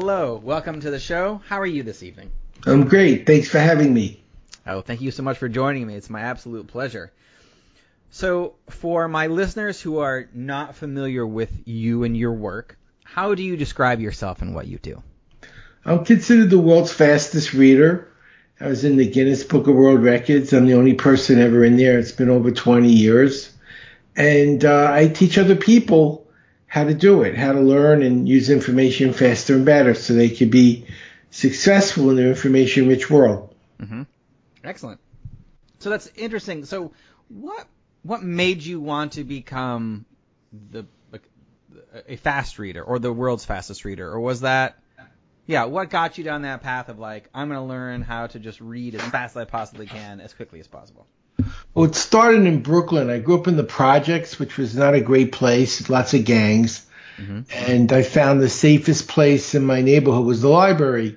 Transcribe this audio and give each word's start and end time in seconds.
Hello. 0.00 0.40
Welcome 0.44 0.80
to 0.82 0.92
the 0.92 1.00
show. 1.00 1.40
How 1.48 1.58
are 1.58 1.66
you 1.66 1.82
this 1.82 2.04
evening? 2.04 2.30
I'm 2.64 2.86
great. 2.86 3.26
Thanks 3.26 3.48
for 3.48 3.58
having 3.58 3.92
me. 3.92 4.22
Oh, 4.64 4.80
thank 4.80 5.00
you 5.00 5.10
so 5.10 5.24
much 5.24 5.38
for 5.38 5.48
joining 5.48 5.88
me. 5.88 5.96
It's 5.96 6.08
my 6.08 6.20
absolute 6.20 6.68
pleasure. 6.68 7.10
So, 8.10 8.54
for 8.70 9.08
my 9.08 9.26
listeners 9.26 9.80
who 9.80 9.98
are 9.98 10.28
not 10.32 10.76
familiar 10.76 11.26
with 11.26 11.50
you 11.64 12.04
and 12.04 12.16
your 12.16 12.32
work, 12.32 12.78
how 13.02 13.34
do 13.34 13.42
you 13.42 13.56
describe 13.56 13.98
yourself 13.98 14.40
and 14.40 14.54
what 14.54 14.68
you 14.68 14.78
do? 14.78 15.02
I'm 15.84 16.04
considered 16.04 16.50
the 16.50 16.60
world's 16.60 16.92
fastest 16.92 17.52
reader. 17.52 18.06
I 18.60 18.68
was 18.68 18.84
in 18.84 18.98
the 18.98 19.10
Guinness 19.10 19.42
Book 19.42 19.66
of 19.66 19.74
World 19.74 20.04
Records. 20.04 20.52
I'm 20.52 20.66
the 20.66 20.74
only 20.74 20.94
person 20.94 21.40
ever 21.40 21.64
in 21.64 21.76
there. 21.76 21.98
It's 21.98 22.12
been 22.12 22.30
over 22.30 22.52
20 22.52 22.88
years. 22.88 23.52
And 24.14 24.64
uh, 24.64 24.92
I 24.92 25.08
teach 25.08 25.38
other 25.38 25.56
people 25.56 26.27
how 26.68 26.84
to 26.84 26.94
do 26.94 27.22
it, 27.22 27.36
how 27.36 27.52
to 27.52 27.60
learn 27.60 28.02
and 28.02 28.28
use 28.28 28.50
information 28.50 29.12
faster 29.12 29.56
and 29.56 29.64
better 29.64 29.94
so 29.94 30.14
they 30.14 30.30
could 30.30 30.50
be 30.50 30.86
successful 31.30 32.10
in 32.10 32.16
their 32.16 32.28
information 32.28 32.86
rich 32.86 33.10
world. 33.10 33.54
Mm-hmm. 33.80 34.02
Excellent. 34.62 35.00
So 35.80 35.90
that's 35.90 36.10
interesting. 36.14 36.64
So 36.64 36.92
what 37.28 37.66
what 38.02 38.22
made 38.22 38.62
you 38.62 38.80
want 38.80 39.12
to 39.12 39.24
become 39.24 40.04
the 40.52 40.86
a 42.06 42.16
fast 42.16 42.58
reader 42.58 42.82
or 42.82 42.98
the 42.98 43.12
world's 43.12 43.44
fastest 43.44 43.84
reader, 43.84 44.08
or 44.10 44.20
was 44.20 44.42
that 44.42 44.78
yeah? 45.46 45.64
What 45.64 45.90
got 45.90 46.18
you 46.18 46.24
down 46.24 46.42
that 46.42 46.62
path 46.62 46.88
of 46.88 46.98
like 46.98 47.28
I'm 47.34 47.48
going 47.48 47.60
to 47.60 47.66
learn 47.66 48.02
how 48.02 48.26
to 48.28 48.38
just 48.38 48.60
read 48.60 48.94
as 48.94 49.02
fast 49.02 49.36
as 49.36 49.42
I 49.42 49.44
possibly 49.44 49.86
can 49.86 50.20
as 50.20 50.34
quickly 50.34 50.60
as 50.60 50.66
possible? 50.66 51.06
Well, 51.74 51.86
it 51.86 51.94
started 51.94 52.44
in 52.44 52.62
Brooklyn. 52.62 53.08
I 53.08 53.18
grew 53.18 53.38
up 53.38 53.46
in 53.46 53.56
the 53.56 53.62
projects, 53.62 54.38
which 54.38 54.56
was 54.56 54.74
not 54.74 54.94
a 54.94 55.00
great 55.00 55.30
place, 55.30 55.88
lots 55.88 56.12
of 56.14 56.24
gangs. 56.24 56.84
Mm-hmm. 57.18 57.40
And 57.52 57.92
I 57.92 58.02
found 58.02 58.40
the 58.40 58.48
safest 58.48 59.08
place 59.08 59.54
in 59.54 59.64
my 59.64 59.80
neighborhood 59.80 60.26
was 60.26 60.42
the 60.42 60.48
library. 60.48 61.16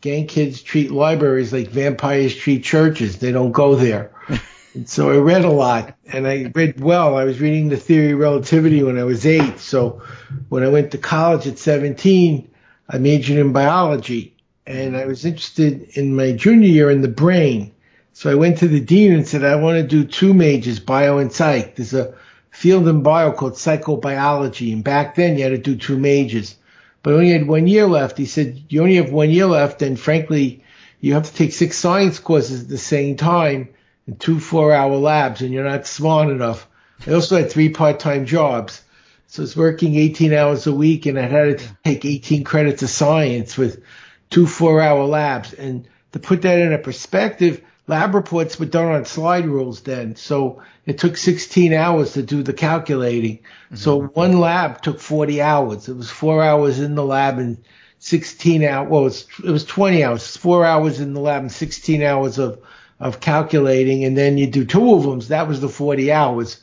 Gang 0.00 0.26
kids 0.26 0.62
treat 0.62 0.90
libraries 0.90 1.52
like 1.52 1.68
vampires 1.68 2.34
treat 2.34 2.64
churches. 2.64 3.18
They 3.18 3.32
don't 3.32 3.52
go 3.52 3.74
there. 3.74 4.12
and 4.74 4.88
so 4.88 5.10
I 5.10 5.16
read 5.16 5.44
a 5.44 5.50
lot 5.50 5.96
and 6.06 6.26
I 6.26 6.50
read 6.54 6.80
well. 6.80 7.16
I 7.16 7.24
was 7.24 7.40
reading 7.40 7.68
the 7.68 7.76
theory 7.76 8.12
of 8.12 8.18
relativity 8.18 8.82
when 8.82 8.98
I 8.98 9.04
was 9.04 9.24
eight. 9.24 9.60
So 9.60 10.02
when 10.48 10.62
I 10.62 10.68
went 10.68 10.90
to 10.92 10.98
college 10.98 11.46
at 11.46 11.58
17, 11.58 12.50
I 12.88 12.98
majored 12.98 13.38
in 13.38 13.52
biology 13.52 14.36
and 14.66 14.96
I 14.96 15.06
was 15.06 15.24
interested 15.24 15.96
in 15.96 16.16
my 16.16 16.32
junior 16.32 16.68
year 16.68 16.90
in 16.90 17.02
the 17.02 17.08
brain. 17.08 17.71
So 18.14 18.30
I 18.30 18.34
went 18.34 18.58
to 18.58 18.68
the 18.68 18.80
dean 18.80 19.12
and 19.12 19.26
said, 19.26 19.44
I 19.44 19.56
want 19.56 19.76
to 19.76 19.86
do 19.86 20.04
two 20.04 20.34
majors, 20.34 20.80
bio 20.80 21.18
and 21.18 21.32
psych. 21.32 21.76
There's 21.76 21.94
a 21.94 22.14
field 22.50 22.86
in 22.86 23.02
bio 23.02 23.32
called 23.32 23.54
psychobiology. 23.54 24.72
And 24.72 24.84
back 24.84 25.14
then 25.14 25.36
you 25.36 25.44
had 25.44 25.50
to 25.50 25.58
do 25.58 25.76
two 25.76 25.98
majors, 25.98 26.56
but 27.02 27.14
I 27.14 27.16
only 27.16 27.30
had 27.30 27.48
one 27.48 27.66
year 27.66 27.86
left. 27.86 28.18
He 28.18 28.26
said, 28.26 28.62
you 28.68 28.82
only 28.82 28.96
have 28.96 29.10
one 29.10 29.30
year 29.30 29.46
left. 29.46 29.80
And 29.82 29.98
frankly, 29.98 30.62
you 31.00 31.14
have 31.14 31.24
to 31.24 31.34
take 31.34 31.52
six 31.52 31.76
science 31.76 32.18
courses 32.18 32.62
at 32.62 32.68
the 32.68 32.78
same 32.78 33.16
time 33.16 33.70
and 34.06 34.20
two 34.20 34.38
four 34.38 34.72
hour 34.72 34.96
labs 34.96 35.40
and 35.40 35.52
you're 35.52 35.64
not 35.64 35.86
smart 35.86 36.28
enough. 36.28 36.68
I 37.06 37.12
also 37.12 37.36
had 37.36 37.50
three 37.50 37.70
part 37.70 37.98
time 37.98 38.26
jobs. 38.26 38.82
So 39.26 39.42
I 39.42 39.44
was 39.44 39.56
working 39.56 39.96
18 39.96 40.34
hours 40.34 40.66
a 40.66 40.74
week 40.74 41.06
and 41.06 41.18
I 41.18 41.22
had 41.22 41.58
to 41.58 41.76
take 41.84 42.04
18 42.04 42.44
credits 42.44 42.82
of 42.82 42.90
science 42.90 43.56
with 43.56 43.82
two 44.28 44.46
four 44.46 44.82
hour 44.82 45.04
labs. 45.06 45.54
And 45.54 45.88
to 46.12 46.18
put 46.18 46.42
that 46.42 46.58
in 46.58 46.72
a 46.74 46.78
perspective, 46.78 47.62
lab 47.86 48.14
reports 48.14 48.58
were 48.58 48.66
done 48.66 48.92
on 48.92 49.04
slide 49.04 49.46
rules 49.46 49.80
then. 49.80 50.16
So 50.16 50.62
it 50.86 50.98
took 50.98 51.16
16 51.16 51.72
hours 51.72 52.12
to 52.14 52.22
do 52.22 52.42
the 52.42 52.52
calculating. 52.52 53.38
Mm-hmm. 53.38 53.76
So 53.76 54.02
one 54.02 54.40
lab 54.40 54.82
took 54.82 55.00
40 55.00 55.42
hours. 55.42 55.88
It 55.88 55.96
was 55.96 56.10
four 56.10 56.42
hours 56.42 56.80
in 56.80 56.94
the 56.94 57.04
lab 57.04 57.38
and 57.38 57.58
16 57.98 58.64
hours. 58.64 58.88
Well, 58.90 59.00
it 59.00 59.04
was, 59.04 59.26
it 59.44 59.50
was 59.50 59.64
20 59.64 60.04
hours, 60.04 60.36
four 60.36 60.64
hours 60.64 61.00
in 61.00 61.14
the 61.14 61.20
lab 61.20 61.42
and 61.42 61.52
16 61.52 62.02
hours 62.02 62.38
of, 62.38 62.60
of 63.00 63.20
calculating. 63.20 64.04
And 64.04 64.16
then 64.16 64.38
you 64.38 64.46
do 64.46 64.64
two 64.64 64.94
of 64.94 65.02
them. 65.02 65.20
So 65.20 65.28
that 65.28 65.48
was 65.48 65.60
the 65.60 65.68
40 65.68 66.12
hours. 66.12 66.60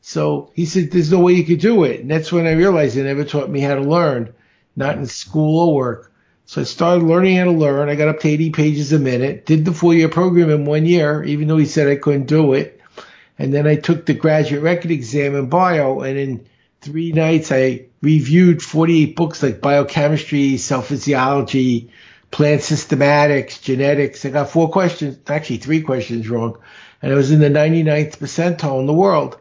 So 0.00 0.50
he 0.54 0.66
said, 0.66 0.90
there's 0.90 1.12
no 1.12 1.20
way 1.20 1.34
you 1.34 1.44
could 1.44 1.60
do 1.60 1.84
it. 1.84 2.00
And 2.00 2.10
that's 2.10 2.32
when 2.32 2.46
I 2.46 2.52
realized 2.52 2.96
they 2.96 3.02
never 3.04 3.24
taught 3.24 3.48
me 3.48 3.60
how 3.60 3.76
to 3.76 3.82
learn, 3.82 4.34
not 4.74 4.96
in 4.96 5.06
school 5.06 5.68
or 5.68 5.74
work. 5.74 6.11
So 6.52 6.60
I 6.60 6.64
started 6.64 7.06
learning 7.06 7.38
how 7.38 7.44
to 7.44 7.50
learn. 7.50 7.88
I 7.88 7.94
got 7.94 8.08
up 8.08 8.20
to 8.20 8.28
80 8.28 8.50
pages 8.50 8.92
a 8.92 8.98
minute, 8.98 9.46
did 9.46 9.64
the 9.64 9.72
four 9.72 9.94
year 9.94 10.10
program 10.10 10.50
in 10.50 10.66
one 10.66 10.84
year, 10.84 11.24
even 11.24 11.48
though 11.48 11.56
he 11.56 11.64
said 11.64 11.88
I 11.88 11.96
couldn't 11.96 12.26
do 12.26 12.52
it. 12.52 12.78
And 13.38 13.54
then 13.54 13.66
I 13.66 13.76
took 13.76 14.04
the 14.04 14.12
graduate 14.12 14.62
record 14.62 14.90
exam 14.90 15.34
in 15.34 15.48
bio 15.48 16.00
and 16.00 16.18
in 16.18 16.46
three 16.82 17.12
nights 17.12 17.50
I 17.50 17.86
reviewed 18.02 18.60
48 18.60 19.16
books 19.16 19.42
like 19.42 19.62
biochemistry, 19.62 20.58
cell 20.58 20.82
physiology, 20.82 21.90
plant 22.30 22.60
systematics, 22.60 23.62
genetics. 23.62 24.26
I 24.26 24.28
got 24.28 24.50
four 24.50 24.70
questions, 24.70 25.16
actually 25.28 25.56
three 25.56 25.80
questions 25.80 26.28
wrong. 26.28 26.58
And 27.00 27.14
I 27.14 27.16
was 27.16 27.30
in 27.30 27.40
the 27.40 27.48
99th 27.48 28.18
percentile 28.18 28.80
in 28.80 28.84
the 28.84 28.92
world. 28.92 29.40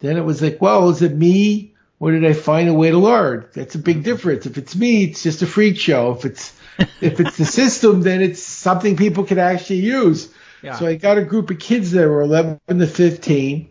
Then 0.00 0.16
it 0.16 0.24
was 0.24 0.42
like, 0.42 0.60
well, 0.60 0.88
is 0.88 1.02
it 1.02 1.14
me 1.14 1.76
or 2.00 2.12
did 2.12 2.24
I 2.24 2.32
find 2.32 2.68
a 2.68 2.74
way 2.74 2.90
to 2.90 2.98
learn? 2.98 3.46
That's 3.54 3.74
a 3.74 3.78
big 3.78 4.04
difference. 4.04 4.46
If 4.46 4.56
it's 4.56 4.76
me, 4.76 5.04
it's 5.04 5.22
just 5.22 5.42
a 5.42 5.46
freak 5.46 5.78
show. 5.78 6.12
If 6.12 6.24
it's 6.24 6.52
if 7.00 7.20
it's 7.20 7.36
the 7.36 7.44
system, 7.44 8.02
then 8.02 8.22
it's 8.22 8.42
something 8.42 8.96
people 8.96 9.24
can 9.24 9.38
actually 9.38 9.80
use. 9.80 10.32
Yeah. 10.62 10.76
So 10.76 10.86
I 10.86 10.96
got 10.96 11.18
a 11.18 11.24
group 11.24 11.50
of 11.50 11.58
kids 11.58 11.92
that 11.92 12.08
were 12.08 12.22
11 12.22 12.60
to 12.68 12.86
15, 12.86 13.68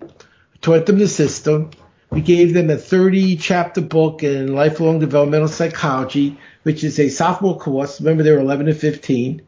taught 0.62 0.86
them 0.86 1.00
the 1.00 1.08
system. 1.08 1.72
We 2.10 2.22
gave 2.22 2.54
them 2.54 2.70
a 2.70 2.78
30 2.78 3.36
chapter 3.36 3.82
book 3.82 4.24
in 4.24 4.56
lifelong 4.56 5.00
developmental 5.00 5.50
psychology, 5.50 6.38
which 6.64 6.84
is 6.86 7.00
a 7.00 7.10
sophomore 7.10 7.60
course. 7.60 8.00
Remember, 8.00 8.24
they 8.24 8.32
were 8.32 8.40
11 8.40 8.68
to 8.68 8.74
15. 8.74 9.42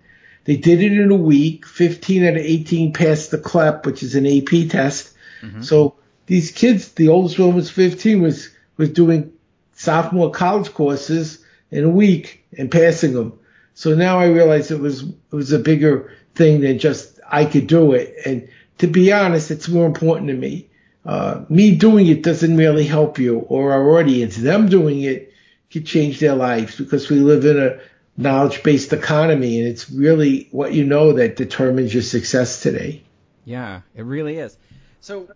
They 0.44 0.58
did 0.58 0.82
it 0.82 0.92
in 0.92 1.12
a 1.12 1.16
week. 1.16 1.66
15 1.66 2.26
out 2.26 2.34
of 2.34 2.42
18 2.42 2.92
passed 2.92 3.32
the 3.32 3.38
CLEP, 3.38 3.86
which 3.86 4.04
is 4.04 4.16
an 4.16 4.26
AP 4.26 4.70
test. 4.70 5.14
Mm-hmm. 5.42 5.62
So 5.62 5.96
these 6.26 6.52
kids, 6.52 6.90
the 6.90 7.08
oldest 7.08 7.40
one 7.40 7.56
was 7.56 7.70
15, 7.70 8.22
was 8.22 8.50
was 8.80 8.90
doing 8.90 9.34
sophomore 9.74 10.32
college 10.32 10.74
courses 10.74 11.44
in 11.70 11.84
a 11.84 11.90
week 11.90 12.46
and 12.58 12.72
passing 12.72 13.14
them. 13.14 13.38
So 13.76 13.94
now 13.94 14.20
I 14.20 14.28
realize 14.28 14.72
it 14.72 14.80
was 14.80 15.04
it 15.04 15.36
was 15.36 15.52
a 15.52 15.60
bigger 15.60 16.16
thing 16.34 16.62
than 16.62 16.80
just 16.80 17.20
I 17.30 17.46
could 17.46 17.68
do 17.68 17.92
it. 17.92 18.16
And 18.26 18.50
to 18.80 18.88
be 18.88 19.12
honest, 19.12 19.52
it's 19.52 19.68
more 19.68 19.86
important 19.86 20.30
to 20.30 20.34
me. 20.34 20.70
Uh, 21.06 21.44
me 21.50 21.76
doing 21.76 22.08
it 22.08 22.24
doesn't 22.24 22.56
really 22.56 22.86
help 22.86 23.20
you 23.20 23.40
or 23.40 23.74
our 23.74 24.00
audience. 24.00 24.38
Them 24.38 24.70
doing 24.70 25.02
it 25.02 25.34
could 25.72 25.86
change 25.86 26.20
their 26.20 26.36
lives 26.36 26.78
because 26.78 27.10
we 27.10 27.20
live 27.20 27.46
in 27.46 27.60
a 27.60 27.80
knowledge 28.18 28.64
based 28.64 28.94
economy 28.94 29.60
and 29.60 29.68
it's 29.68 29.90
really 29.90 30.48
what 30.52 30.74
you 30.74 30.86
know 30.86 31.14
that 31.14 31.36
determines 31.36 31.94
your 31.94 32.04
success 32.04 32.62
today. 32.62 33.04
Yeah, 33.44 33.82
it 33.94 34.04
really 34.04 34.38
is. 34.38 34.58
So 35.02 35.28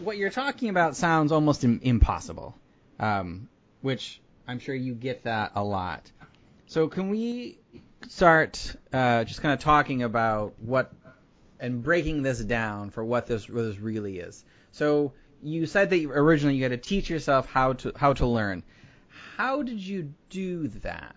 what 0.00 0.16
you're 0.16 0.30
talking 0.30 0.70
about 0.70 0.96
sounds 0.96 1.30
almost 1.30 1.62
Im- 1.62 1.80
impossible 1.82 2.56
um, 3.00 3.48
which 3.80 4.20
I'm 4.46 4.60
sure 4.60 4.74
you 4.74 4.94
get 4.94 5.24
that 5.24 5.52
a 5.56 5.64
lot. 5.64 6.10
So 6.66 6.86
can 6.86 7.10
we 7.10 7.58
start 8.08 8.76
uh, 8.92 9.24
just 9.24 9.42
kind 9.42 9.52
of 9.52 9.58
talking 9.58 10.04
about 10.04 10.54
what 10.60 10.92
and 11.58 11.82
breaking 11.82 12.22
this 12.22 12.38
down 12.38 12.90
for 12.90 13.04
what 13.04 13.26
this, 13.26 13.48
what 13.48 13.62
this 13.62 13.78
really 13.78 14.18
is? 14.20 14.44
So 14.70 15.12
you 15.42 15.66
said 15.66 15.90
that 15.90 15.98
you, 15.98 16.12
originally 16.12 16.54
you 16.54 16.62
had 16.62 16.70
to 16.70 16.76
teach 16.76 17.10
yourself 17.10 17.46
how 17.46 17.72
to 17.74 17.92
how 17.96 18.12
to 18.14 18.26
learn. 18.26 18.62
How 19.36 19.62
did 19.62 19.80
you 19.80 20.12
do 20.28 20.68
that? 20.68 21.16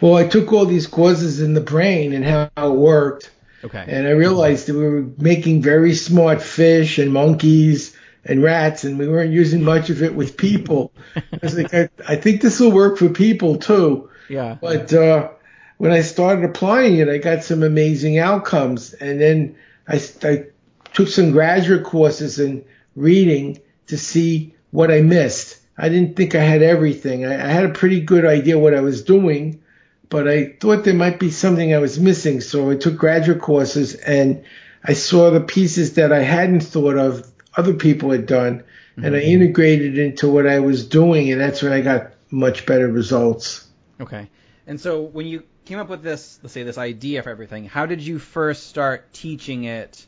Well, 0.00 0.16
I 0.16 0.26
took 0.26 0.52
all 0.52 0.66
these 0.66 0.86
courses 0.86 1.40
in 1.40 1.54
the 1.54 1.60
brain 1.60 2.12
and 2.12 2.24
how 2.24 2.50
it 2.56 2.76
worked. 2.76 3.30
Okay. 3.64 3.84
And 3.86 4.06
I 4.06 4.10
realized 4.10 4.66
that 4.66 4.74
we 4.74 4.88
were 4.88 5.06
making 5.18 5.62
very 5.62 5.94
smart 5.94 6.42
fish 6.42 6.98
and 6.98 7.12
monkeys 7.12 7.96
and 8.28 8.42
rats, 8.42 8.84
and 8.84 8.98
we 8.98 9.08
weren't 9.08 9.32
using 9.32 9.62
much 9.62 9.90
of 9.90 10.02
it 10.02 10.14
with 10.14 10.36
people. 10.36 10.92
I 11.16 11.22
was 11.42 11.56
like, 11.56 11.74
I, 11.74 11.88
I 12.06 12.16
think 12.16 12.42
this 12.42 12.60
will 12.60 12.70
work 12.70 12.98
for 12.98 13.08
people 13.08 13.56
too. 13.56 14.10
Yeah. 14.28 14.58
But 14.60 14.92
uh, 14.92 15.30
when 15.78 15.90
I 15.90 16.02
started 16.02 16.44
applying 16.44 16.98
it, 16.98 17.08
I 17.08 17.18
got 17.18 17.42
some 17.42 17.62
amazing 17.62 18.18
outcomes, 18.18 18.92
and 18.92 19.20
then 19.20 19.56
I, 19.88 20.00
I 20.22 20.44
took 20.92 21.08
some 21.08 21.32
graduate 21.32 21.84
courses 21.84 22.38
in 22.38 22.64
reading 22.94 23.58
to 23.86 23.96
see 23.96 24.54
what 24.70 24.90
I 24.90 25.00
missed. 25.00 25.58
I 25.78 25.88
didn't 25.88 26.16
think 26.16 26.34
I 26.34 26.42
had 26.42 26.62
everything. 26.62 27.24
I, 27.24 27.34
I 27.34 27.48
had 27.48 27.64
a 27.64 27.72
pretty 27.72 28.00
good 28.00 28.26
idea 28.26 28.58
what 28.58 28.74
I 28.74 28.80
was 28.80 29.02
doing, 29.02 29.62
but 30.10 30.28
I 30.28 30.56
thought 30.60 30.84
there 30.84 30.94
might 30.94 31.18
be 31.18 31.30
something 31.30 31.72
I 31.72 31.78
was 31.78 31.98
missing. 31.98 32.40
So 32.40 32.70
I 32.70 32.76
took 32.76 32.96
graduate 32.96 33.40
courses 33.40 33.94
and 33.94 34.44
I 34.84 34.94
saw 34.94 35.30
the 35.30 35.40
pieces 35.40 35.94
that 35.94 36.12
I 36.12 36.22
hadn't 36.22 36.60
thought 36.60 36.96
of 36.96 37.30
other 37.58 37.74
people 37.74 38.10
had 38.10 38.26
done 38.26 38.60
mm-hmm. 38.60 39.04
and 39.04 39.14
I 39.14 39.20
mm-hmm. 39.20 39.42
integrated 39.42 39.98
into 39.98 40.28
what 40.28 40.46
I 40.46 40.60
was 40.60 40.86
doing 40.86 41.32
and 41.32 41.40
that's 41.40 41.62
when 41.62 41.72
I 41.72 41.80
got 41.80 42.12
much 42.30 42.64
better 42.64 42.88
results. 42.88 43.66
Okay. 44.00 44.30
And 44.66 44.80
so 44.80 45.02
when 45.02 45.26
you 45.26 45.42
came 45.64 45.78
up 45.78 45.88
with 45.88 46.02
this, 46.02 46.38
let's 46.42 46.52
say 46.52 46.62
this 46.62 46.78
idea 46.78 47.22
for 47.22 47.30
everything, 47.30 47.64
how 47.64 47.86
did 47.86 48.00
you 48.00 48.18
first 48.18 48.68
start 48.68 49.12
teaching 49.12 49.64
it 49.64 50.06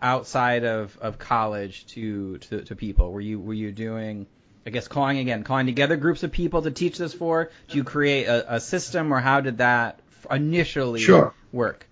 outside 0.00 0.64
of, 0.64 0.98
of 1.00 1.18
college 1.18 1.86
to, 1.88 2.38
to, 2.38 2.62
to 2.62 2.74
people? 2.74 3.12
Were 3.12 3.20
you 3.20 3.38
were 3.38 3.54
you 3.54 3.70
doing 3.70 4.26
I 4.66 4.70
guess 4.70 4.88
calling 4.88 5.18
again, 5.18 5.44
calling 5.44 5.66
together 5.66 5.96
groups 5.96 6.24
of 6.24 6.32
people 6.32 6.62
to 6.62 6.70
teach 6.70 6.98
this 6.98 7.14
for? 7.14 7.50
Do 7.68 7.76
you 7.78 7.84
create 7.84 8.26
a, 8.26 8.56
a 8.56 8.60
system, 8.60 9.14
or 9.14 9.20
how 9.20 9.40
did 9.40 9.58
that 9.58 10.00
initially 10.30 11.00
sure. 11.00 11.32
work? 11.52 11.86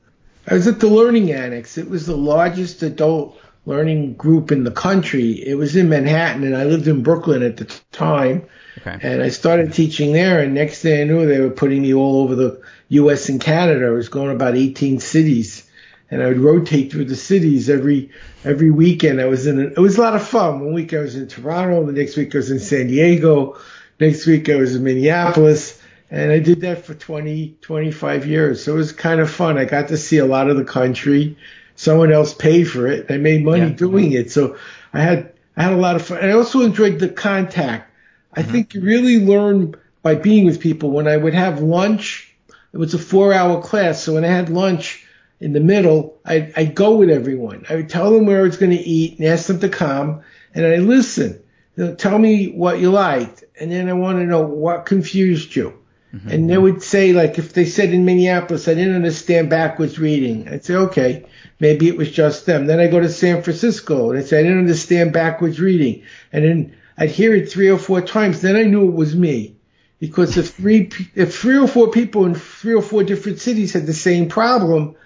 I 0.47 0.55
was 0.55 0.67
at 0.67 0.79
the 0.79 0.87
Learning 0.87 1.33
Annex. 1.33 1.79
It 1.79 1.89
was 1.89 2.07
the 2.07 2.17
largest 2.17 2.83
adult 2.83 3.41
learning 3.67 4.15
group 4.15 4.51
in 4.51 4.65
the 4.65 4.71
country. 4.71 5.33
It 5.33 5.59
was 5.59 5.77
in 5.77 5.89
Manhattan, 5.89 6.45
and 6.45 6.57
I 6.57 6.65
lived 6.65 6.89
in 6.89 7.03
Brooklyn 7.03 7.43
at 7.43 7.59
the 7.59 7.65
time. 7.93 8.47
Okay. 8.79 8.99
And 9.03 9.23
I 9.23 9.29
started 9.29 9.75
teaching 9.75 10.13
there, 10.13 10.41
and 10.41 10.55
next 10.55 10.81
thing 10.81 11.01
I 11.01 11.05
knew, 11.05 11.27
they 11.27 11.41
were 11.41 11.51
putting 11.51 11.83
me 11.83 11.93
all 11.93 12.23
over 12.23 12.35
the 12.35 12.61
U.S. 12.91 13.29
and 13.29 13.41
Canada. 13.41 13.87
I 13.87 13.91
was 13.91 14.09
going 14.09 14.29
to 14.29 14.35
about 14.35 14.57
18 14.57 15.01
cities 15.01 15.67
and 16.11 16.23
I 16.23 16.29
would 16.29 16.39
rotate 16.39 16.93
through 16.93 17.07
the 17.07 17.17
cities 17.17 17.69
every 17.69 18.11
every 18.45 18.71
weekend. 18.71 19.21
I 19.21 19.27
was 19.27 19.47
in 19.47 19.61
it 19.61 19.79
was 19.79 19.99
a 19.99 20.01
lot 20.01 20.15
of 20.15 20.27
fun. 20.27 20.61
One 20.61 20.75
week 20.75 20.95
I 20.95 21.01
was 21.01 21.17
in 21.17 21.29
Toronto, 21.29 21.85
the 21.85 21.93
next 21.93 22.17
week 22.17 22.35
I 22.35 22.39
was 22.39 22.51
in 22.51 22.61
San 22.61 22.87
Diego, 22.89 23.59
next 23.99 24.27
week 24.27 24.49
I 24.49 24.57
was 24.57 24.77
in 24.77 24.85
Minneapolis, 24.85 25.81
and 26.11 26.31
I 26.31 26.39
did 26.39 26.61
that 26.61 26.85
for 26.85 26.95
20 26.95 27.59
25 27.61 28.27
years. 28.27 28.65
So 28.65 28.75
it 28.75 28.77
was 28.77 28.93
kind 28.93 29.21
of 29.21 29.31
fun. 29.31 29.59
I 29.59 29.65
got 29.65 29.89
to 29.89 29.97
see 29.97 30.19
a 30.19 30.27
lot 30.27 30.49
of 30.49 30.57
the 30.57 30.65
country. 30.65 31.37
Someone 31.77 32.13
else 32.13 32.35
paid 32.35 32.65
for 32.65 32.87
it. 32.87 33.07
I 33.11 33.19
made 33.19 33.45
money 33.45 33.69
yeah. 33.69 33.69
doing 33.71 34.13
it. 34.13 34.33
So 34.33 34.57
I 34.93 35.01
had 35.01 35.33
I 35.57 35.63
had 35.63 35.73
a 35.73 35.77
lot 35.77 35.97
of 35.97 36.03
fun. 36.03 36.19
And 36.19 36.31
I 36.31 36.35
also 36.35 36.63
enjoyed 36.63 36.99
the 36.99 37.09
contact. 37.09 37.91
I 38.33 38.43
mm-hmm. 38.43 38.53
think 38.53 38.75
you 38.75 38.83
really 38.83 39.25
learn 39.25 39.75
by 40.03 40.15
being 40.15 40.47
with 40.47 40.61
people. 40.61 40.91
When 40.91 41.09
I 41.09 41.17
would 41.17 41.35
have 41.35 41.61
lunch, 41.61 42.35
it 42.73 42.79
was 42.79 42.95
a 42.95 42.99
four 42.99 43.33
hour 43.33 43.63
class. 43.63 44.03
So 44.03 44.15
when 44.15 44.25
I 44.25 44.29
had 44.29 44.49
lunch, 44.49 45.07
in 45.41 45.53
the 45.53 45.61
middle, 45.61 46.19
I'd, 46.25 46.53
I'd 46.57 46.75
go 46.75 46.97
with 46.97 47.11
everyone. 47.11 47.67
I 47.69 47.77
would 47.77 47.91
tell 47.91 48.13
them 48.13 48.27
where 48.27 48.41
I 48.41 48.43
was 48.43 48.57
going 48.57 48.73
to 48.73 48.77
eat 48.77 49.19
and 49.19 49.29
ask 49.29 49.47
them 49.47 49.61
to 49.61 49.69
come, 49.69 50.23
and 50.55 50.65
I 50.65 50.77
listen. 50.77 51.43
They'll 51.75 51.97
tell 51.97 52.19
me 52.19 52.47
what 52.47 52.81
you 52.81 52.91
liked, 52.91 53.45
and 53.61 53.71
then 53.71 53.89
I 53.89 53.93
want 53.93 54.19
to 54.19 54.25
know 54.25 54.41
what 54.41 54.87
confused 54.87 55.55
you. 55.55 55.79
Mm-hmm. 56.17 56.31
And 56.31 56.51
they 56.51 56.57
would 56.57 56.83
say, 56.83 57.13
like, 57.13 57.39
if 57.39 57.53
they 57.53 57.67
said 57.67 57.91
in 57.91 58.05
Minneapolis, 58.05 58.69
I 58.69 58.75
didn't 58.75 58.95
understand 58.95 59.51
backwards 59.51 59.99
reading, 59.99 60.49
I'd 60.49 60.65
say, 60.65 60.75
okay, 60.75 61.27
maybe 61.61 61.89
it 61.89 61.97
was 61.97 62.11
just 62.11 62.47
them. 62.47 62.67
Then 62.67 62.81
I 62.81 62.87
go 62.87 63.01
to 63.01 63.09
San 63.09 63.43
Francisco, 63.43 64.11
and 64.11 64.19
I'd 64.19 64.27
say, 64.27 64.39
I 64.39 64.43
didn't 64.43 64.61
understand 64.61 65.13
backwards 65.13 65.61
reading. 65.61 66.05
And 66.33 66.45
then 66.45 66.77
I'd 66.97 67.11
hear 67.11 67.35
it 67.35 67.51
three 67.51 67.69
or 67.69 67.79
four 67.79 68.01
times, 68.01 68.41
then 68.41 68.57
I 68.57 68.63
knew 68.63 68.89
it 68.89 68.95
was 68.95 69.15
me. 69.15 69.57
Because 69.99 70.37
if 70.37 70.55
three, 70.55 70.91
if 71.15 71.39
three 71.39 71.59
or 71.59 71.67
four 71.67 71.91
people 71.91 72.27
in 72.27 72.35
three 72.35 72.75
or 72.75 72.83
four 72.83 73.03
different 73.03 73.39
cities 73.39 73.73
had 73.73 73.87
the 73.87 73.95
same 73.95 74.29
problem, 74.29 74.97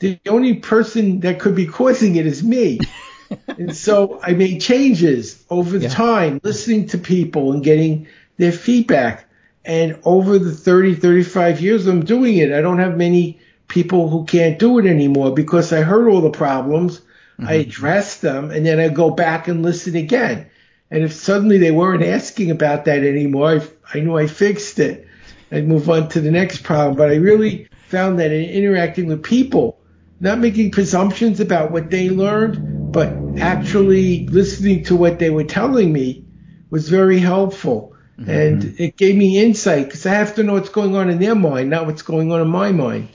the 0.00 0.18
only 0.28 0.54
person 0.54 1.20
that 1.20 1.38
could 1.40 1.54
be 1.54 1.66
causing 1.66 2.16
it 2.16 2.26
is 2.26 2.42
me. 2.42 2.80
and 3.46 3.76
so 3.76 4.20
I 4.22 4.32
made 4.32 4.60
changes 4.60 5.42
over 5.48 5.78
yeah. 5.78 5.88
time, 5.88 6.40
listening 6.42 6.88
to 6.88 6.98
people 6.98 7.52
and 7.52 7.62
getting 7.62 8.08
their 8.36 8.52
feedback. 8.52 9.26
And 9.64 9.98
over 10.04 10.38
the 10.38 10.52
30, 10.52 10.96
35 10.96 11.60
years 11.60 11.86
I'm 11.86 12.04
doing 12.04 12.36
it, 12.36 12.52
I 12.52 12.60
don't 12.60 12.78
have 12.78 12.96
many 12.96 13.40
people 13.68 14.08
who 14.08 14.24
can't 14.24 14.58
do 14.58 14.78
it 14.78 14.86
anymore 14.86 15.32
because 15.32 15.72
I 15.72 15.82
heard 15.82 16.08
all 16.08 16.20
the 16.20 16.30
problems. 16.30 16.98
Mm-hmm. 16.98 17.46
I 17.46 17.52
addressed 17.54 18.22
them 18.22 18.50
and 18.50 18.66
then 18.66 18.80
I 18.80 18.88
go 18.88 19.10
back 19.10 19.48
and 19.48 19.62
listen 19.62 19.96
again. 19.96 20.46
And 20.90 21.04
if 21.04 21.12
suddenly 21.12 21.58
they 21.58 21.70
weren't 21.70 22.02
asking 22.02 22.50
about 22.50 22.84
that 22.84 23.02
anymore, 23.02 23.48
I, 23.48 23.98
I 23.98 24.00
knew 24.00 24.18
I 24.18 24.26
fixed 24.26 24.78
it. 24.78 25.06
I'd 25.50 25.66
move 25.66 25.88
on 25.88 26.08
to 26.10 26.20
the 26.20 26.30
next 26.30 26.64
problem. 26.64 26.96
But 26.96 27.10
I 27.10 27.14
really 27.14 27.68
found 27.88 28.18
that 28.18 28.32
in 28.32 28.44
interacting 28.50 29.06
with 29.06 29.22
people, 29.22 29.78
not 30.20 30.38
making 30.38 30.70
presumptions 30.70 31.40
about 31.40 31.70
what 31.70 31.90
they 31.90 32.10
learned, 32.10 32.92
but 32.92 33.12
actually 33.38 34.26
listening 34.28 34.84
to 34.84 34.96
what 34.96 35.18
they 35.18 35.30
were 35.30 35.44
telling 35.44 35.92
me 35.92 36.24
was 36.70 36.88
very 36.88 37.18
helpful. 37.18 37.91
Mm-hmm. 38.22 38.30
And 38.30 38.80
it 38.80 38.96
gave 38.96 39.16
me 39.16 39.42
insight 39.42 39.86
because 39.86 40.06
I 40.06 40.14
have 40.14 40.36
to 40.36 40.42
know 40.42 40.54
what's 40.54 40.68
going 40.68 40.94
on 40.94 41.10
in 41.10 41.18
their 41.18 41.34
mind, 41.34 41.70
not 41.70 41.86
what's 41.86 42.02
going 42.02 42.30
on 42.32 42.40
in 42.40 42.48
my 42.48 42.72
mind. 42.72 43.08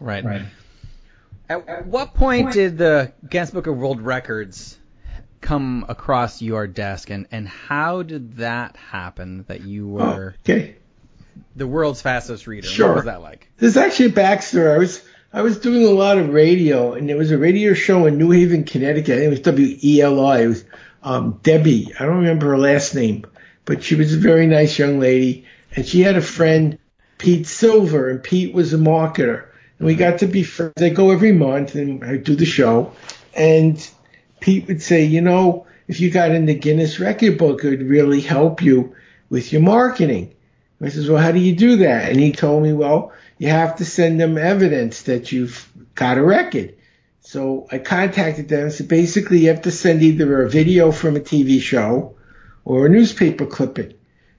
Right. 0.00 0.24
right. 0.24 0.42
At 1.48 1.86
what 1.86 2.14
point 2.14 2.52
did 2.52 2.78
the 2.78 3.12
Guinness 3.28 3.50
Book 3.50 3.66
of 3.66 3.76
World 3.76 4.00
Records 4.00 4.78
come 5.40 5.84
across 5.88 6.40
your 6.40 6.66
desk, 6.66 7.10
and, 7.10 7.26
and 7.30 7.46
how 7.46 8.02
did 8.02 8.36
that 8.38 8.76
happen 8.76 9.44
that 9.48 9.60
you 9.60 9.86
were 9.86 10.34
oh, 10.34 10.40
okay. 10.50 10.76
the 11.54 11.66
world's 11.66 12.00
fastest 12.00 12.46
reader? 12.46 12.66
Sure. 12.66 12.88
What 12.88 12.96
was 12.96 13.04
that 13.04 13.22
like? 13.22 13.50
There's 13.58 13.76
actually 13.76 14.06
a 14.06 14.12
backstory. 14.12 14.74
I 14.74 14.78
was 14.78 15.02
I 15.34 15.42
was 15.42 15.58
doing 15.58 15.84
a 15.84 15.90
lot 15.90 16.16
of 16.16 16.30
radio, 16.30 16.94
and 16.94 17.08
there 17.08 17.16
was 17.16 17.30
a 17.30 17.38
radio 17.38 17.74
show 17.74 18.06
in 18.06 18.18
New 18.18 18.30
Haven, 18.30 18.64
Connecticut. 18.64 19.18
it 19.18 19.28
was 19.28 19.40
WELI. 19.40 20.42
It 20.42 20.48
was 20.48 20.64
um, 21.02 21.40
Debbie. 21.42 21.92
I 21.98 22.06
don't 22.06 22.18
remember 22.18 22.48
her 22.50 22.58
last 22.58 22.94
name, 22.94 23.26
but 23.64 23.82
she 23.82 23.94
was 23.94 24.14
a 24.14 24.18
very 24.18 24.46
nice 24.46 24.78
young 24.78 24.98
lady, 24.98 25.46
and 25.74 25.86
she 25.86 26.00
had 26.00 26.16
a 26.16 26.22
friend, 26.22 26.78
Pete 27.18 27.46
Silver, 27.46 28.10
and 28.10 28.22
Pete 28.22 28.54
was 28.54 28.72
a 28.72 28.78
marketer, 28.78 29.46
and 29.78 29.86
we 29.86 29.94
mm-hmm. 29.94 30.00
got 30.00 30.18
to 30.20 30.26
be 30.26 30.42
friends. 30.42 30.80
I 30.80 30.90
go 30.90 31.10
every 31.10 31.32
month, 31.32 31.74
and 31.74 32.04
I 32.04 32.16
do 32.16 32.36
the 32.36 32.46
show, 32.46 32.92
and 33.34 33.76
Pete 34.40 34.68
would 34.68 34.82
say, 34.82 35.04
you 35.04 35.20
know, 35.20 35.66
if 35.88 36.00
you 36.00 36.10
got 36.10 36.30
in 36.30 36.46
the 36.46 36.54
Guinness 36.54 37.00
Record 37.00 37.38
Book, 37.38 37.64
it 37.64 37.70
would 37.70 37.88
really 37.88 38.20
help 38.20 38.62
you 38.62 38.94
with 39.28 39.52
your 39.52 39.62
marketing. 39.62 40.34
I 40.82 40.90
says, 40.90 41.08
well, 41.08 41.22
how 41.22 41.32
do 41.32 41.38
you 41.38 41.56
do 41.56 41.76
that? 41.76 42.10
And 42.10 42.20
he 42.20 42.32
told 42.32 42.62
me, 42.62 42.72
well, 42.72 43.12
you 43.38 43.48
have 43.48 43.76
to 43.76 43.84
send 43.84 44.20
them 44.20 44.36
evidence 44.36 45.02
that 45.02 45.32
you've 45.32 45.66
got 45.94 46.18
a 46.18 46.22
record. 46.22 46.74
So 47.20 47.66
I 47.72 47.78
contacted 47.78 48.48
them. 48.48 48.70
So 48.70 48.84
basically, 48.84 49.38
you 49.38 49.48
have 49.48 49.62
to 49.62 49.70
send 49.70 50.02
either 50.02 50.42
a 50.42 50.50
video 50.50 50.92
from 50.92 51.16
a 51.16 51.20
TV 51.20 51.60
show 51.60 52.16
or 52.64 52.86
a 52.86 52.88
newspaper 52.88 53.46
clipping. 53.46 53.94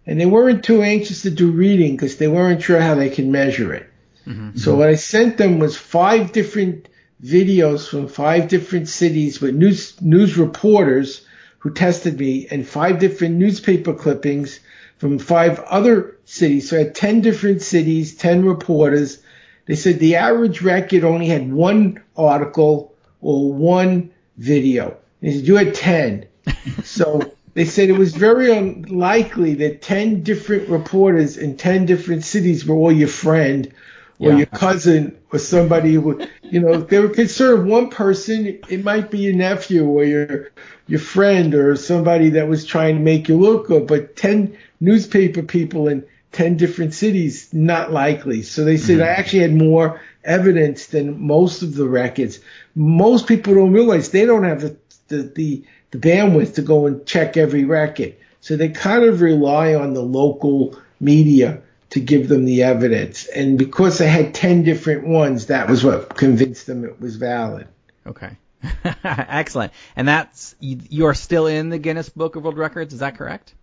And 0.06 0.20
they 0.20 0.26
weren't 0.26 0.64
too 0.64 0.82
anxious 0.82 1.24
to 1.24 1.32
do 1.32 1.52
reading 1.52 1.96
because 1.96 2.18
they 2.18 2.28
weren't 2.28 2.62
sure 2.62 2.80
how 2.80 2.96
they 2.96 3.10
could 3.10 3.28
measure 3.28 3.74
it. 3.74 3.90
Mm-hmm. 4.28 4.58
So 4.58 4.76
what 4.76 4.90
I 4.90 4.96
sent 4.96 5.38
them 5.38 5.60
was 5.60 5.78
five 5.78 6.32
different 6.32 6.88
videos 7.24 7.88
from 7.88 8.08
five 8.08 8.48
different 8.48 8.88
cities 8.88 9.40
with 9.42 9.56
news 9.56 10.00
news 10.02 10.38
reporters 10.38 11.26
who 11.60 11.74
tested 11.74 12.20
me 12.20 12.48
and 12.52 12.68
five 12.68 13.00
different 13.00 13.36
newspaper 13.36 13.94
clippings 13.94 14.60
from 14.98 15.18
five 15.18 15.60
other 15.62 16.18
cities. 16.26 16.70
So 16.70 16.78
I 16.78 16.84
had 16.84 16.96
10 16.96 17.22
different 17.22 17.62
cities, 17.62 18.16
10 18.16 18.46
reporters. 18.46 19.20
They 19.66 19.76
said 19.76 20.00
the 20.00 20.16
average 20.16 20.62
record 20.62 21.04
only 21.04 21.28
had 21.28 21.52
one 21.52 22.04
article 22.16 22.94
or 23.22 23.52
one 23.52 24.12
video. 24.38 24.98
They 25.22 25.34
said 25.34 25.48
you 25.48 25.56
had 25.56 25.74
10. 25.74 26.28
so 26.84 27.32
they 27.56 27.66
said 27.66 27.90
it 27.90 27.98
was 27.98 28.14
very 28.14 28.56
unlikely 28.56 29.56
that 29.56 29.82
10 29.82 30.24
different 30.24 30.68
reporters 30.68 31.38
in 31.38 31.56
10 31.56 31.86
different 31.86 32.26
cities 32.26 32.66
were 32.66 32.76
all 32.76 32.92
your 32.92 33.08
friend 33.08 33.74
or 34.20 34.32
yeah. 34.32 34.38
your 34.38 34.46
cousin 34.46 35.18
or 35.32 35.40
somebody 35.40 35.94
who, 35.94 36.22
you 36.44 36.60
know, 36.60 36.82
they 36.82 37.00
were 37.00 37.10
concerned 37.10 37.70
one 37.70 37.90
person, 37.90 38.60
it 38.70 38.84
might 38.84 39.10
be 39.10 39.20
your 39.20 39.34
nephew 39.34 39.86
or 39.86 40.04
your, 40.04 40.52
your 40.88 41.00
friend 41.00 41.56
or 41.56 41.78
somebody 41.78 42.32
that 42.32 42.50
was 42.50 42.66
trying 42.66 42.96
to 42.96 43.02
make 43.02 43.30
you 43.30 43.38
look 43.38 43.68
good, 43.68 43.88
but 43.88 44.18
10 44.18 44.58
newspaper 44.82 45.42
people 45.42 45.88
in 45.88 46.06
10 46.34 46.58
different 46.58 46.94
cities, 46.94 47.48
not 47.54 47.94
likely. 47.94 48.42
So 48.42 48.66
they 48.66 48.76
said 48.76 48.98
mm-hmm. 48.98 49.06
I 49.06 49.12
actually 49.12 49.44
had 49.44 49.56
more 49.56 50.02
evidence 50.26 50.88
than 50.88 51.22
most 51.22 51.62
of 51.62 51.76
the 51.76 51.88
records. 51.88 52.42
Most 52.76 53.28
people 53.28 53.56
don't 53.56 53.72
realize 53.72 54.10
they 54.10 54.26
don't 54.26 54.44
have 54.44 54.60
the, 54.60 54.78
the, 55.08 55.24
the, 55.24 55.64
the 55.92 55.98
bandwidth 55.98 56.56
to 56.56 56.62
go 56.62 56.88
and 56.88 57.06
check 57.06 57.38
every 57.38 57.66
record. 57.66 58.16
So 58.42 58.56
they 58.56 58.70
kind 58.70 59.04
of 59.04 59.22
rely 59.22 59.74
on 59.74 59.94
the 59.94 60.02
local 60.02 60.78
media 61.00 61.62
to 61.92 62.00
give 62.00 62.28
them 62.28 62.46
the 62.46 62.64
evidence. 62.64 63.26
And 63.28 63.58
because 63.58 64.02
I 64.02 64.06
had 64.06 64.34
10 64.34 64.64
different 64.64 65.08
ones, 65.08 65.48
that 65.48 65.70
was 65.70 65.84
what 65.84 66.16
convinced 66.16 66.68
them 66.68 66.84
it 66.84 67.00
was 67.00 67.16
valid. 67.16 67.68
Okay. 68.06 68.38
Excellent. 69.04 69.74
And 69.96 70.08
that's, 70.08 70.56
you're 70.60 71.14
still 71.14 71.48
in 71.48 71.70
the 71.70 71.78
Guinness 71.78 72.10
Book 72.10 72.36
of 72.36 72.44
World 72.44 72.58
Records, 72.58 72.94
is 72.94 73.00
that 73.00 73.18
correct? 73.18 73.54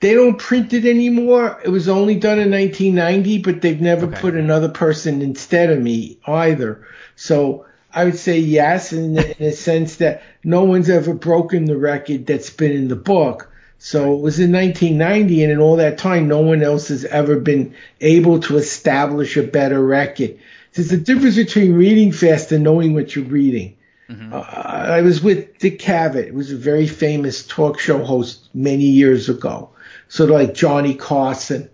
They 0.00 0.14
don't 0.14 0.38
print 0.38 0.72
it 0.74 0.84
anymore. 0.84 1.60
It 1.64 1.70
was 1.70 1.88
only 1.88 2.16
done 2.16 2.38
in 2.38 2.50
1990, 2.50 3.38
but 3.38 3.62
they've 3.62 3.80
never 3.80 4.06
okay. 4.06 4.20
put 4.20 4.34
another 4.34 4.68
person 4.68 5.22
instead 5.22 5.70
of 5.70 5.80
me 5.80 6.18
either. 6.26 6.86
So 7.16 7.66
I 7.94 8.04
would 8.04 8.18
say 8.18 8.38
yes, 8.38 8.92
in, 8.92 9.16
in 9.18 9.46
a 9.46 9.52
sense 9.52 9.96
that 9.96 10.22
no 10.42 10.64
one's 10.64 10.90
ever 10.90 11.14
broken 11.14 11.64
the 11.66 11.76
record 11.76 12.26
that's 12.26 12.50
been 12.50 12.72
in 12.72 12.88
the 12.88 12.96
book. 12.96 13.50
So 13.78 14.14
it 14.14 14.20
was 14.20 14.40
in 14.40 14.52
1990, 14.52 15.44
and 15.44 15.52
in 15.52 15.60
all 15.60 15.76
that 15.76 15.98
time, 15.98 16.26
no 16.26 16.40
one 16.40 16.62
else 16.62 16.88
has 16.88 17.04
ever 17.04 17.38
been 17.38 17.74
able 18.00 18.40
to 18.40 18.56
establish 18.56 19.36
a 19.36 19.42
better 19.42 19.84
record. 19.84 20.38
There's 20.72 20.90
a 20.90 20.96
difference 20.96 21.36
between 21.36 21.74
reading 21.74 22.10
fast 22.10 22.50
and 22.50 22.64
knowing 22.64 22.94
what 22.94 23.14
you're 23.14 23.24
reading. 23.24 23.76
Mm-hmm. 24.08 24.34
Uh, 24.34 24.38
I 24.38 25.02
was 25.02 25.22
with 25.22 25.58
Dick 25.58 25.78
Cavett, 25.78 26.28
who 26.28 26.34
was 26.34 26.50
a 26.50 26.56
very 26.56 26.86
famous 26.86 27.46
talk 27.46 27.78
show 27.78 28.02
host 28.02 28.48
many 28.54 28.84
years 28.84 29.28
ago, 29.28 29.70
sort 30.08 30.30
of 30.30 30.36
like 30.36 30.54
Johnny 30.54 30.94
Carson. 30.94 31.70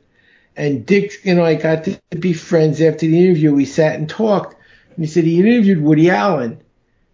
And 0.56 0.84
Dick 0.84 1.20
and 1.24 1.40
I 1.40 1.54
got 1.54 1.84
to 1.84 1.98
be 2.18 2.32
friends 2.32 2.80
after 2.80 3.06
the 3.06 3.24
interview. 3.24 3.54
We 3.54 3.64
sat 3.64 3.98
and 3.98 4.08
talked, 4.08 4.56
and 5.00 5.06
he 5.06 5.10
said 5.14 5.24
he 5.24 5.40
interviewed 5.40 5.80
Woody 5.80 6.10
Allen. 6.10 6.60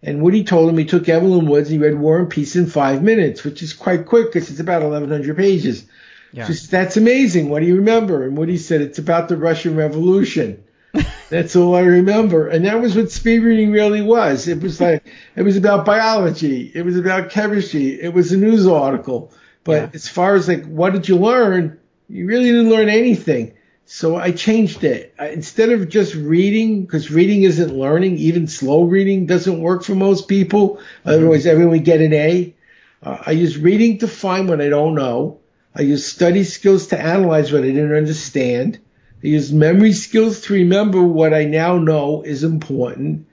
And 0.03 0.21
Woody 0.21 0.43
told 0.43 0.69
him 0.69 0.77
he 0.77 0.83
took 0.83 1.07
Evelyn 1.07 1.45
Woods 1.47 1.69
and 1.69 1.81
he 1.81 1.87
read 1.87 1.97
War 1.97 2.19
and 2.19 2.29
Peace 2.29 2.57
in 2.57 2.67
five 2.67 3.01
minutes, 3.01 3.45
which 3.45 3.63
is 3.63 3.71
quite 3.71 4.05
quick 4.05 4.25
because 4.25 4.49
it's 4.49 4.59
about 4.59 4.81
1,100 4.81 5.37
pages. 5.37 5.85
Yeah. 6.33 6.47
Just, 6.47 6.69
that's 6.69 6.97
amazing. 6.97 7.47
What 7.47 7.61
do 7.61 7.65
you 7.65 7.77
remember? 7.77 8.25
And 8.25 8.37
Woody 8.37 8.57
said 8.57 8.81
it's 8.81 8.99
about 8.99 9.29
the 9.29 9.37
Russian 9.37 9.77
Revolution. 9.77 10.65
That's 11.29 11.55
all 11.55 11.75
I 11.75 11.81
remember. 11.81 12.49
And 12.49 12.65
that 12.65 12.81
was 12.81 12.93
what 12.93 13.09
speed 13.09 13.39
reading 13.39 13.71
really 13.71 14.01
was. 14.01 14.49
It 14.49 14.61
was 14.61 14.81
like, 14.81 15.05
it 15.37 15.43
was 15.43 15.55
about 15.55 15.85
biology. 15.85 16.69
It 16.75 16.83
was 16.83 16.97
about 16.97 17.29
chemistry. 17.29 18.01
It 18.01 18.13
was 18.13 18.33
a 18.33 18.37
news 18.37 18.67
article. 18.67 19.31
But 19.63 19.81
yeah. 19.81 19.89
as 19.93 20.09
far 20.09 20.35
as 20.35 20.49
like, 20.49 20.65
what 20.65 20.91
did 20.91 21.07
you 21.07 21.15
learn? 21.15 21.79
You 22.09 22.27
really 22.27 22.51
didn't 22.51 22.69
learn 22.69 22.89
anything. 22.89 23.53
So 23.89 24.17
I 24.17 24.31
changed 24.31 24.83
it. 24.83 25.13
I, 25.17 25.29
instead 25.29 25.69
of 25.69 25.87
just 25.87 26.13
reading, 26.13 26.81
because 26.81 27.09
reading 27.09 27.43
isn't 27.43 27.73
learning, 27.73 28.17
even 28.17 28.47
slow 28.47 28.83
reading 28.83 29.27
doesn't 29.27 29.61
work 29.61 29.85
for 29.85 29.95
most 29.95 30.27
people. 30.27 30.81
Otherwise, 31.05 31.45
everyone 31.45 31.71
would 31.71 31.85
get 31.85 32.01
an 32.01 32.13
A. 32.13 32.53
Uh, 33.01 33.17
I 33.25 33.31
use 33.31 33.57
reading 33.57 33.99
to 33.99 34.07
find 34.09 34.49
what 34.49 34.59
I 34.59 34.67
don't 34.67 34.93
know. 34.93 35.39
I 35.73 35.83
use 35.83 36.05
study 36.05 36.43
skills 36.43 36.87
to 36.87 36.99
analyze 36.99 37.53
what 37.53 37.63
I 37.63 37.67
didn't 37.67 37.95
understand. 37.95 38.77
I 39.23 39.27
use 39.27 39.53
memory 39.53 39.93
skills 39.93 40.41
to 40.41 40.53
remember 40.53 41.01
what 41.01 41.33
I 41.33 41.45
now 41.45 41.77
know 41.77 42.23
is 42.23 42.43
important 42.43 43.25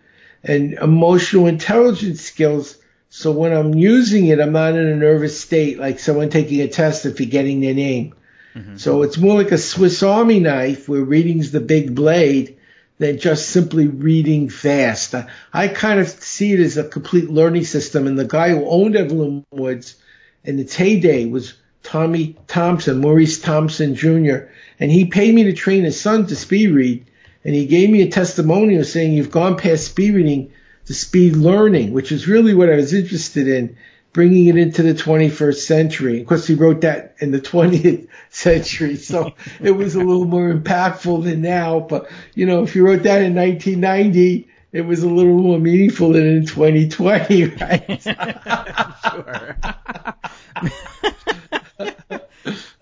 and 0.44 0.74
emotional 0.74 1.48
intelligence 1.48 2.20
skills. 2.20 2.78
So 3.08 3.32
when 3.32 3.52
I'm 3.52 3.74
using 3.74 4.28
it, 4.28 4.38
I'm 4.38 4.52
not 4.52 4.74
in 4.74 4.86
a 4.86 4.94
nervous 4.94 5.40
state 5.40 5.80
like 5.80 5.98
someone 5.98 6.30
taking 6.30 6.60
a 6.60 6.68
test 6.68 7.06
and 7.06 7.16
forgetting 7.16 7.60
their 7.60 7.74
name. 7.74 8.14
Mm-hmm. 8.54 8.76
So 8.76 9.02
it's 9.02 9.18
more 9.18 9.34
like 9.34 9.52
a 9.52 9.58
Swiss 9.58 10.02
Army 10.02 10.40
knife 10.40 10.88
where 10.88 11.02
reading's 11.02 11.50
the 11.50 11.60
big 11.60 11.94
blade 11.94 12.56
than 12.98 13.18
just 13.18 13.48
simply 13.48 13.88
reading 13.88 14.48
fast. 14.48 15.14
I, 15.14 15.28
I 15.52 15.68
kind 15.68 15.98
of 15.98 16.08
see 16.08 16.52
it 16.52 16.60
as 16.60 16.76
a 16.76 16.88
complete 16.88 17.28
learning 17.28 17.64
system. 17.64 18.06
And 18.06 18.18
the 18.18 18.24
guy 18.24 18.50
who 18.50 18.64
owned 18.66 18.96
Evelyn 18.96 19.44
Woods 19.50 19.96
in 20.44 20.58
its 20.58 20.76
heyday 20.76 21.24
was 21.26 21.54
Tommy 21.82 22.36
Thompson, 22.46 23.00
Maurice 23.00 23.40
Thompson 23.40 23.94
Jr. 23.94 24.48
And 24.78 24.90
he 24.90 25.06
paid 25.06 25.34
me 25.34 25.44
to 25.44 25.52
train 25.52 25.84
his 25.84 26.00
son 26.00 26.26
to 26.26 26.36
speed 26.36 26.70
read. 26.70 27.06
And 27.44 27.54
he 27.54 27.66
gave 27.66 27.90
me 27.90 28.02
a 28.02 28.10
testimonial 28.10 28.84
saying 28.84 29.12
you've 29.12 29.30
gone 29.30 29.56
past 29.56 29.88
speed 29.88 30.14
reading 30.14 30.52
to 30.86 30.94
speed 30.94 31.34
learning, 31.34 31.92
which 31.92 32.12
is 32.12 32.28
really 32.28 32.54
what 32.54 32.70
I 32.70 32.76
was 32.76 32.94
interested 32.94 33.48
in, 33.48 33.76
bringing 34.14 34.46
it 34.46 34.56
into 34.56 34.82
the 34.82 34.94
21st 34.94 35.56
century. 35.56 36.20
Of 36.22 36.28
course, 36.28 36.46
he 36.46 36.54
wrote 36.54 36.80
that 36.80 37.16
in 37.20 37.32
the 37.32 37.40
20th 37.40 38.08
century, 38.30 38.96
so 38.96 39.32
it 39.60 39.72
was 39.72 39.96
a 39.96 39.98
little 39.98 40.24
more 40.24 40.54
impactful 40.54 41.24
than 41.24 41.42
now. 41.42 41.80
But, 41.80 42.10
you 42.34 42.46
know, 42.46 42.62
if 42.62 42.74
you 42.74 42.86
wrote 42.86 43.02
that 43.02 43.20
in 43.20 43.34
1990, 43.34 44.48
it 44.72 44.82
was 44.82 45.02
a 45.02 45.08
little 45.08 45.36
more 45.36 45.58
meaningful 45.58 46.12
than 46.12 46.26
in 46.26 46.46
2020, 46.46 47.44
right? 47.60 48.02
sure. 49.12 49.56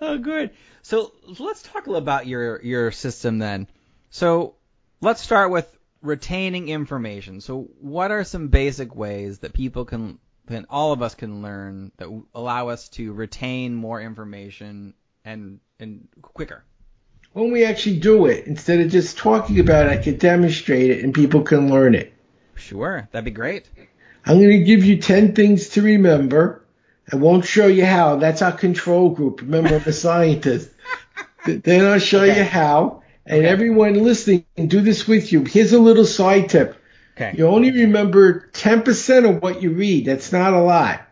oh, 0.00 0.18
good. 0.18 0.50
So 0.82 1.12
let's 1.40 1.62
talk 1.62 1.86
a 1.86 1.90
little 1.90 2.02
about 2.02 2.26
your 2.26 2.62
your 2.62 2.92
system 2.92 3.38
then. 3.38 3.66
So 4.10 4.54
let's 5.00 5.20
start 5.20 5.50
with 5.50 5.66
retaining 6.02 6.68
information. 6.68 7.40
So 7.40 7.68
what 7.80 8.10
are 8.10 8.24
some 8.24 8.48
basic 8.48 8.94
ways 8.94 9.38
that 9.38 9.52
people 9.52 9.84
can, 9.84 10.18
can 10.52 10.66
all 10.68 10.92
of 10.92 11.02
us 11.02 11.14
can 11.14 11.42
learn 11.42 11.92
that 11.96 12.08
allow 12.34 12.68
us 12.68 12.88
to 12.90 13.12
retain 13.12 13.74
more 13.74 14.00
information 14.00 14.94
and 15.24 15.60
and 15.80 16.08
quicker? 16.20 16.64
When 17.32 17.50
we 17.50 17.64
actually 17.64 17.98
do 17.98 18.26
it, 18.26 18.46
instead 18.46 18.80
of 18.80 18.90
just 18.90 19.16
talking 19.16 19.58
about 19.58 19.86
it, 19.86 19.92
I 19.92 20.02
can 20.02 20.18
demonstrate 20.18 20.90
it 20.90 21.02
and 21.02 21.14
people 21.14 21.42
can 21.42 21.70
learn 21.70 21.94
it. 21.94 22.12
Sure, 22.54 23.08
that'd 23.10 23.24
be 23.24 23.30
great. 23.30 23.68
I'm 24.26 24.38
going 24.38 24.50
to 24.50 24.64
give 24.64 24.84
you 24.84 24.98
10 24.98 25.34
things 25.34 25.70
to 25.70 25.82
remember. 25.82 26.64
I 27.10 27.16
won't 27.16 27.46
show 27.46 27.66
you 27.66 27.86
how. 27.86 28.16
That's 28.16 28.42
our 28.42 28.52
control 28.52 29.10
group. 29.10 29.40
Remember, 29.40 29.76
I'm 29.76 29.82
a 29.82 29.92
scientist. 29.92 30.70
then 31.46 31.86
I'll 31.86 31.98
show 31.98 32.22
okay. 32.22 32.36
you 32.36 32.44
how. 32.44 33.02
And 33.24 33.40
okay. 33.40 33.48
everyone 33.48 33.94
listening, 33.94 34.44
can 34.54 34.66
do 34.66 34.82
this 34.82 35.08
with 35.08 35.32
you. 35.32 35.44
Here's 35.44 35.72
a 35.72 35.80
little 35.80 36.04
side 36.04 36.50
tip. 36.50 36.76
Okay. 37.16 37.34
You 37.36 37.46
only 37.46 37.70
remember 37.70 38.48
10% 38.52 39.28
of 39.28 39.42
what 39.42 39.62
you 39.62 39.70
read. 39.70 40.06
That's 40.06 40.32
not 40.32 40.54
a 40.54 40.60
lot. 40.60 41.02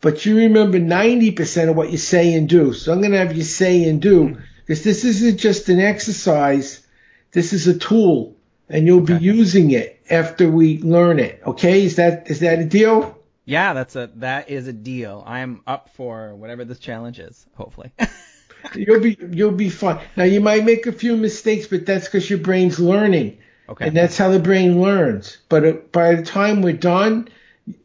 But 0.00 0.26
you 0.26 0.36
remember 0.36 0.78
90% 0.78 1.70
of 1.70 1.76
what 1.76 1.90
you 1.90 1.98
say 1.98 2.34
and 2.34 2.48
do. 2.48 2.72
So 2.72 2.92
I'm 2.92 3.00
going 3.00 3.12
to 3.12 3.18
have 3.18 3.36
you 3.36 3.42
say 3.42 3.84
and 3.84 4.00
do 4.00 4.28
hmm. 4.28 4.40
because 4.60 4.82
this 4.82 5.04
isn't 5.04 5.38
just 5.38 5.68
an 5.68 5.80
exercise. 5.80 6.86
This 7.32 7.52
is 7.52 7.66
a 7.66 7.78
tool 7.78 8.36
and 8.68 8.86
you'll 8.86 9.02
okay. 9.02 9.18
be 9.18 9.24
using 9.24 9.70
it 9.70 10.00
after 10.10 10.50
we 10.50 10.78
learn 10.78 11.18
it. 11.18 11.40
Okay. 11.46 11.84
Is 11.84 11.96
that, 11.96 12.30
is 12.30 12.40
that 12.40 12.58
a 12.58 12.64
deal? 12.64 13.18
Yeah, 13.44 13.74
that's 13.74 13.96
a, 13.96 14.10
that 14.16 14.50
is 14.50 14.68
a 14.68 14.72
deal. 14.72 15.22
I'm 15.26 15.62
up 15.66 15.90
for 15.90 16.34
whatever 16.34 16.64
this 16.64 16.78
challenge 16.78 17.18
is, 17.18 17.46
hopefully. 17.54 17.92
you'll 18.74 19.00
be 19.00 19.16
you'll 19.30 19.52
be 19.52 19.68
fine. 19.68 20.00
Now 20.16 20.24
you 20.24 20.40
might 20.40 20.64
make 20.64 20.86
a 20.86 20.92
few 20.92 21.16
mistakes, 21.16 21.66
but 21.66 21.86
that's 21.86 22.06
because 22.06 22.28
your 22.28 22.38
brain's 22.38 22.78
learning. 22.78 23.38
Okay. 23.68 23.86
And 23.86 23.96
that's 23.96 24.18
how 24.18 24.30
the 24.30 24.38
brain 24.38 24.80
learns. 24.80 25.38
But 25.48 25.64
uh, 25.64 25.72
by 25.92 26.14
the 26.14 26.22
time 26.22 26.62
we're 26.62 26.72
done, 26.72 27.28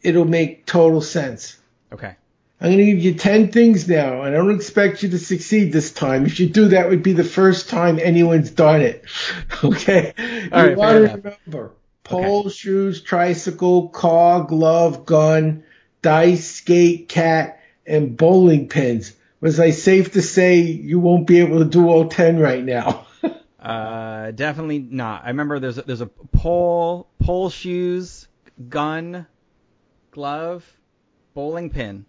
it'll 0.02 0.26
make 0.26 0.66
total 0.66 1.02
sense. 1.02 1.58
Okay. 1.92 2.16
I'm 2.60 2.72
going 2.72 2.78
to 2.80 2.86
give 2.86 3.00
you 3.00 3.14
10 3.14 3.52
things 3.52 3.88
now, 3.88 4.24
and 4.24 4.34
I 4.34 4.38
don't 4.38 4.56
expect 4.56 5.04
you 5.04 5.10
to 5.10 5.20
succeed 5.20 5.72
this 5.72 5.92
time. 5.92 6.26
If 6.26 6.40
you 6.40 6.50
do, 6.50 6.70
that 6.70 6.90
would 6.90 7.04
be 7.04 7.14
the 7.14 7.24
first 7.24 7.70
time 7.70 8.00
anyone's 8.00 8.50
done 8.50 8.82
it. 8.82 9.06
Okay? 9.64 10.14
All 10.52 10.62
you 10.62 10.70
right, 10.70 10.78
want 10.78 11.06
to 11.06 11.16
remember 11.16 11.72
pole, 12.04 12.42
okay. 12.42 12.50
shoes, 12.50 13.02
tricycle, 13.02 13.90
car, 13.90 14.44
glove, 14.44 15.06
gun, 15.06 15.64
dice, 16.02 16.50
skate, 16.50 17.10
cat, 17.10 17.60
and 17.86 18.16
bowling 18.16 18.70
pins 18.70 19.14
was 19.40 19.60
I 19.60 19.72
safe 19.72 20.14
to 20.14 20.22
say 20.22 20.60
you 20.60 21.00
won't 21.00 21.28
be 21.28 21.40
able 21.40 21.60
to 21.60 21.66
do 21.66 21.90
all 21.90 22.08
10 22.08 22.40
right 22.40 22.64
now? 22.64 23.06
uh, 23.60 24.32
definitely 24.32 24.80
not. 24.80 25.24
I 25.26 25.30
remember 25.30 25.60
there's 25.60 25.78
a, 25.78 25.82
there's 25.82 26.02
a 26.02 26.08
pole, 26.08 27.08
pole 27.20 27.50
shoes, 27.50 28.28
gun, 28.70 29.26
glove, 30.12 30.66
bowling 31.34 31.70
pin. 31.70 32.06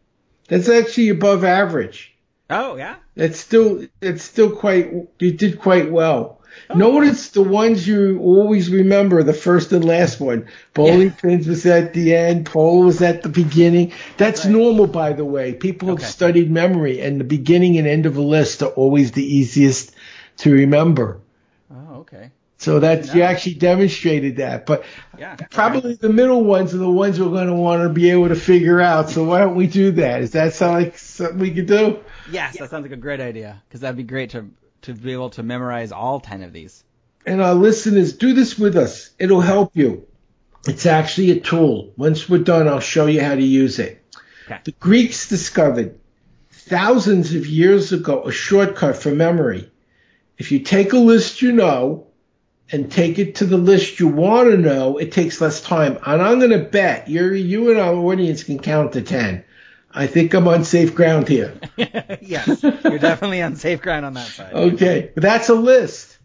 That's 0.48 0.68
actually 0.68 1.10
above 1.10 1.44
average. 1.44 2.14
Oh 2.50 2.76
yeah. 2.76 2.96
It's 3.14 3.38
still 3.38 3.86
it's 4.00 4.24
still 4.24 4.50
quite 4.50 4.90
you 5.18 5.32
did 5.32 5.58
quite 5.58 5.90
well. 5.90 6.40
Oh. 6.70 6.74
Notice 6.74 7.30
the 7.30 7.42
ones 7.42 7.86
you 7.86 8.18
always 8.20 8.70
remember, 8.70 9.22
the 9.22 9.34
first 9.34 9.72
and 9.72 9.84
last 9.84 10.18
one. 10.18 10.48
Bowling 10.74 11.08
yeah. 11.08 11.14
pins 11.14 11.46
was 11.46 11.66
at 11.66 11.92
the 11.92 12.14
end, 12.14 12.46
pole 12.46 12.84
was 12.84 13.02
at 13.02 13.22
the 13.22 13.28
beginning. 13.28 13.92
That's 14.16 14.44
right. 14.44 14.52
normal, 14.52 14.86
by 14.86 15.12
the 15.12 15.24
way. 15.24 15.52
People 15.52 15.90
okay. 15.90 16.02
have 16.02 16.10
studied 16.10 16.50
memory, 16.50 17.00
and 17.00 17.20
the 17.20 17.24
beginning 17.24 17.78
and 17.78 17.86
end 17.86 18.06
of 18.06 18.16
a 18.16 18.22
list 18.22 18.62
are 18.62 18.70
always 18.70 19.12
the 19.12 19.22
easiest 19.22 19.94
to 20.38 20.52
remember. 20.52 21.20
Okay. 22.00 22.30
So 22.60 22.80
that 22.80 23.14
you 23.14 23.22
actually 23.22 23.54
demonstrated 23.54 24.38
that, 24.38 24.66
but 24.66 24.84
yeah, 25.16 25.36
probably 25.50 25.94
the 25.94 26.08
middle 26.08 26.42
ones 26.42 26.74
are 26.74 26.78
the 26.78 26.90
ones 26.90 27.20
we're 27.20 27.28
going 27.28 27.46
to 27.46 27.54
want 27.54 27.84
to 27.84 27.88
be 27.88 28.10
able 28.10 28.28
to 28.28 28.34
figure 28.34 28.80
out. 28.80 29.10
So 29.10 29.22
why 29.22 29.38
don't 29.38 29.54
we 29.54 29.68
do 29.68 29.92
that? 29.92 30.18
Does 30.18 30.32
that 30.32 30.54
sound 30.54 30.82
like 30.82 30.98
something 30.98 31.38
we 31.38 31.52
could 31.52 31.66
do? 31.66 32.00
Yes, 32.32 32.58
that 32.58 32.70
sounds 32.70 32.82
like 32.82 32.90
a 32.90 32.96
great 32.96 33.20
idea 33.20 33.62
because 33.68 33.82
that'd 33.82 33.96
be 33.96 34.02
great 34.02 34.30
to 34.30 34.50
to 34.82 34.94
be 34.94 35.12
able 35.12 35.30
to 35.30 35.42
memorize 35.42 35.92
all 35.92 36.20
10 36.20 36.42
of 36.42 36.52
these. 36.52 36.84
And 37.26 37.42
our 37.42 37.54
listeners, 37.54 38.14
do 38.14 38.32
this 38.32 38.58
with 38.58 38.76
us. 38.76 39.10
It'll 39.18 39.40
help 39.40 39.76
you. 39.76 40.06
It's 40.66 40.86
actually 40.86 41.30
a 41.32 41.40
tool. 41.40 41.92
Once 41.96 42.28
we're 42.28 42.38
done, 42.38 42.68
I'll 42.68 42.80
show 42.80 43.06
you 43.06 43.20
how 43.20 43.34
to 43.34 43.42
use 43.42 43.78
it. 43.78 44.04
Okay. 44.46 44.60
The 44.64 44.72
Greeks 44.72 45.28
discovered 45.28 45.98
thousands 46.50 47.34
of 47.34 47.46
years 47.46 47.92
ago 47.92 48.24
a 48.24 48.32
shortcut 48.32 48.96
for 48.96 49.10
memory. 49.10 49.70
If 50.38 50.52
you 50.52 50.60
take 50.60 50.92
a 50.92 50.98
list 50.98 51.42
you 51.42 51.52
know 51.52 52.06
and 52.70 52.90
take 52.90 53.18
it 53.18 53.36
to 53.36 53.44
the 53.44 53.56
list 53.56 53.98
you 53.98 54.08
want 54.08 54.50
to 54.50 54.56
know, 54.56 54.98
it 54.98 55.10
takes 55.12 55.40
less 55.40 55.60
time. 55.60 55.98
And 56.06 56.22
I'm 56.22 56.38
going 56.38 56.52
to 56.52 56.58
bet 56.58 57.08
you 57.08 57.32
you 57.32 57.70
and 57.70 57.80
our 57.80 57.94
audience 57.94 58.44
can 58.44 58.58
count 58.58 58.92
to 58.92 59.02
10. 59.02 59.44
I 59.90 60.06
think 60.06 60.34
I'm 60.34 60.46
on 60.46 60.64
safe 60.64 60.94
ground 60.94 61.28
here. 61.28 61.58
yes, 61.76 62.62
you're 62.62 62.98
definitely 62.98 63.42
on 63.42 63.56
safe 63.56 63.80
ground 63.80 64.04
on 64.04 64.14
that 64.14 64.28
side. 64.28 64.52
Okay, 64.52 65.10
but 65.14 65.22
that's 65.22 65.48
a 65.48 65.54
list. 65.54 66.18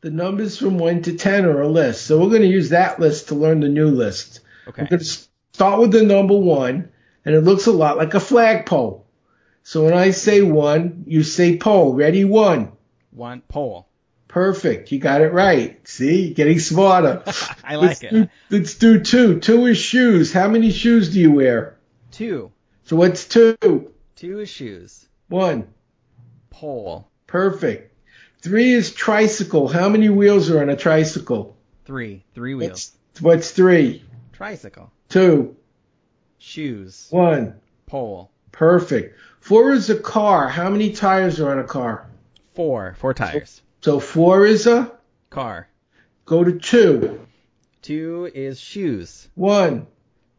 The 0.00 0.10
numbers 0.10 0.58
from 0.58 0.78
1 0.78 1.02
to 1.02 1.16
10 1.16 1.44
are 1.44 1.60
a 1.60 1.68
list. 1.68 2.06
So 2.06 2.18
we're 2.18 2.30
going 2.30 2.42
to 2.42 2.48
use 2.48 2.70
that 2.70 2.98
list 2.98 3.28
to 3.28 3.34
learn 3.34 3.60
the 3.60 3.68
new 3.68 3.88
list. 3.88 4.40
Okay. 4.66 4.82
We're 4.82 4.88
going 4.88 5.00
to 5.00 5.18
start 5.52 5.80
with 5.80 5.92
the 5.92 6.02
number 6.02 6.36
one, 6.36 6.90
and 7.24 7.34
it 7.34 7.42
looks 7.42 7.66
a 7.66 7.72
lot 7.72 7.98
like 7.98 8.14
a 8.14 8.20
flagpole. 8.20 9.06
So 9.62 9.84
when 9.84 9.92
I 9.92 10.10
say 10.10 10.40
one, 10.40 11.04
you 11.06 11.22
say 11.22 11.58
pole. 11.58 11.94
Ready? 11.94 12.24
One. 12.24 12.72
One 13.10 13.40
pole. 13.42 13.88
Perfect. 14.28 14.92
You 14.92 15.00
got 15.00 15.22
it 15.22 15.32
right. 15.32 15.86
See, 15.88 16.32
getting 16.32 16.60
smarter. 16.60 17.24
I 17.64 17.74
like 17.74 17.88
let's 17.88 18.02
it. 18.02 18.10
Do, 18.10 18.28
let's 18.50 18.74
do 18.74 19.00
two. 19.00 19.40
Two 19.40 19.66
is 19.66 19.78
shoes. 19.78 20.32
How 20.32 20.48
many 20.48 20.70
shoes 20.70 21.12
do 21.12 21.18
you 21.18 21.32
wear? 21.32 21.76
Two. 22.12 22.52
So 22.84 22.96
what's 22.96 23.26
two? 23.26 23.92
Two 24.14 24.38
is 24.38 24.48
shoes. 24.48 25.08
One. 25.28 25.66
Pole. 26.50 27.08
Perfect. 27.26 27.92
Three 28.40 28.72
is 28.72 28.92
tricycle. 28.92 29.66
How 29.68 29.88
many 29.88 30.08
wheels 30.08 30.50
are 30.50 30.62
on 30.62 30.68
a 30.68 30.76
tricycle? 30.76 31.56
Three. 31.84 32.24
Three 32.34 32.54
wheels. 32.54 32.92
What's, 33.12 33.22
what's 33.22 33.50
three? 33.50 34.04
Tricycle. 34.32 34.92
Two. 35.08 35.56
Shoes. 36.38 37.08
One. 37.10 37.60
Pole. 37.86 38.30
Perfect. 38.52 39.18
Four 39.40 39.72
is 39.72 39.90
a 39.90 39.98
car. 39.98 40.48
How 40.48 40.70
many 40.70 40.92
tires 40.92 41.40
are 41.40 41.50
on 41.50 41.58
a 41.58 41.64
car? 41.64 42.09
Four. 42.54 42.96
Four 42.98 43.14
tires. 43.14 43.62
So 43.80 44.00
four 44.00 44.46
is 44.46 44.66
a. 44.66 44.92
Car. 45.30 45.68
Go 46.26 46.44
to 46.44 46.58
two. 46.58 47.26
Two 47.82 48.30
is 48.34 48.60
shoes. 48.60 49.28
One. 49.34 49.86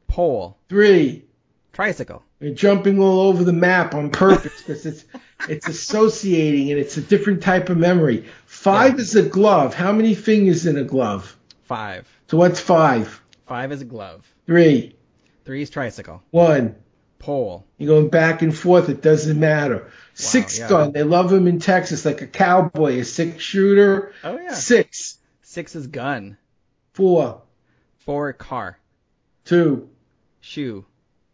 Pole. 0.08 0.58
Three. 0.70 1.26
Tricycle. 1.74 2.24
You're 2.40 2.54
jumping 2.54 3.00
all 3.00 3.22
over 3.22 3.44
the 3.44 3.54
map 3.54 3.94
on 3.96 4.10
purpose 4.10 4.62
because 4.62 4.86
it's 4.86 5.06
it's 5.48 5.68
associating 5.68 6.70
and 6.72 6.80
it's 6.80 6.98
a 6.98 7.02
different 7.02 7.42
type 7.42 7.70
of 7.70 7.78
memory. 7.78 8.26
Five 8.46 8.96
Yeah. 8.96 9.02
is 9.02 9.16
a 9.16 9.24
glove. 9.24 9.74
How 9.74 9.92
many 9.92 10.14
fingers 10.14 10.66
in 10.66 10.78
a 10.78 10.84
glove? 10.84 11.38
Five. 11.64 12.08
So 12.28 12.38
what's 12.38 12.60
five? 12.60 13.22
Five 13.48 13.72
is 13.72 13.82
a 13.82 13.86
glove. 13.86 14.26
Three. 14.46 14.96
Three 15.46 15.62
is 15.62 15.70
tricycle. 15.70 16.22
One. 16.32 16.76
Pole. 17.22 17.68
You're 17.78 17.96
going 17.96 18.10
back 18.10 18.42
and 18.42 18.56
forth. 18.56 18.90
It 18.90 19.04
doesn't 19.04 19.40
matter. 19.40 19.92
Six 20.16 20.58
yeah. 20.58 20.68
gun. 20.68 20.92
They 20.92 21.04
love 21.04 21.30
them 21.30 21.48
in 21.48 21.60
Texas 21.60 22.04
like 22.04 22.22
a 22.22 22.28
cowboy, 22.28 23.00
a 23.00 23.06
six 23.06 23.44
shooter. 23.44 24.12
Oh 24.24 24.38
yeah. 24.38 24.56
Six. 24.56 25.20
Six 25.44 25.76
is 25.76 25.88
gun. 25.88 26.38
Four. 26.94 27.44
Four 28.00 28.34
car. 28.34 28.80
Two. 29.46 29.90
Shoe. 30.40 30.86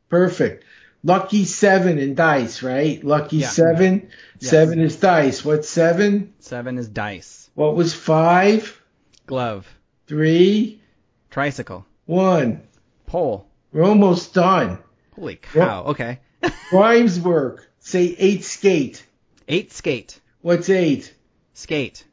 Perfect. 0.09 0.65
Lucky 1.03 1.45
seven 1.45 1.99
in 1.99 2.15
dice, 2.15 2.61
right? 2.61 3.01
Lucky 3.01 3.37
Yeah. 3.37 3.47
seven. 3.47 4.09
Yes. 4.39 4.51
Seven 4.51 4.81
is 4.81 4.97
dice. 4.97 5.45
What's 5.45 5.69
seven? 5.69 6.33
Seven 6.39 6.77
is 6.77 6.89
dice. 6.89 7.49
What 7.55 7.75
was 7.75 7.93
five? 7.93 8.81
Glove. 9.25 9.65
Three. 10.05 10.81
Tricycle. 11.29 11.85
One. 12.05 12.63
Pole. 13.05 13.47
We're 13.71 13.85
almost 13.85 14.33
done. 14.33 14.79
Holy 15.17 15.37
cow. 15.37 15.85
Okay. 15.85 16.19
Rhymes 16.71 17.19
work. 17.19 17.69
Say 17.79 18.15
eight 18.17 18.43
skate. 18.43 19.05
Eight 19.47 19.71
skate. 19.71 20.19
What's 20.41 20.69
eight? 20.69 21.13
Skate. 21.53 22.05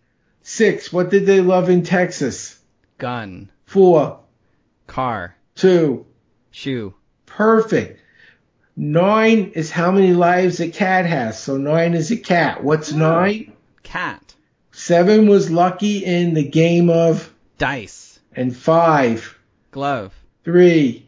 Six. 0.43 0.93
What 0.93 1.11
did 1.11 1.27
they 1.27 1.41
love 1.41 1.69
in 1.69 1.83
Texas? 1.83 2.59
Gun. 2.99 3.51
Four. 3.67 4.21
Car. 4.87 5.37
Two. 5.55 6.07
Shoe. 6.51 6.95
Perfect. 7.27 8.01
Nine 8.77 9.53
is 9.55 9.71
how 9.71 9.91
many 9.91 10.15
lives 10.15 10.61
a 10.61 10.69
cat 10.69 11.07
has. 11.07 11.39
So 11.39 11.57
nine 11.57 11.95
is 11.95 12.11
a 12.11 12.17
cat. 12.17 12.65
What's 12.65 12.93
ah. 12.93 12.97
nine? 12.97 13.53
Cat. 13.83 14.35
Seven 14.73 15.29
was 15.29 15.51
lucky 15.51 16.05
in 16.05 16.35
the 16.35 16.43
game 16.43 16.91
of, 16.91 17.33
Dice. 17.59 18.19
and 18.35 18.57
five, 18.57 19.39
Glove. 19.71 20.13
three, 20.45 21.04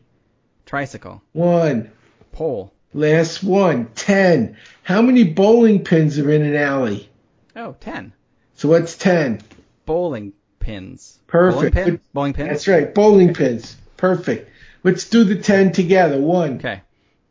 Tricycle. 0.66 1.22
one. 1.32 1.90
Pole. 2.32 2.72
Last 2.92 3.42
one. 3.42 3.86
Ten. 3.94 4.56
How 4.82 5.00
many 5.02 5.24
bowling 5.24 5.84
pins 5.84 6.18
are 6.18 6.30
in 6.30 6.42
an 6.42 6.54
alley? 6.56 7.08
Oh, 7.54 7.76
ten. 7.80 8.12
So 8.54 8.68
what's 8.68 8.96
ten? 8.96 9.40
Bowling 9.86 10.32
pins. 10.60 11.18
Perfect. 11.26 11.74
Bowling 11.74 11.84
pin? 11.84 12.00
Bowling 12.12 12.32
pins? 12.34 12.48
That's 12.48 12.68
right. 12.68 12.94
Bowling 12.94 13.32
pins. 13.34 13.76
Perfect. 13.96 14.50
Let's 14.84 15.08
do 15.08 15.24
the 15.24 15.36
ten 15.36 15.72
together. 15.72 16.20
One, 16.20 16.56
Okay. 16.56 16.82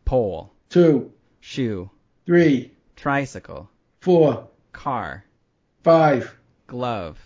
Pole. 0.05 0.51
two, 0.69 1.11
Shoe. 1.39 1.89
three, 2.25 2.71
Tricycle. 2.95 3.69
four, 4.01 4.47
Car. 4.71 5.23
five, 5.83 6.35
Glove. 6.67 7.19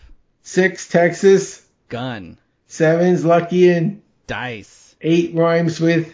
six. 0.44 0.88
Texas. 0.88 1.66
Gun. 1.88 2.38
Seven's 2.68 3.26
lucky 3.26 3.70
in. 3.70 4.02
Dice. 4.28 4.79
Eight 5.02 5.34
rhymes 5.34 5.80
with. 5.80 6.14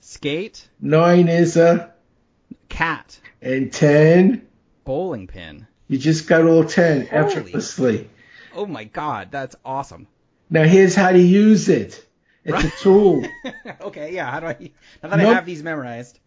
Skate. 0.00 0.68
Nine 0.80 1.28
is 1.28 1.56
a. 1.56 1.92
Cat. 2.68 3.18
And 3.40 3.72
ten. 3.72 4.46
Bowling 4.84 5.26
pin. 5.26 5.66
You 5.86 5.98
just 5.98 6.26
got 6.26 6.44
all 6.44 6.64
ten 6.64 7.06
Holy. 7.06 7.10
effortlessly. 7.10 8.10
Oh 8.54 8.66
my 8.66 8.84
god, 8.84 9.28
that's 9.30 9.54
awesome. 9.64 10.08
Now 10.50 10.64
here's 10.64 10.94
how 10.94 11.12
to 11.12 11.18
use 11.18 11.68
it. 11.68 12.04
It's 12.44 12.64
a 12.64 12.82
tool. 12.82 13.24
okay, 13.82 14.14
yeah, 14.14 14.30
how 14.30 14.40
do 14.40 14.46
I 14.46 14.70
now 15.02 15.10
that 15.10 15.18
Nope. 15.18 15.28
I 15.28 15.34
have 15.34 15.46
these 15.46 15.62
memorized. 15.62 16.18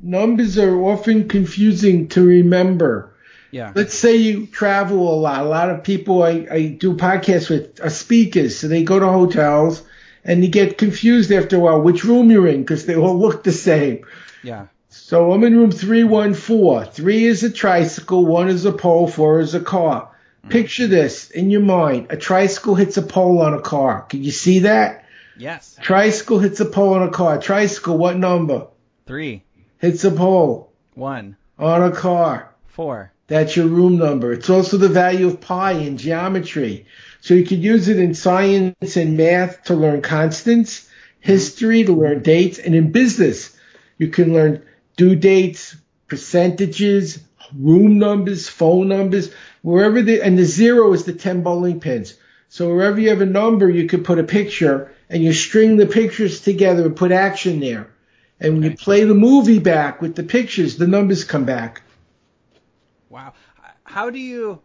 Numbers 0.00 0.58
are 0.58 0.80
often 0.80 1.28
confusing 1.28 2.08
to 2.08 2.24
remember. 2.24 3.12
Yeah. 3.50 3.72
Let's 3.74 3.94
say 3.94 4.16
you 4.16 4.46
travel 4.46 5.12
a 5.12 5.16
lot. 5.16 5.40
A 5.40 5.48
lot 5.48 5.70
of 5.70 5.84
people 5.84 6.22
I, 6.22 6.46
I 6.50 6.66
do 6.68 6.94
podcasts 6.96 7.50
with 7.50 7.80
are 7.82 7.90
speakers, 7.90 8.58
so 8.58 8.68
they 8.68 8.84
go 8.84 8.98
to 8.98 9.06
hotels 9.06 9.82
and 10.26 10.44
you 10.44 10.50
get 10.50 10.76
confused 10.76 11.32
after 11.32 11.56
a 11.56 11.60
while 11.60 11.80
which 11.80 12.04
room 12.04 12.30
you're 12.30 12.48
in 12.48 12.60
because 12.60 12.84
they 12.84 12.96
all 12.96 13.18
look 13.18 13.44
the 13.44 13.52
same. 13.52 14.04
Yeah. 14.42 14.66
So 14.88 15.32
I'm 15.32 15.44
in 15.44 15.56
room 15.56 15.70
314. 15.70 16.92
Three 16.92 17.24
is 17.24 17.42
a 17.44 17.50
tricycle, 17.50 18.26
one 18.26 18.48
is 18.48 18.64
a 18.64 18.72
pole, 18.72 19.06
four 19.06 19.40
is 19.40 19.54
a 19.54 19.60
car. 19.60 20.10
Mm-hmm. 20.40 20.48
Picture 20.50 20.86
this 20.88 21.30
in 21.30 21.50
your 21.50 21.60
mind. 21.60 22.08
A 22.10 22.16
tricycle 22.16 22.74
hits 22.74 22.96
a 22.96 23.02
pole 23.02 23.40
on 23.40 23.54
a 23.54 23.60
car. 23.60 24.02
Can 24.02 24.24
you 24.24 24.32
see 24.32 24.60
that? 24.60 25.04
Yes. 25.38 25.78
Tricycle 25.80 26.40
hits 26.40 26.60
a 26.60 26.64
pole 26.64 26.94
on 26.94 27.02
a 27.02 27.10
car. 27.10 27.38
Tricycle, 27.38 27.96
what 27.96 28.16
number? 28.16 28.66
Three. 29.06 29.44
Hits 29.78 30.02
a 30.04 30.10
pole 30.10 30.72
One. 30.94 31.36
on 31.58 31.82
a 31.82 31.92
car. 31.92 32.52
Four. 32.66 33.12
That's 33.28 33.56
your 33.56 33.66
room 33.66 33.98
number. 33.98 34.32
It's 34.32 34.50
also 34.50 34.76
the 34.76 34.88
value 34.88 35.26
of 35.26 35.40
pi 35.40 35.72
in 35.72 35.96
geometry. 35.96 36.86
So 37.20 37.34
you 37.34 37.44
could 37.44 37.62
use 37.62 37.88
it 37.88 37.98
in 37.98 38.14
science 38.14 38.96
and 38.96 39.16
math 39.16 39.64
to 39.64 39.74
learn 39.74 40.02
constants, 40.02 40.88
history 41.18 41.82
to 41.84 41.92
learn 41.92 42.22
dates, 42.22 42.58
and 42.58 42.74
in 42.74 42.92
business, 42.92 43.56
you 43.98 44.08
can 44.08 44.32
learn 44.32 44.62
due 44.96 45.16
dates, 45.16 45.74
percentages, 46.06 47.18
room 47.58 47.98
numbers, 47.98 48.48
phone 48.48 48.88
numbers, 48.88 49.32
wherever 49.62 50.02
the, 50.02 50.22
and 50.22 50.38
the 50.38 50.44
zero 50.44 50.92
is 50.92 51.04
the 51.04 51.12
10 51.12 51.42
bowling 51.42 51.80
pins. 51.80 52.14
So 52.48 52.72
wherever 52.72 53.00
you 53.00 53.08
have 53.08 53.20
a 53.20 53.26
number, 53.26 53.68
you 53.68 53.88
could 53.88 54.04
put 54.04 54.20
a 54.20 54.24
picture 54.24 54.92
and 55.10 55.22
you 55.22 55.32
string 55.32 55.76
the 55.76 55.86
pictures 55.86 56.40
together 56.40 56.86
and 56.86 56.96
put 56.96 57.10
action 57.10 57.58
there. 57.58 57.90
And 58.38 58.54
when 58.54 58.62
you 58.62 58.76
play 58.76 59.02
the 59.04 59.14
movie 59.14 59.58
back 59.58 60.00
with 60.00 60.14
the 60.14 60.22
pictures, 60.22 60.76
the 60.76 60.86
numbers 60.86 61.24
come 61.24 61.44
back. 61.44 61.82
Wow. 63.08 63.34
How 63.84 64.10
do 64.10 64.18
you 64.18 64.62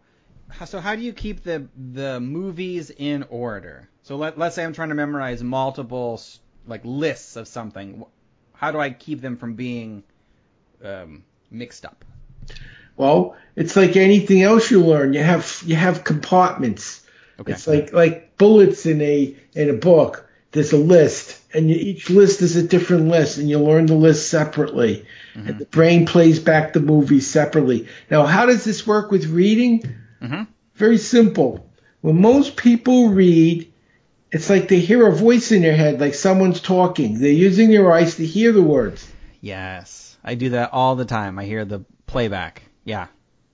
so 0.66 0.80
how 0.80 0.94
do 0.96 1.02
you 1.02 1.12
keep 1.12 1.42
the 1.42 1.66
the 1.92 2.20
movies 2.20 2.90
in 2.90 3.24
order? 3.30 3.88
So 4.02 4.16
let 4.16 4.38
let's 4.38 4.54
say 4.54 4.64
I'm 4.64 4.72
trying 4.72 4.90
to 4.90 4.94
memorize 4.94 5.42
multiple 5.42 6.20
like 6.66 6.82
lists 6.84 7.36
of 7.36 7.48
something. 7.48 8.04
How 8.52 8.70
do 8.70 8.78
I 8.78 8.90
keep 8.90 9.20
them 9.20 9.36
from 9.36 9.54
being 9.54 10.04
um, 10.84 11.24
mixed 11.50 11.84
up? 11.84 12.04
Well, 12.96 13.36
it's 13.56 13.76
like 13.76 13.96
anything 13.96 14.42
else 14.42 14.70
you 14.70 14.84
learn. 14.84 15.12
You 15.12 15.22
have 15.22 15.62
you 15.64 15.76
have 15.76 16.04
compartments. 16.04 17.06
Okay. 17.40 17.52
It's 17.52 17.66
like 17.66 17.92
like 17.92 18.36
bullets 18.36 18.86
in 18.86 19.00
a 19.00 19.36
in 19.54 19.70
a 19.70 19.74
book. 19.74 20.28
There's 20.52 20.72
a 20.72 20.76
list, 20.78 21.40
and 21.54 21.68
you, 21.70 21.76
each 21.76 22.10
list 22.10 22.42
is 22.42 22.56
a 22.56 22.62
different 22.62 23.08
list, 23.08 23.38
and 23.38 23.48
you 23.48 23.58
learn 23.58 23.86
the 23.86 23.94
list 23.94 24.28
separately. 24.28 25.06
And 25.34 25.58
the 25.58 25.64
brain 25.64 26.04
plays 26.04 26.38
back 26.38 26.74
the 26.74 26.80
movie 26.80 27.20
separately. 27.20 27.88
Now, 28.10 28.24
how 28.26 28.44
does 28.46 28.64
this 28.64 28.86
work 28.86 29.10
with 29.10 29.26
reading? 29.26 29.82
Mhm. 30.22 30.46
Very 30.74 30.98
simple. 30.98 31.66
When 32.02 32.20
most 32.20 32.56
people 32.56 33.08
read, 33.08 33.72
it's 34.30 34.50
like 34.50 34.68
they 34.68 34.80
hear 34.80 35.06
a 35.06 35.12
voice 35.12 35.52
in 35.52 35.62
their 35.62 35.76
head, 35.76 36.00
like 36.00 36.14
someone's 36.14 36.60
talking. 36.60 37.18
They're 37.18 37.30
using 37.30 37.70
their 37.70 37.90
eyes 37.90 38.16
to 38.16 38.26
hear 38.26 38.52
the 38.52 38.62
words. 38.62 39.06
Yes. 39.40 40.16
I 40.22 40.34
do 40.34 40.50
that 40.50 40.70
all 40.72 40.96
the 40.96 41.04
time. 41.04 41.38
I 41.38 41.44
hear 41.44 41.64
the 41.64 41.80
playback. 42.06 42.62
Yeah. 42.84 43.06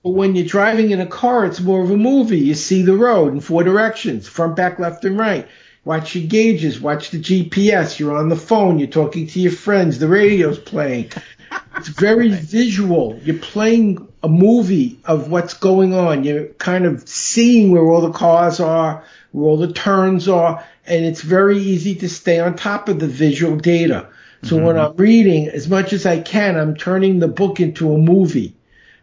But 0.03 0.11
when 0.11 0.35
you're 0.35 0.45
driving 0.45 0.91
in 0.91 1.01
a 1.01 1.05
car, 1.05 1.45
it's 1.45 1.59
more 1.59 1.81
of 1.81 1.91
a 1.91 1.97
movie. 1.97 2.39
You 2.39 2.55
see 2.55 2.83
the 2.83 2.95
road 2.95 3.33
in 3.33 3.41
four 3.41 3.63
directions, 3.63 4.27
front, 4.27 4.55
back, 4.55 4.79
left, 4.79 5.03
and 5.05 5.17
right. 5.17 5.47
Watch 5.85 6.15
your 6.15 6.27
gauges, 6.27 6.79
watch 6.79 7.09
the 7.11 7.19
GPS. 7.19 7.99
You're 7.99 8.15
on 8.15 8.29
the 8.29 8.35
phone, 8.35 8.79
you're 8.79 8.89
talking 8.89 9.27
to 9.27 9.39
your 9.39 9.51
friends, 9.51 9.99
the 9.99 10.07
radio's 10.07 10.59
playing. 10.59 11.11
It's 11.77 11.87
very 11.87 12.29
visual. 12.29 13.19
You're 13.23 13.37
playing 13.37 14.07
a 14.21 14.27
movie 14.27 14.99
of 15.05 15.31
what's 15.31 15.53
going 15.53 15.93
on. 15.93 16.23
You're 16.23 16.47
kind 16.47 16.85
of 16.85 17.07
seeing 17.07 17.71
where 17.71 17.83
all 17.83 18.01
the 18.01 18.11
cars 18.11 18.59
are, 18.59 19.03
where 19.31 19.49
all 19.49 19.57
the 19.57 19.71
turns 19.71 20.27
are, 20.27 20.63
and 20.85 21.05
it's 21.05 21.21
very 21.21 21.57
easy 21.57 21.95
to 21.95 22.09
stay 22.09 22.39
on 22.39 22.55
top 22.55 22.89
of 22.89 22.99
the 22.99 23.07
visual 23.07 23.55
data. 23.55 24.09
So 24.43 24.55
mm-hmm. 24.55 24.65
when 24.65 24.77
I'm 24.77 24.95
reading, 24.95 25.47
as 25.47 25.67
much 25.67 25.93
as 25.93 26.05
I 26.05 26.19
can, 26.19 26.57
I'm 26.57 26.75
turning 26.75 27.19
the 27.19 27.27
book 27.27 27.59
into 27.59 27.93
a 27.93 27.97
movie, 27.97 28.55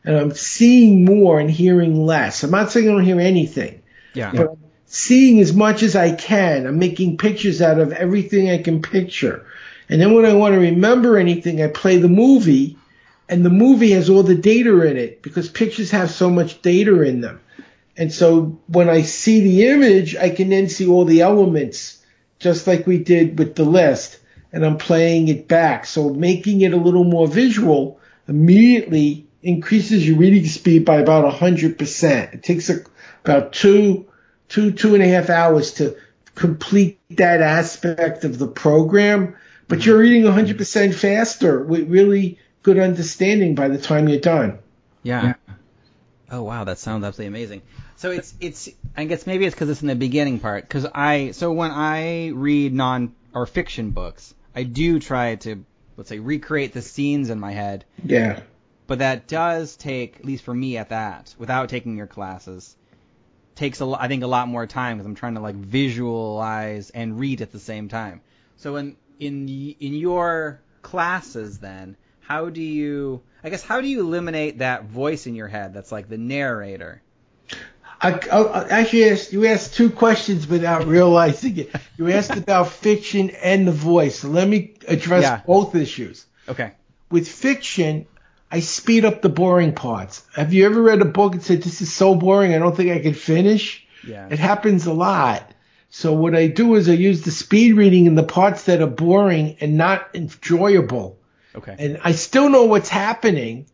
and 0.05 0.17
I'm 0.17 0.35
seeing 0.35 1.05
more 1.05 1.39
and 1.41 1.51
hearing 1.51 2.05
less. 2.05 2.43
I'm 2.43 2.51
not 2.51 2.73
saying 2.73 2.89
I 2.89 2.93
don't 2.93 3.05
hear 3.05 3.21
anything, 3.21 3.83
yeah. 4.15 4.33
but 4.33 4.51
I'm 4.51 4.66
seeing 4.87 5.41
as 5.41 5.53
much 5.53 5.83
as 5.83 5.97
I 5.97 6.13
can. 6.13 6.67
I'm 6.67 6.79
making 6.79 7.19
pictures 7.19 7.61
out 7.61 7.79
of 7.79 7.93
everything 7.93 8.51
I 8.51 8.59
can 8.59 8.83
picture. 8.83 9.45
And 9.89 10.01
then 10.01 10.15
when 10.15 10.25
I 10.25 10.35
want 10.35 10.55
to 10.55 10.61
remember 10.61 11.17
anything, 11.17 11.63
I 11.63 11.69
play 11.69 11.99
the 11.99 12.09
movie, 12.09 12.79
and 13.29 13.45
the 13.45 13.51
movie 13.51 13.93
has 13.93 14.09
all 14.09 14.23
the 14.23 14.35
data 14.35 14.81
in 14.83 14.97
it 14.97 15.23
because 15.23 15.49
pictures 15.49 15.91
have 15.91 16.11
so 16.11 16.31
much 16.31 16.63
data 16.63 17.03
in 17.03 17.21
them. 17.21 17.41
And 17.97 18.13
so 18.13 18.59
when 18.67 18.89
I 18.89 19.03
see 19.03 19.41
the 19.41 19.69
image, 19.69 20.17
I 20.17 20.31
can 20.31 20.51
then 20.51 20.69
see 20.69 20.87
all 20.87 21.05
the 21.05 21.23
elements, 21.23 22.03
just 22.39 22.67
like 22.67 22.87
we 22.87 22.99
did 22.99 23.39
with 23.39 23.55
the 23.55 23.65
list, 23.65 24.19
and 24.53 24.65
I'm 24.65 24.79
playing 24.79 25.29
it 25.29 25.49
back. 25.49 25.87
So 25.87 26.11
making 26.11 26.61
it 26.61 26.73
a 26.73 26.77
little 26.77 27.05
more 27.05 27.27
visual 27.27 28.01
immediately 28.29 29.27
increases 29.43 30.07
your 30.07 30.19
reading 30.19 30.47
speed 30.47 30.85
by 30.85 30.97
about 30.97 31.33
100%. 31.33 32.35
It 32.35 32.43
takes 32.43 32.69
a, 32.69 32.81
about 33.25 33.53
two, 33.53 34.07
two, 34.49 34.73
two 34.73 34.95
and 34.95 35.03
a 35.03 35.09
half 35.09 35.31
hours 35.31 35.75
to 35.75 35.97
complete 36.35 37.01
that 37.11 37.41
aspect 37.41 38.25
of 38.25 38.39
the 38.39 38.47
program, 38.47 39.37
but 39.69 39.85
you're 39.85 39.99
reading 39.99 40.25
100% 40.25 40.95
faster 40.95 41.63
with 41.63 41.89
really 41.89 42.39
good 42.63 42.79
understanding 42.79 43.55
by 43.55 43.69
the 43.69 43.79
time 43.79 44.09
you're 44.09 44.21
done. 44.21 44.59
Yeah. 45.03 45.25
yeah. 45.25 45.55
Oh 46.31 46.43
wow, 46.43 46.65
that 46.65 46.79
sounds 46.79 47.05
absolutely 47.05 47.29
amazing. 47.29 47.63
So 47.97 48.11
it's 48.11 48.35
it's 48.41 48.69
I 48.97 49.05
guess 49.05 49.27
maybe 49.27 49.47
it's 49.47 49.55
because 49.55 49.71
it's 49.71 49.83
in 49.83 49.89
the 49.89 49.95
beginning 49.95 50.41
part. 50.41 50.65
Because 50.65 50.85
I 50.93 51.31
so 51.31 51.53
when 51.53 51.71
I 51.71 52.29
read 52.29 52.75
non 52.75 53.15
or 53.33 53.47
fiction 53.47 53.91
books, 53.93 54.35
I 54.55 54.65
do 54.65 54.99
try 54.99 55.37
to 55.37 55.65
let's 55.97 56.09
say 56.09 56.19
recreate 56.19 56.73
the 56.73 56.83
scenes 56.83 57.31
in 57.31 57.39
my 57.39 57.53
head. 57.53 57.85
Yeah. 58.05 58.41
But 58.87 59.01
that 59.01 59.27
does 59.27 59.77
take, 59.77 60.21
at 60.21 60.25
least 60.25 60.45
for 60.45 60.55
me 60.55 60.77
at 60.77 60.91
that, 60.91 61.35
without 61.39 61.69
taking 61.69 61.97
your 61.97 62.07
classes, 62.07 62.77
takes 63.57 63.81
a 63.81 63.97
I 63.99 64.07
think 64.07 64.23
a 64.23 64.29
lot 64.29 64.49
more 64.49 64.67
time 64.67 64.99
because 64.99 65.07
I'm 65.07 65.15
trying 65.15 65.35
to 65.35 65.41
like 65.41 65.57
visualize 65.57 66.91
and 66.91 67.19
read 67.19 67.43
at 67.43 67.51
the 67.51 67.59
same 67.59 67.89
time. 67.89 68.21
So 68.57 68.77
in 68.77 68.97
in 69.19 69.49
in 69.49 69.95
your 69.95 70.61
classes 70.83 71.59
then, 71.59 71.97
how 72.21 72.51
do 72.51 72.63
you 72.63 73.23
I 73.43 73.51
guess 73.51 73.63
how 73.63 73.81
do 73.81 73.89
you 73.89 74.01
eliminate 74.01 74.59
that 74.59 74.85
voice 74.85 75.27
in 75.27 75.35
your 75.35 75.49
head 75.49 75.75
that's 75.75 75.91
like 75.91 76.09
the 76.09 76.19
narrator? 76.19 77.03
I, 77.99 78.13
I, 78.31 78.69
actually 78.69 79.11
asked 79.11 79.33
you 79.33 79.47
asked 79.47 79.75
two 79.75 79.91
questions 79.91 80.47
without 80.47 80.87
realizing 80.87 81.57
it. 81.59 81.71
You 81.97 82.11
asked 82.11 82.37
about 82.37 82.69
fiction 82.69 83.31
and 83.31 83.67
the 83.67 83.73
voice. 83.73 84.21
So 84.21 84.29
let 84.29 84.47
me 84.47 84.75
address 84.87 85.23
yeah. 85.23 85.41
both 85.47 85.75
issues. 85.75 86.27
Okay. 86.49 86.73
With 87.11 87.27
fiction, 87.27 88.07
I 88.51 88.61
speed 88.61 89.05
up 89.05 89.23
the 89.23 89.29
boring 89.29 89.75
parts. 89.75 90.25
Have 90.35 90.53
you 90.53 90.67
ever 90.67 90.81
read 90.81 91.03
a 91.03 91.07
book 91.07 91.35
and 91.35 91.43
said 91.43 91.63
this 91.63 91.81
is 91.81 91.93
so 91.93 92.15
boring 92.15 92.55
I 92.55 92.59
don't 92.59 92.77
think 92.77 92.91
I 92.91 93.01
can 93.01 93.15
finish? 93.15 93.87
Yeah. 94.07 94.29
It 94.31 94.39
happens 94.39 94.87
a 94.87 94.93
lot. 94.93 95.51
So 95.91 96.13
what 96.13 96.35
I 96.35 96.49
do 96.49 96.75
is 96.75 96.89
I 96.89 96.93
use 96.93 97.23
the 97.23 97.31
speed 97.31 97.75
reading 97.75 98.07
in 98.07 98.15
the 98.15 98.23
parts 98.23 98.65
that 98.65 98.83
are 98.83 98.87
boring 98.87 99.57
and 99.61 99.77
not 99.77 100.09
enjoyable. 100.15 101.19
Okay. 101.55 101.75
And 101.79 101.99
I 102.05 102.13
still 102.13 102.51
know 102.51 102.65
what's 102.65 102.89
happening, 102.89 103.67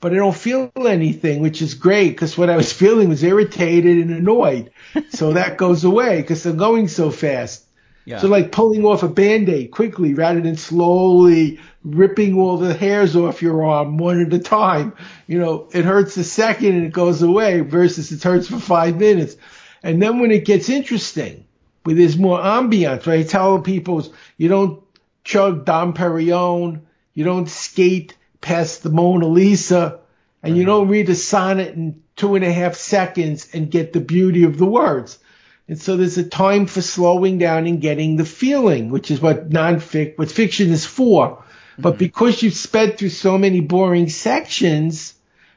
but 0.00 0.12
I 0.12 0.16
don't 0.16 0.36
feel 0.36 0.72
anything, 0.76 1.40
which 1.40 1.60
is 1.60 1.74
great 1.74 2.10
because 2.10 2.38
what 2.38 2.50
I 2.50 2.56
was 2.56 2.72
feeling 2.72 3.08
was 3.08 3.22
irritated 3.22 3.98
and 3.98 4.10
annoyed. 4.10 4.70
so 5.10 5.34
that 5.34 5.58
goes 5.58 5.84
away 5.84 6.22
because 6.22 6.46
I'm 6.46 6.56
going 6.56 6.88
so 6.88 7.10
fast. 7.10 7.65
Yeah. 8.06 8.20
So 8.20 8.28
like 8.28 8.52
pulling 8.52 8.84
off 8.84 9.02
a 9.02 9.08
band-aid 9.08 9.72
quickly 9.72 10.14
rather 10.14 10.40
than 10.40 10.56
slowly 10.56 11.58
ripping 11.84 12.38
all 12.38 12.56
the 12.56 12.72
hairs 12.72 13.16
off 13.16 13.42
your 13.42 13.64
arm 13.66 13.98
one 13.98 14.24
at 14.24 14.32
a 14.32 14.38
time. 14.38 14.94
You 15.26 15.40
know, 15.40 15.68
it 15.72 15.84
hurts 15.84 16.16
a 16.16 16.24
second 16.24 16.76
and 16.76 16.86
it 16.86 16.92
goes 16.92 17.20
away 17.20 17.60
versus 17.60 18.12
it 18.12 18.22
hurts 18.22 18.46
for 18.48 18.60
five 18.60 18.96
minutes. 18.96 19.36
And 19.82 20.00
then 20.00 20.20
when 20.20 20.30
it 20.30 20.44
gets 20.44 20.68
interesting, 20.68 21.44
where 21.82 21.96
there's 21.96 22.16
more 22.16 22.38
ambiance, 22.38 23.06
right? 23.06 23.20
I 23.20 23.28
tell 23.28 23.60
people 23.60 24.06
you 24.36 24.48
don't 24.48 24.82
chug 25.24 25.64
Dom 25.64 25.92
Perignon, 25.92 26.82
you 27.12 27.24
don't 27.24 27.48
skate 27.48 28.16
past 28.40 28.84
the 28.84 28.90
Mona 28.90 29.26
Lisa, 29.26 29.98
and 30.44 30.56
you 30.56 30.64
don't 30.64 30.88
read 30.88 31.08
a 31.08 31.16
sonnet 31.16 31.74
in 31.74 32.02
two 32.14 32.36
and 32.36 32.44
a 32.44 32.52
half 32.52 32.76
seconds 32.76 33.48
and 33.52 33.70
get 33.70 33.92
the 33.92 34.00
beauty 34.00 34.44
of 34.44 34.58
the 34.58 34.66
words. 34.66 35.18
And 35.68 35.80
so 35.80 35.96
there's 35.96 36.18
a 36.18 36.28
time 36.28 36.66
for 36.66 36.80
slowing 36.80 37.38
down 37.38 37.66
and 37.66 37.80
getting 37.80 38.16
the 38.16 38.24
feeling, 38.24 38.90
which 38.90 39.10
is 39.10 39.20
what 39.20 39.50
non-fic, 39.50 40.16
what 40.16 40.30
fiction 40.30 40.70
is 40.70 40.86
for. 40.86 41.42
But 41.78 41.94
mm-hmm. 41.94 41.98
because 41.98 42.42
you've 42.42 42.54
sped 42.54 42.98
through 42.98 43.10
so 43.10 43.36
many 43.36 43.60
boring 43.60 44.08
sections, 44.08 45.14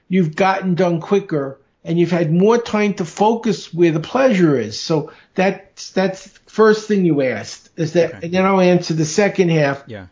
you've 0.07 0.35
gotten 0.35 0.75
done 0.75 0.99
quicker 0.99 1.59
and 1.83 1.99
you've 1.99 2.11
had 2.11 2.31
more 2.31 2.57
time 2.57 2.95
to 2.95 3.05
focus 3.05 3.73
where 3.73 3.91
the 3.91 3.99
pleasure 3.99 4.59
is. 4.59 4.79
So 4.79 5.11
that's, 5.35 5.91
that's 5.91 6.25
the 6.27 6.49
first 6.49 6.87
thing 6.87 7.05
you 7.05 7.21
asked 7.21 7.69
is 7.77 7.93
that, 7.93 8.15
okay. 8.15 8.25
and 8.25 8.33
then 8.33 8.45
I'll 8.45 8.59
answer 8.59 8.95
the 8.95 9.05
second 9.05 9.49
half, 9.49 9.83
yeah. 9.87 10.07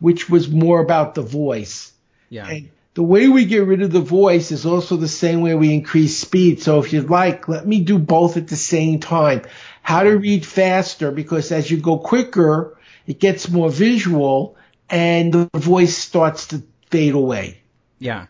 which 0.00 0.28
was 0.28 0.48
more 0.48 0.80
about 0.80 1.14
the 1.14 1.22
voice. 1.22 1.92
Yeah. 2.30 2.48
And 2.48 2.70
the 2.94 3.02
way 3.02 3.28
we 3.28 3.44
get 3.44 3.66
rid 3.66 3.82
of 3.82 3.92
the 3.92 4.00
voice 4.00 4.52
is 4.52 4.64
also 4.64 4.96
the 4.96 5.08
same 5.08 5.40
way 5.40 5.54
we 5.54 5.74
increase 5.74 6.16
speed. 6.16 6.62
So 6.62 6.78
if 6.78 6.92
you'd 6.92 7.10
like, 7.10 7.48
let 7.48 7.66
me 7.66 7.80
do 7.80 7.98
both 7.98 8.36
at 8.36 8.48
the 8.48 8.56
same 8.56 9.00
time. 9.00 9.42
How 9.82 10.04
to 10.04 10.16
read 10.16 10.46
faster 10.46 11.10
because 11.10 11.50
as 11.50 11.70
you 11.70 11.78
go 11.78 11.98
quicker, 11.98 12.78
it 13.06 13.18
gets 13.18 13.50
more 13.50 13.68
visual 13.68 14.56
and 14.88 15.32
the 15.32 15.48
voice 15.54 15.96
starts 15.96 16.48
to 16.48 16.62
fade 16.90 17.14
away. 17.14 17.62
Yeah. 17.98 18.26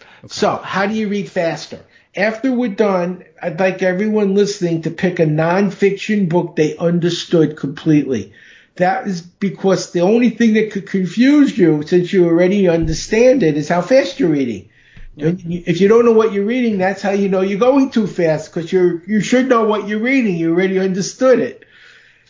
Okay. 0.00 0.28
So 0.28 0.56
how 0.56 0.86
do 0.86 0.94
you 0.94 1.08
read 1.08 1.30
faster? 1.30 1.80
After 2.16 2.50
we're 2.50 2.70
done, 2.70 3.24
I'd 3.40 3.60
like 3.60 3.82
everyone 3.82 4.34
listening 4.34 4.82
to 4.82 4.90
pick 4.90 5.20
a 5.20 5.26
nonfiction 5.26 6.28
book 6.28 6.56
they 6.56 6.76
understood 6.76 7.58
completely. 7.58 8.32
That 8.78 9.06
is 9.06 9.22
because 9.22 9.92
the 9.92 10.00
only 10.00 10.30
thing 10.30 10.54
that 10.54 10.70
could 10.70 10.86
confuse 10.86 11.56
you, 11.58 11.82
since 11.82 12.12
you 12.12 12.26
already 12.26 12.68
understand 12.68 13.42
it, 13.42 13.56
is 13.56 13.68
how 13.68 13.82
fast 13.82 14.18
you're 14.18 14.30
reading. 14.30 14.70
If 15.16 15.80
you 15.80 15.88
don't 15.88 16.04
know 16.04 16.12
what 16.12 16.32
you're 16.32 16.44
reading, 16.44 16.78
that's 16.78 17.02
how 17.02 17.10
you 17.10 17.28
know 17.28 17.40
you're 17.40 17.58
going 17.58 17.90
too 17.90 18.06
fast 18.06 18.54
because 18.54 18.72
you 18.72 19.02
you 19.06 19.20
should 19.20 19.48
know 19.48 19.64
what 19.64 19.88
you're 19.88 19.98
reading. 19.98 20.36
You 20.36 20.52
already 20.52 20.78
understood 20.78 21.40
it. 21.40 21.64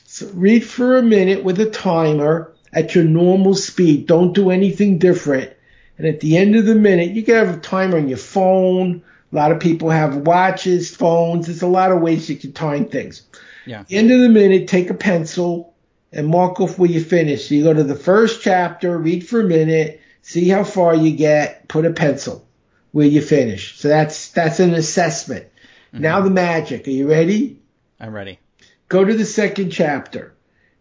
So 0.05 0.31
read 0.33 0.65
for 0.65 0.97
a 0.97 1.03
minute 1.03 1.45
with 1.45 1.61
a 1.61 1.69
timer 1.69 2.55
at 2.73 2.95
your 2.95 3.05
normal 3.05 3.55
speed. 3.55 4.07
Don't 4.07 4.33
do 4.33 4.51
anything 4.51 4.97
different. 4.99 5.53
And 5.99 6.07
at 6.07 6.21
the 6.21 6.39
end 6.39 6.57
of 6.57 6.65
the 6.65 6.75
minute, 6.75 7.11
you 7.11 7.23
can 7.25 7.35
have 7.35 7.59
a 7.59 7.61
timer 7.61 7.99
on 7.99 8.09
your 8.09 8.17
phone. 8.17 9.03
A 9.31 9.37
lot 9.37 9.53
of 9.53 9.61
people 9.61 9.91
have 9.91 10.17
watches, 10.17 10.95
phones. 10.95 11.47
There's 11.47 11.61
a 11.61 11.67
lot 11.67 11.93
of 11.93 12.01
ways 12.01 12.31
you 12.31 12.37
can 12.37 12.53
time 12.53 12.87
things. 12.87 13.23
Yeah. 13.67 13.85
End 13.91 14.11
of 14.11 14.21
the 14.21 14.31
minute, 14.31 14.67
take 14.67 14.89
a 14.89 14.95
pencil, 14.95 15.75
and 16.12 16.29
mark 16.29 16.61
off 16.61 16.79
where 16.79 16.90
you 16.90 17.03
finish. 17.03 17.49
So 17.49 17.55
you 17.55 17.64
go 17.64 17.75
to 17.75 17.85
the 17.85 17.94
first 17.94 18.42
chapter, 18.42 18.97
read 18.97 19.27
for 19.27 19.40
a 19.40 19.44
minute, 19.44 20.01
see 20.23 20.49
how 20.49 20.64
far 20.64 20.94
you 20.94 21.16
get, 21.16 21.68
put 21.68 21.85
a 21.85 21.92
pencil 21.92 22.47
where 22.92 23.07
you 23.07 23.21
finish. 23.21 23.79
So 23.79 23.88
that's 23.88 24.31
that's 24.31 24.61
an 24.61 24.75
assessment. 24.75 25.47
Mm-hmm. 25.92 26.03
Now 26.03 26.21
the 26.21 26.31
magic. 26.31 26.87
Are 26.87 26.90
you 26.90 27.09
ready? 27.09 27.61
I'm 28.01 28.12
ready. 28.12 28.38
Go 28.88 29.05
to 29.05 29.14
the 29.14 29.25
second 29.25 29.71
chapter. 29.71 30.35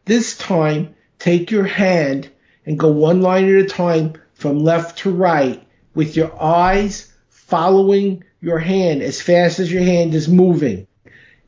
This 0.06 0.38
time, 0.38 0.96
take 1.20 1.52
your 1.52 1.66
hand 1.66 2.30
and 2.66 2.80
go 2.80 2.92
one 2.92 3.22
line 3.22 3.50
at 3.50 3.66
a 3.66 3.68
time 3.68 4.14
from 4.34 4.64
left 4.64 5.00
to 5.00 5.12
right 5.12 5.66
with 5.94 6.16
your 6.16 6.42
eyes 6.42 7.12
following 7.30 8.24
your 8.40 8.60
hand 8.60 9.02
as 9.02 9.22
fast 9.22 9.60
as 9.60 9.72
your 9.72 9.82
hand 9.82 10.14
is 10.14 10.30
moving. 10.30 10.88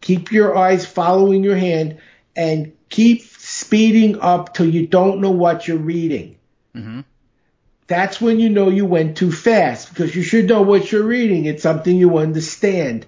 Keep 0.02 0.32
your 0.32 0.58
eyes 0.58 0.86
following 0.86 1.44
your 1.44 1.56
hand 1.56 2.00
and 2.36 2.74
keep 2.90 3.24
speeding 3.24 4.20
up 4.20 4.54
till 4.54 4.70
you 4.70 4.88
don't 4.88 5.22
know 5.22 5.32
what 5.32 5.68
you're 5.68 5.78
reading. 5.78 6.38
Mm-hmm. 6.76 7.02
That's 7.88 8.22
when 8.22 8.40
you 8.40 8.50
know 8.50 8.70
you 8.70 8.86
went 8.86 9.18
too 9.18 9.32
fast 9.32 9.90
because 9.90 10.16
you 10.16 10.22
should 10.22 10.48
know 10.48 10.62
what 10.62 10.92
you're 10.92 11.04
reading. 11.04 11.46
It's 11.46 11.64
something 11.64 11.96
you 11.96 12.18
understand. 12.18 13.06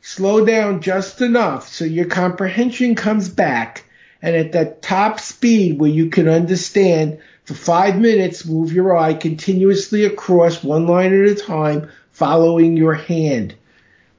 Slow 0.00 0.44
down 0.44 0.80
just 0.80 1.20
enough 1.20 1.68
so 1.68 1.84
your 1.84 2.06
comprehension 2.06 2.94
comes 2.94 3.28
back 3.28 3.84
and 4.20 4.36
at 4.36 4.52
that 4.52 4.82
top 4.82 5.18
speed 5.18 5.78
where 5.78 5.90
you 5.90 6.10
can 6.10 6.28
understand 6.28 7.18
for 7.44 7.54
five 7.54 7.98
minutes, 7.98 8.46
move 8.46 8.72
your 8.72 8.96
eye 8.96 9.14
continuously 9.14 10.04
across 10.04 10.62
one 10.62 10.86
line 10.86 11.12
at 11.12 11.28
a 11.28 11.34
time, 11.34 11.90
following 12.12 12.76
your 12.76 12.94
hand. 12.94 13.54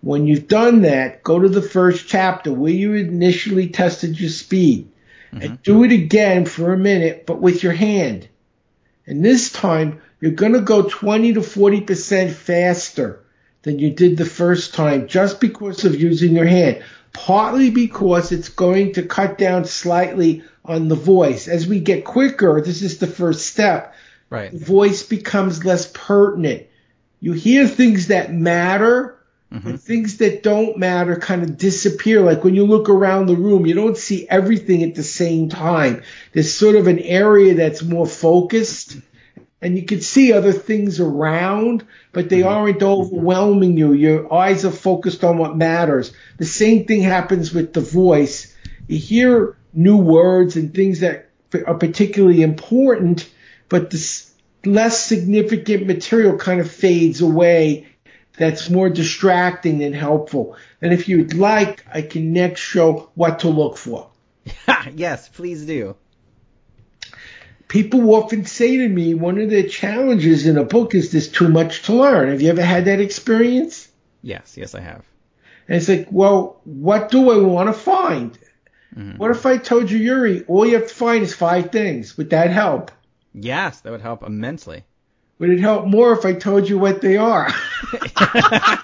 When 0.03 0.27
you've 0.27 0.49
done 0.49 0.81
that, 0.81 1.23
go 1.23 1.39
to 1.39 1.47
the 1.47 1.61
first 1.61 2.09
chapter 2.09 2.51
where 2.51 2.73
you 2.73 2.93
initially 2.93 3.69
tested 3.69 4.19
your 4.19 4.29
speed 4.29 4.91
mm-hmm. 5.31 5.41
and 5.41 5.63
do 5.63 5.85
it 5.85 5.93
again 5.93 6.45
for 6.45 6.73
a 6.73 6.77
minute, 6.77 7.25
but 7.25 7.39
with 7.39 7.63
your 7.63 7.71
hand. 7.71 8.27
And 9.07 9.23
this 9.23 9.49
time, 9.49 10.01
you're 10.19 10.31
going 10.31 10.53
to 10.53 10.61
go 10.61 10.83
20 10.83 11.35
to 11.35 11.39
40% 11.39 12.31
faster 12.31 13.23
than 13.61 13.79
you 13.79 13.91
did 13.91 14.17
the 14.17 14.25
first 14.25 14.73
time 14.73 15.07
just 15.07 15.39
because 15.39 15.85
of 15.85 15.99
using 15.99 16.35
your 16.35 16.47
hand. 16.47 16.83
partly 17.13 17.69
because 17.69 18.31
it's 18.31 18.49
going 18.49 18.93
to 18.93 19.03
cut 19.03 19.37
down 19.37 19.65
slightly 19.65 20.43
on 20.65 20.87
the 20.87 20.95
voice. 20.95 21.47
As 21.47 21.67
we 21.67 21.79
get 21.79 22.05
quicker, 22.05 22.59
this 22.59 22.81
is 22.81 22.97
the 22.97 23.07
first 23.07 23.45
step. 23.45 23.93
Right. 24.29 24.51
The 24.51 24.57
voice 24.57 25.03
becomes 25.03 25.63
less 25.63 25.89
pertinent. 25.93 26.63
You 27.21 27.33
hear 27.33 27.67
things 27.67 28.07
that 28.07 28.33
matter, 28.33 29.17
Mm-hmm. 29.53 29.75
things 29.75 30.17
that 30.17 30.41
don't 30.41 30.79
matter 30.79 31.15
kind 31.15 31.43
of 31.43 31.57
disappear. 31.59 32.21
Like 32.21 32.43
when 32.43 32.55
you 32.55 32.65
look 32.65 32.89
around 32.89 33.27
the 33.27 33.35
room, 33.35 33.67
you 33.67 33.75
don't 33.75 33.95
see 33.95 34.27
everything 34.27 34.81
at 34.81 34.95
the 34.95 35.03
same 35.03 35.49
time. 35.49 36.01
There's 36.31 36.51
sort 36.51 36.75
of 36.75 36.87
an 36.87 36.97
area 36.97 37.53
that's 37.53 37.83
more 37.83 38.07
focused 38.07 38.97
and 39.63 39.77
you 39.77 39.83
can 39.83 40.01
see 40.01 40.33
other 40.33 40.51
things 40.51 40.99
around, 40.99 41.85
but 42.11 42.27
they 42.27 42.43
aren't 42.43 42.83
overwhelming 42.83 43.77
you. 43.77 43.93
Your 43.93 44.31
eyes 44.31 44.65
are 44.65 44.71
focused 44.71 45.23
on 45.23 45.37
what 45.37 45.55
matters. 45.55 46.11
The 46.37 46.45
same 46.45 46.85
thing 46.85 47.01
happens 47.01 47.53
with 47.53 47.71
the 47.71 47.81
voice. 47.81 48.53
You 48.87 48.99
hear 48.99 49.57
new 49.73 49.95
words 49.95 50.57
and 50.57 50.73
things 50.73 50.99
that 50.99 51.29
are 51.65 51.75
particularly 51.75 52.41
important, 52.41 53.29
but 53.69 53.89
the 53.89 54.25
less 54.65 55.01
significant 55.01 55.87
material 55.87 56.37
kind 56.37 56.59
of 56.59 56.69
fades 56.69 57.21
away. 57.21 57.87
That's 58.37 58.69
more 58.69 58.89
distracting 58.89 59.79
than 59.79 59.93
helpful. 59.93 60.57
And 60.81 60.91
if 60.91 61.07
you'd 61.07 61.33
like, 61.33 61.85
I 61.91 62.01
can 62.01 62.33
next 62.33 62.61
show 62.61 63.11
what 63.15 63.39
to 63.39 63.49
look 63.49 63.77
for. 63.77 64.09
yes, 64.93 65.29
please 65.29 65.65
do. 65.65 65.95
People 67.67 68.13
often 68.13 68.45
say 68.45 68.77
to 68.77 68.87
me, 68.87 69.13
one 69.13 69.39
of 69.39 69.49
the 69.49 69.67
challenges 69.67 70.45
in 70.45 70.57
a 70.57 70.63
book 70.63 70.93
is 70.93 71.11
there's 71.11 71.29
too 71.29 71.49
much 71.49 71.83
to 71.83 71.93
learn. 71.93 72.29
Have 72.29 72.41
you 72.41 72.49
ever 72.49 72.63
had 72.63 72.85
that 72.85 72.99
experience? 72.99 73.87
Yes, 74.21 74.57
yes, 74.57 74.75
I 74.75 74.81
have. 74.81 75.05
And 75.67 75.77
it's 75.77 75.89
like, 75.89 76.07
well, 76.11 76.59
what 76.65 77.09
do 77.09 77.31
I 77.31 77.37
want 77.37 77.69
to 77.69 77.73
find? 77.73 78.37
Mm-hmm. 78.95 79.17
What 79.17 79.31
if 79.31 79.45
I 79.45 79.57
told 79.57 79.89
you, 79.89 79.97
Yuri, 79.97 80.43
all 80.45 80.67
you 80.67 80.75
have 80.75 80.87
to 80.87 80.93
find 80.93 81.23
is 81.23 81.33
five 81.33 81.71
things? 81.71 82.17
Would 82.17 82.29
that 82.31 82.51
help? 82.51 82.91
Yes, 83.33 83.81
that 83.81 83.91
would 83.91 84.01
help 84.01 84.23
immensely. 84.23 84.83
Would 85.43 85.51
it 85.51 85.59
help 85.59 85.85
more 85.85 86.13
if 86.13 86.23
I 86.23 86.31
told 86.31 86.69
you 86.69 86.79
what 86.79 87.01
they 87.01 87.17
are? 87.17 87.51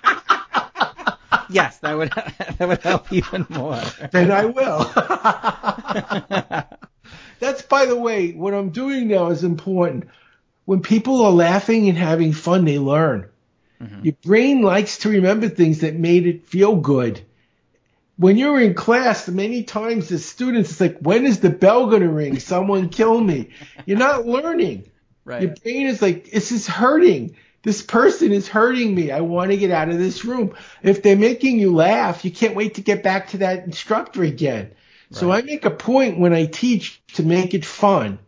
Yes, 1.49 1.77
that 1.79 1.97
would 1.97 2.09
that 2.57 2.67
would 2.67 2.81
help 2.81 3.11
even 3.13 3.47
more. 3.49 3.81
then 4.11 4.29
I 4.29 4.45
will. 4.45 4.83
That's, 7.39 7.61
by 7.61 7.85
the 7.85 7.95
way, 7.95 8.33
what 8.33 8.53
I'm 8.53 8.71
doing 8.71 9.07
now 9.07 9.29
is 9.29 9.45
important. 9.45 10.09
When 10.65 10.81
people 10.81 11.23
are 11.23 11.31
laughing 11.31 11.87
and 11.87 11.97
having 11.97 12.33
fun, 12.33 12.65
they 12.65 12.77
learn. 12.77 13.29
Mm-hmm. 13.81 14.03
Your 14.03 14.15
brain 14.21 14.61
likes 14.61 14.97
to 14.99 15.09
remember 15.09 15.47
things 15.47 15.79
that 15.79 15.95
made 15.95 16.27
it 16.27 16.45
feel 16.49 16.75
good. 16.75 17.21
When 18.17 18.37
you're 18.37 18.59
in 18.59 18.73
class, 18.73 19.29
many 19.29 19.63
times 19.63 20.09
the 20.09 20.19
students, 20.19 20.71
it's 20.71 20.81
like, 20.81 20.99
when 20.99 21.25
is 21.25 21.39
the 21.39 21.49
bell 21.49 21.87
going 21.87 22.01
to 22.01 22.09
ring? 22.09 22.37
Someone 22.37 22.89
kill 22.89 23.19
me. 23.19 23.51
You're 23.85 23.97
not 23.97 24.27
learning. 24.27 24.91
Your 25.41 25.55
brain 25.63 25.87
is 25.87 26.01
like, 26.01 26.31
this 26.31 26.51
is 26.51 26.67
hurting. 26.67 27.35
This 27.61 27.81
person 27.81 28.31
is 28.31 28.47
hurting 28.47 28.95
me. 28.95 29.11
I 29.11 29.21
want 29.21 29.51
to 29.51 29.57
get 29.57 29.71
out 29.71 29.89
of 29.89 29.97
this 29.97 30.23
room. 30.23 30.55
If 30.81 31.03
they're 31.03 31.17
making 31.17 31.59
you 31.59 31.75
laugh, 31.75 32.23
you 32.23 32.31
can't 32.31 32.55
wait 32.55 32.75
to 32.75 32.81
get 32.81 33.03
back 33.03 33.29
to 33.29 33.39
that 33.39 33.65
instructor 33.65 34.23
again. 34.23 34.71
So 35.11 35.31
I 35.31 35.41
make 35.41 35.65
a 35.65 35.71
point 35.71 36.19
when 36.19 36.33
I 36.33 36.45
teach 36.45 37.01
to 37.13 37.23
make 37.23 37.53
it 37.53 37.65
fun. 37.65 38.19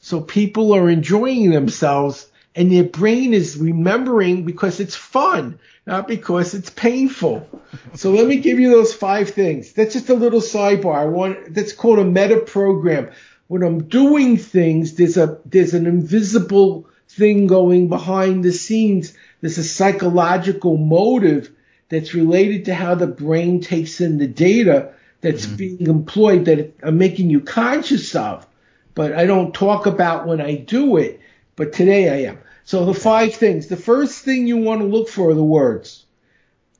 So 0.00 0.20
people 0.20 0.72
are 0.72 0.88
enjoying 0.88 1.50
themselves 1.50 2.26
and 2.54 2.72
their 2.72 2.84
brain 2.84 3.34
is 3.34 3.56
remembering 3.56 4.44
because 4.44 4.80
it's 4.80 4.96
fun, 4.96 5.58
not 5.86 6.08
because 6.08 6.54
it's 6.54 6.70
painful. 6.70 7.46
so 7.94 8.10
let 8.10 8.26
me 8.26 8.36
give 8.36 8.58
you 8.58 8.70
those 8.70 8.94
five 8.94 9.30
things. 9.30 9.72
That's 9.72 9.92
just 9.92 10.08
a 10.08 10.14
little 10.14 10.40
sidebar. 10.40 10.96
I 10.96 11.04
want, 11.04 11.54
that's 11.54 11.72
called 11.72 11.98
a 11.98 12.04
meta 12.04 12.40
program. 12.40 13.10
When 13.50 13.64
I'm 13.64 13.88
doing 13.88 14.36
things, 14.36 14.94
there's 14.94 15.16
a, 15.16 15.40
there's 15.44 15.74
an 15.74 15.88
invisible 15.88 16.88
thing 17.08 17.48
going 17.48 17.88
behind 17.88 18.44
the 18.44 18.52
scenes. 18.52 19.12
There's 19.40 19.58
a 19.58 19.64
psychological 19.64 20.76
motive 20.76 21.50
that's 21.88 22.14
related 22.14 22.66
to 22.66 22.74
how 22.76 22.94
the 22.94 23.08
brain 23.08 23.60
takes 23.60 24.00
in 24.00 24.18
the 24.18 24.28
data 24.28 24.92
that's 25.20 25.46
mm-hmm. 25.46 25.56
being 25.56 25.86
employed 25.88 26.44
that 26.44 26.74
I'm 26.80 26.98
making 26.98 27.28
you 27.28 27.40
conscious 27.40 28.14
of, 28.14 28.46
but 28.94 29.14
I 29.14 29.26
don't 29.26 29.52
talk 29.52 29.86
about 29.86 30.28
when 30.28 30.40
I 30.40 30.54
do 30.54 30.98
it. 30.98 31.18
But 31.56 31.72
today 31.72 32.08
I 32.08 32.30
am. 32.30 32.38
So 32.62 32.84
the 32.84 32.94
five 32.94 33.34
things. 33.34 33.66
The 33.66 33.76
first 33.76 34.24
thing 34.24 34.46
you 34.46 34.58
want 34.58 34.80
to 34.80 34.86
look 34.86 35.08
for 35.08 35.30
are 35.30 35.34
the 35.34 35.42
words. 35.42 36.06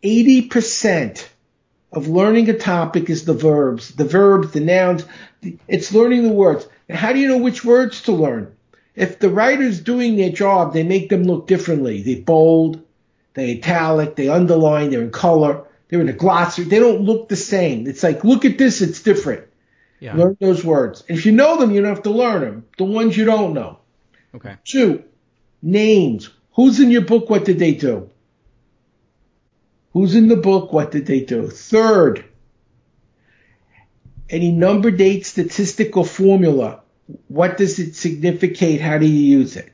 80% 0.05 1.27
of 1.93 2.09
learning 2.09 2.49
a 2.49 2.57
topic 2.57 3.11
is 3.11 3.25
the 3.25 3.35
verbs, 3.35 3.95
the 3.95 4.05
verbs, 4.05 4.53
the 4.53 4.61
nouns. 4.61 5.05
It's 5.67 5.93
learning 5.93 6.23
the 6.23 6.33
words. 6.33 6.69
How 6.89 7.13
do 7.13 7.19
you 7.19 7.29
know 7.29 7.39
which 7.39 7.65
words 7.65 8.03
to 8.03 8.13
learn? 8.13 8.55
If 8.95 9.19
the 9.19 9.31
writer's 9.31 9.81
doing 9.81 10.17
their 10.17 10.31
job, 10.31 10.73
they 10.73 10.83
make 10.83 11.09
them 11.09 11.25
look 11.25 11.47
differently. 11.47 12.03
They 12.03 12.17
bold, 12.17 12.83
they 13.35 13.53
italic, 13.53 14.17
they 14.17 14.29
underline, 14.29 14.91
they're 14.91 15.03
in 15.03 15.11
color, 15.11 15.65
they're 15.89 16.01
in 16.01 16.09
a 16.09 16.13
glossary. 16.13 16.67
They 16.67 16.79
don't 16.79 17.03
look 17.03 17.29
the 17.29 17.37
same. 17.37 17.87
It's 17.87 18.03
like, 18.03 18.25
look 18.25 18.45
at 18.45 18.59
this, 18.59 18.83
it's 18.83 19.03
different. 19.03 19.47
Yeah. 20.01 20.17
Learn 20.17 20.37
those 20.41 20.65
words. 20.65 21.05
And 21.09 21.19
if 21.19 21.27
you 21.27 21.33
know 21.33 21.59
them, 21.59 21.73
you 21.73 21.81
don't 21.81 21.95
have 21.95 22.05
to 22.05 22.11
learn 22.11 22.41
them. 22.41 22.67
The 22.79 22.85
ones 22.85 23.17
you 23.17 23.25
don't 23.25 23.53
know. 23.53 23.79
Okay. 24.35 24.57
Two, 24.65 25.05
names. 25.63 26.31
Who's 26.53 26.81
in 26.81 26.91
your 26.91 27.03
book? 27.03 27.29
What 27.29 27.45
did 27.45 27.59
they 27.59 27.75
do? 27.75 28.11
Who's 29.93 30.15
in 30.15 30.29
the 30.29 30.37
book? 30.37 30.73
What 30.73 30.91
did 30.91 31.07
they 31.07 31.21
do? 31.21 31.49
Third, 31.49 32.25
any 34.29 34.53
number, 34.53 34.91
date, 34.91 35.27
statistical 35.27 36.05
formula. 36.05 36.83
What 37.27 37.57
does 37.57 37.79
it 37.79 37.97
significate? 37.97 38.81
How 38.81 38.99
do 38.99 39.07
you 39.07 39.39
use 39.39 39.57
it? 39.57 39.73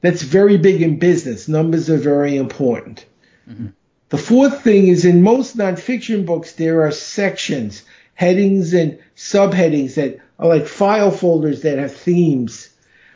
That's 0.00 0.22
very 0.22 0.58
big 0.58 0.82
in 0.82 0.98
business. 0.98 1.46
Numbers 1.46 1.88
are 1.88 1.98
very 1.98 2.36
important. 2.36 3.06
Mm-hmm. 3.48 3.68
The 4.08 4.18
fourth 4.18 4.62
thing 4.62 4.88
is 4.88 5.04
in 5.04 5.22
most 5.22 5.56
nonfiction 5.56 6.26
books, 6.26 6.52
there 6.52 6.82
are 6.82 6.90
sections, 6.90 7.82
headings 8.14 8.74
and 8.74 8.98
subheadings 9.16 9.94
that 9.94 10.18
are 10.38 10.48
like 10.48 10.66
file 10.66 11.12
folders 11.12 11.62
that 11.62 11.78
have 11.78 11.94
themes. 11.94 12.68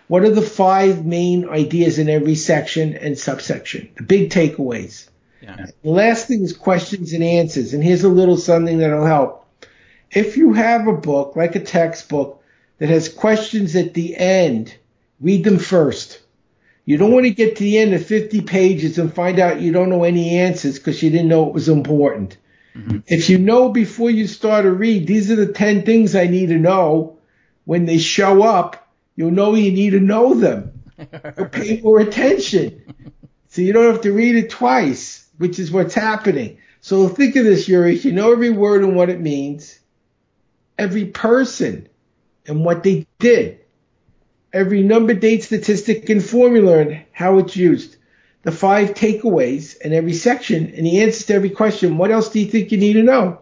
What 0.08 0.22
are 0.22 0.30
the 0.30 0.40
five 0.40 1.04
main 1.04 1.48
ideas 1.48 1.98
in 1.98 2.08
every 2.08 2.36
section 2.36 2.94
and 2.94 3.18
subsection? 3.18 3.90
The 3.96 4.04
big 4.04 4.30
takeaways. 4.30 5.08
Yeah. 5.40 5.66
The 5.82 5.90
last 5.90 6.28
thing 6.28 6.42
is 6.42 6.52
questions 6.52 7.12
and 7.12 7.22
answers. 7.22 7.74
And 7.74 7.82
here's 7.82 8.04
a 8.04 8.08
little 8.08 8.36
something 8.36 8.78
that'll 8.78 9.06
help. 9.06 9.46
If 10.10 10.36
you 10.36 10.52
have 10.52 10.86
a 10.86 10.92
book, 10.92 11.36
like 11.36 11.56
a 11.56 11.60
textbook, 11.60 12.42
that 12.78 12.88
has 12.88 13.08
questions 13.08 13.74
at 13.74 13.94
the 13.94 14.16
end, 14.16 14.74
read 15.20 15.44
them 15.44 15.58
first. 15.58 16.20
You 16.84 16.98
don't 16.98 17.12
want 17.12 17.24
to 17.24 17.30
get 17.30 17.56
to 17.56 17.64
the 17.64 17.78
end 17.78 17.94
of 17.94 18.06
50 18.06 18.42
pages 18.42 18.98
and 18.98 19.12
find 19.12 19.38
out 19.40 19.60
you 19.60 19.72
don't 19.72 19.90
know 19.90 20.04
any 20.04 20.38
answers 20.38 20.78
because 20.78 21.02
you 21.02 21.10
didn't 21.10 21.28
know 21.28 21.48
it 21.48 21.54
was 21.54 21.68
important. 21.68 22.36
Mm-hmm. 22.76 22.98
If 23.06 23.28
you 23.28 23.38
know 23.38 23.70
before 23.70 24.10
you 24.10 24.26
start 24.26 24.64
to 24.64 24.70
read, 24.70 25.06
these 25.06 25.30
are 25.30 25.36
the 25.36 25.52
10 25.52 25.84
things 25.84 26.14
I 26.14 26.26
need 26.26 26.50
to 26.50 26.58
know, 26.58 27.18
when 27.64 27.86
they 27.86 27.98
show 27.98 28.42
up, 28.42 28.88
you'll 29.16 29.32
know 29.32 29.54
you 29.54 29.72
need 29.72 29.90
to 29.90 30.00
know 30.00 30.34
them. 30.34 30.72
You'll 31.36 31.48
pay 31.48 31.80
more 31.82 32.00
attention. 32.00 32.82
So 33.48 33.62
you 33.62 33.72
don't 33.72 33.90
have 33.90 34.02
to 34.02 34.12
read 34.12 34.34
it 34.34 34.50
twice, 34.50 35.25
which 35.38 35.58
is 35.58 35.70
what's 35.70 35.94
happening. 35.94 36.58
So 36.80 37.08
think 37.08 37.36
of 37.36 37.44
this, 37.44 37.68
Yuri. 37.68 37.96
You 37.98 38.12
know 38.12 38.32
every 38.32 38.50
word 38.50 38.82
and 38.82 38.96
what 38.96 39.10
it 39.10 39.20
means, 39.20 39.78
every 40.78 41.06
person 41.06 41.88
and 42.46 42.64
what 42.64 42.82
they 42.82 43.06
did, 43.18 43.60
every 44.52 44.82
number, 44.82 45.14
date, 45.14 45.44
statistic, 45.44 46.08
and 46.08 46.24
formula 46.24 46.78
and 46.78 47.02
how 47.12 47.38
it's 47.38 47.56
used, 47.56 47.96
the 48.42 48.52
five 48.52 48.94
takeaways 48.94 49.76
in 49.80 49.92
every 49.92 50.12
section, 50.14 50.72
and 50.74 50.86
the 50.86 51.02
answers 51.02 51.26
to 51.26 51.34
every 51.34 51.50
question. 51.50 51.98
What 51.98 52.10
else 52.10 52.28
do 52.28 52.40
you 52.40 52.46
think 52.46 52.70
you 52.72 52.78
need 52.78 52.94
to 52.94 53.02
know? 53.02 53.40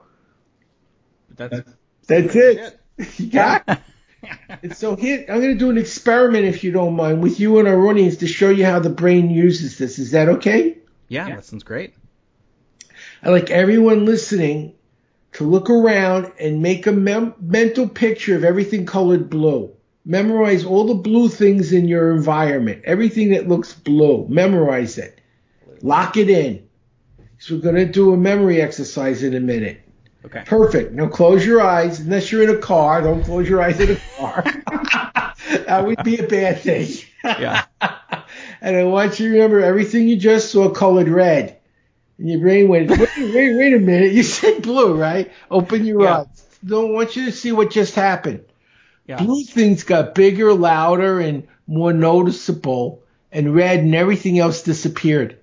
That's 1.37 1.61
That's 2.07 2.35
it. 2.35 2.81
You 3.19 3.27
got 3.27 3.65
it. 3.69 3.79
And 4.63 4.75
so 4.75 4.97
here, 4.97 5.27
I'm 5.29 5.41
going 5.41 5.53
to 5.53 5.59
do 5.59 5.69
an 5.69 5.77
experiment, 5.77 6.47
if 6.47 6.65
you 6.65 6.71
don't 6.71 6.97
mind, 6.97 7.23
with 7.23 7.39
you 7.39 7.59
and 7.59 7.69
our 7.69 7.87
audience 7.87 8.17
to 8.19 8.27
show 8.27 8.49
you 8.49 8.65
how 8.65 8.79
the 8.79 8.89
brain 8.89 9.29
uses 9.29 9.77
this. 9.77 9.99
Is 9.99 10.13
that 10.13 10.31
okay? 10.31 10.79
Yeah, 11.09 11.29
that 11.29 11.45
sounds 11.45 11.63
great. 11.63 11.95
I 13.23 13.31
like 13.31 13.51
everyone 13.51 14.05
listening 14.05 14.75
to 15.33 15.45
look 15.45 15.69
around 15.69 16.33
and 16.39 16.63
make 16.63 16.87
a 16.87 16.93
mem- 16.93 17.35
mental 17.41 17.89
picture 17.89 18.37
of 18.37 18.45
everything 18.45 18.87
colored 18.87 19.29
blue. 19.29 19.75
Memorize 20.05 20.65
all 20.65 20.87
the 20.87 20.95
blue 20.95 21.29
things 21.29 21.73
in 21.73 21.89
your 21.89 22.13
environment, 22.13 22.83
everything 22.85 23.31
that 23.31 23.49
looks 23.49 23.73
blue. 23.73 24.27
Memorize 24.29 24.99
it. 24.99 25.21
Lock 25.83 26.17
it 26.17 26.31
in. 26.31 26.69
So 27.39 27.57
we're 27.57 27.63
going 27.63 27.75
to 27.75 27.87
do 27.87 28.13
a 28.13 28.17
memory 28.17 28.61
exercise 28.61 29.23
in 29.23 29.35
a 29.35 29.41
minute. 29.41 29.81
Okay. 30.25 30.43
Perfect. 30.47 30.93
Now 30.93 31.09
close 31.09 31.45
your 31.45 31.61
eyes, 31.61 32.01
unless 32.01 32.31
you're 32.33 32.43
in 32.43 32.51
a 32.51 32.59
car. 32.59 33.03
Don't 33.03 33.23
close 33.23 33.49
your 33.49 33.61
eyes 33.61 33.81
in 33.81 33.97
a 33.97 34.01
car. 34.17 34.43
that 35.67 35.85
would 35.85 36.03
be 36.05 36.19
a 36.19 36.27
bad 36.27 36.61
thing. 36.61 36.89
Yeah. 37.25 37.65
And 38.65 38.75
I 38.75 38.85
want 38.85 39.21
you 39.21 39.29
to 39.29 39.35
remember 39.35 39.61
everything 39.61 40.09
you 40.09 40.17
just 40.17 40.51
saw 40.51 40.71
colored 40.71 41.07
red. 41.09 41.59
And 42.17 42.31
your 42.31 42.41
brain 42.41 42.67
went, 42.69 42.89
wait, 42.91 43.11
wait, 43.19 43.57
wait 43.59 43.75
a 43.75 43.79
minute. 43.79 44.13
You 44.13 44.23
said 44.39 44.63
blue, 44.63 44.95
right? 44.95 45.31
Open 45.51 45.85
your 45.85 46.03
Yeah. 46.03 46.21
eyes. 46.21 46.59
Don't 46.65 46.95
want 46.95 47.15
you 47.15 47.27
to 47.27 47.33
see 47.33 47.53
what 47.53 47.71
just 47.71 47.95
happened. 47.95 48.43
Yeah. 49.07 49.19
Blue 49.23 49.43
things 49.45 49.83
got 49.83 50.15
bigger, 50.15 50.55
louder, 50.55 51.21
and 51.21 51.47
more 51.67 51.93
noticeable, 51.93 53.03
and 53.31 53.55
red 53.55 53.81
and 53.81 53.95
everything 53.95 54.39
else 54.39 54.63
disappeared. 54.63 55.39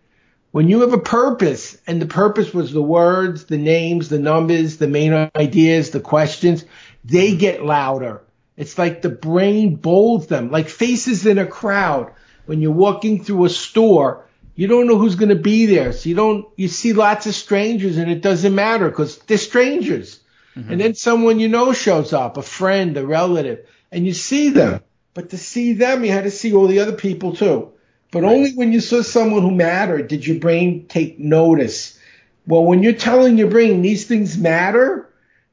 When 0.50 0.68
you 0.68 0.82
have 0.82 0.94
a 0.94 0.98
purpose, 0.98 1.78
and 1.86 2.02
the 2.02 2.08
purpose 2.08 2.54
was 2.54 2.72
the 2.74 2.82
words, 2.82 3.46
the 3.46 3.58
names, 3.58 4.10
the 4.10 4.18
numbers, 4.18 4.78
the 4.78 4.88
main 4.88 5.14
ideas, 5.36 5.92
the 5.92 6.00
questions, 6.00 6.66
they 7.06 7.36
get 7.36 7.64
louder. 7.64 8.24
It's 8.58 8.80
like 8.80 9.04
the 9.04 9.10
brain 9.10 9.76
bolds 9.76 10.26
them, 10.26 10.50
like 10.50 10.70
faces 10.70 11.28
in 11.28 11.38
a 11.38 11.46
crowd. 11.46 12.14
When 12.46 12.62
you're 12.62 12.72
walking 12.72 13.24
through 13.24 13.46
a 13.46 13.50
store, 13.50 14.26
you 14.56 14.68
don't 14.68 14.88
know 14.88 14.98
who's 14.98 15.16
going 15.16 15.30
to 15.30 15.36
be 15.36 15.66
there. 15.66 15.94
So 15.94 16.10
you 16.10 16.16
don't, 16.16 16.46
you 16.56 16.68
see 16.68 16.94
lots 16.94 17.26
of 17.26 17.36
strangers 17.36 17.98
and 17.98 18.12
it 18.12 18.22
doesn't 18.22 18.54
matter 18.54 18.90
because 18.90 19.18
they're 19.20 19.38
strangers. 19.38 20.20
Mm-hmm. 20.56 20.72
And 20.72 20.82
then 20.82 20.96
someone 20.96 21.40
you 21.40 21.48
know 21.48 21.74
shows 21.74 22.14
up, 22.14 22.38
a 22.38 22.42
friend, 22.42 22.98
a 22.98 23.06
relative, 23.06 23.68
and 23.92 24.06
you 24.06 24.14
see 24.14 24.50
them. 24.50 24.82
But 25.14 25.30
to 25.32 25.38
see 25.38 25.74
them, 25.74 26.04
you 26.04 26.12
had 26.12 26.24
to 26.24 26.32
see 26.32 26.54
all 26.54 26.68
the 26.68 26.80
other 26.80 26.94
people 26.94 27.36
too. 27.36 27.72
But 28.12 28.26
only 28.26 28.54
when 28.54 28.74
you 28.74 28.82
saw 28.82 29.02
someone 29.02 29.42
who 29.42 29.52
mattered 29.52 30.10
did 30.10 30.28
your 30.28 30.40
brain 30.40 30.88
take 30.88 31.18
notice. 31.18 31.98
Well, 32.46 32.66
when 32.66 32.84
you're 32.84 32.94
telling 32.94 33.38
your 33.38 33.50
brain 33.50 33.82
these 33.82 34.06
things 34.06 34.38
matter, 34.38 35.10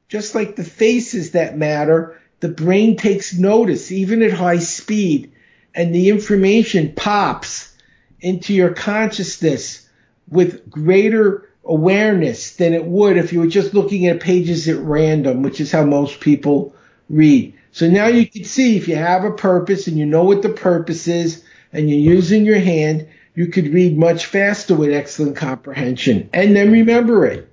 just 0.09 0.35
like 0.35 0.57
the 0.57 0.65
faces 0.65 1.33
that 1.33 1.57
matter, 1.57 2.21
the 2.41 2.49
brain 2.49 2.97
takes 2.97 3.37
notice, 3.37 3.93
even 3.93 4.23
at 4.23 4.33
high 4.33 4.59
speed, 4.59 5.33
and 5.79 5.95
the 5.95 6.09
information 6.09 6.93
pops 6.93 7.73
into 8.21 8.53
your 8.53 8.75
consciousness 8.75 9.89
with 10.29 10.69
greater 10.69 11.49
awareness 11.65 12.57
than 12.57 12.75
it 12.75 12.85
would 12.85 13.17
if 13.17 13.33
you 13.33 13.39
were 13.39 13.47
just 13.47 13.75
looking 13.75 14.07
at 14.07 14.19
pages 14.19 14.69
at 14.69 14.77
random, 14.79 15.41
which 15.41 15.61
is 15.61 15.71
how 15.71 15.85
most 15.85 16.19
people 16.19 16.75
read. 17.09 17.55
So 17.71 17.89
now 17.89 18.09
you 18.09 18.27
can 18.27 18.43
see 18.43 18.77
if 18.77 18.89
you 18.89 18.97
have 18.97 19.23
a 19.23 19.31
purpose 19.31 19.87
and 19.87 19.97
you 19.97 20.05
know 20.05 20.25
what 20.25 20.43
the 20.43 20.49
purpose 20.49 21.07
is 21.07 21.45
and 21.73 21.89
you're 21.89 22.15
using 22.15 22.45
your 22.45 22.59
hand, 22.59 23.07
you 23.37 23.47
could 23.47 23.73
read 23.73 23.97
much 23.97 24.27
faster 24.27 24.75
with 24.75 24.91
excellent 24.91 25.37
comprehension 25.37 26.29
and 26.33 26.57
then 26.57 26.73
remember 26.73 27.25
it. 27.25 27.49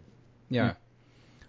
Yeah. 0.49 0.73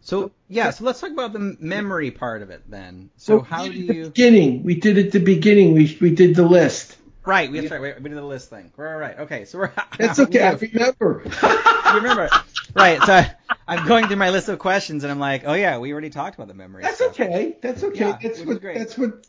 So 0.06 0.30
yeah, 0.48 0.70
so 0.70 0.84
let's 0.84 1.00
talk 1.00 1.10
about 1.10 1.32
the 1.32 1.56
memory 1.58 2.12
part 2.12 2.42
of 2.42 2.50
it 2.50 2.62
then. 2.70 3.10
So 3.16 3.36
Well, 3.36 3.44
how 3.44 3.64
do 3.66 3.72
did 3.72 3.80
at 3.82 3.86
the 3.88 3.94
you? 3.94 4.04
beginning? 4.04 4.62
We 4.62 4.76
did 4.76 4.98
at 4.98 5.10
the 5.10 5.18
beginning. 5.18 5.74
We 5.74 5.98
we 6.00 6.14
did 6.14 6.36
the 6.36 6.44
list. 6.44 6.96
Right, 7.24 7.50
we, 7.50 7.58
that's 7.58 7.72
right. 7.72 7.80
We, 7.80 7.92
we 8.04 8.08
did 8.10 8.18
the 8.18 8.22
list 8.22 8.48
thing. 8.50 8.70
We're 8.76 8.88
all 8.88 9.00
right. 9.00 9.18
Okay, 9.18 9.46
so 9.46 9.58
we're. 9.58 9.72
That's 9.98 10.20
okay. 10.20 10.44
I 10.46 10.52
remember. 10.52 11.22
you 11.42 11.92
remember? 11.96 12.30
Right. 12.76 13.02
So 13.02 13.24
I'm 13.66 13.84
going 13.88 14.06
through 14.06 14.18
my 14.18 14.30
list 14.30 14.48
of 14.48 14.60
questions 14.60 15.02
and 15.02 15.10
I'm 15.10 15.18
like, 15.18 15.42
oh 15.44 15.54
yeah, 15.54 15.78
we 15.78 15.90
already 15.92 16.10
talked 16.10 16.36
about 16.36 16.46
the 16.46 16.54
memory. 16.54 16.84
That's 16.84 16.98
stuff. 16.98 17.10
okay. 17.18 17.56
That's 17.60 17.82
okay. 17.82 17.98
Yeah, 17.98 18.18
that's 18.22 18.40
what. 18.42 18.60
great. 18.60 18.78
That's 18.78 18.96
what. 18.96 19.26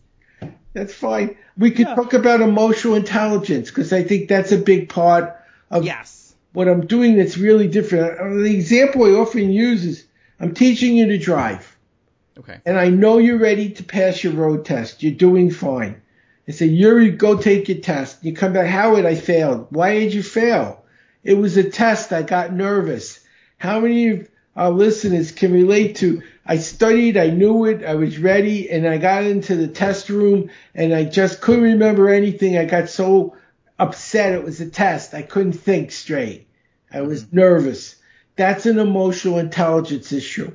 That's 0.73 0.93
fine. 0.93 1.37
We 1.57 1.71
could 1.71 1.87
Yeah. 1.87 1.95
talk 1.95 2.13
about 2.13 2.41
emotional 2.41 2.93
intelligence 2.93 3.69
because 3.71 3.91
I 3.93 4.03
think 4.03 4.29
that's 4.29 4.51
a 4.51 4.59
big 4.59 4.89
part 4.89 5.35
of 5.71 5.83
Yes. 5.83 6.35
what 6.53 6.67
I'm 6.67 6.85
doing. 6.85 7.17
That's 7.17 7.35
really 7.39 7.67
different. 7.67 8.19
Uh, 8.19 8.43
The 8.43 8.53
example 8.55 9.05
I 9.05 9.17
often 9.19 9.49
use 9.49 9.83
is 9.85 10.03
I'm 10.39 10.53
teaching 10.53 10.95
you 10.95 11.07
to 11.07 11.17
drive, 11.17 11.75
Okay. 12.37 12.57
and 12.65 12.77
I 12.77 12.89
know 12.89 13.17
you're 13.17 13.39
ready 13.39 13.69
to 13.69 13.83
pass 13.83 14.23
your 14.23 14.33
road 14.33 14.65
test. 14.65 15.01
You're 15.03 15.13
doing 15.13 15.49
fine. 15.49 16.01
I 16.47 16.51
say, 16.51 16.67
Yuri, 16.67 17.11
go 17.11 17.37
take 17.37 17.67
your 17.67 17.79
test. 17.79 18.23
You 18.23 18.33
come 18.33 18.53
back, 18.53 18.67
Howard, 18.67 19.05
I 19.05 19.15
failed. 19.15 19.67
Why 19.69 19.99
did 19.99 20.13
you 20.13 20.23
fail? 20.23 20.83
It 21.23 21.33
was 21.33 21.57
a 21.57 21.69
test. 21.69 22.13
I 22.13 22.21
got 22.21 22.53
nervous. 22.53 23.19
How 23.57 23.79
many 23.79 24.09
of 24.09 24.29
our 24.55 24.71
listeners 24.71 25.31
can 25.31 25.51
relate 25.51 25.97
to? 25.97 26.21
I 26.45 26.57
studied, 26.57 27.17
I 27.17 27.27
knew 27.27 27.65
it, 27.65 27.83
I 27.83 27.95
was 27.95 28.17
ready, 28.17 28.69
and 28.69 28.87
I 28.87 28.97
got 28.97 29.25
into 29.25 29.55
the 29.55 29.67
test 29.67 30.07
room 30.07 30.49
and 30.73 30.93
I 30.93 31.03
just 31.03 31.41
couldn't 31.41 31.63
remember 31.63 32.07
anything. 32.07 32.57
I 32.57 32.63
got 32.63 32.89
so 32.89 33.35
upset. 33.77 34.33
It 34.33 34.45
was 34.45 34.61
a 34.61 34.69
test. 34.69 35.13
I 35.13 35.23
couldn't 35.23 35.53
think 35.53 35.91
straight. 35.91 36.47
I 36.91 37.01
was 37.01 37.25
mm-hmm. 37.25 37.37
nervous. 37.37 37.96
That's 38.37 38.67
an 38.67 38.79
emotional 38.79 39.39
intelligence 39.39 40.13
issue. 40.13 40.51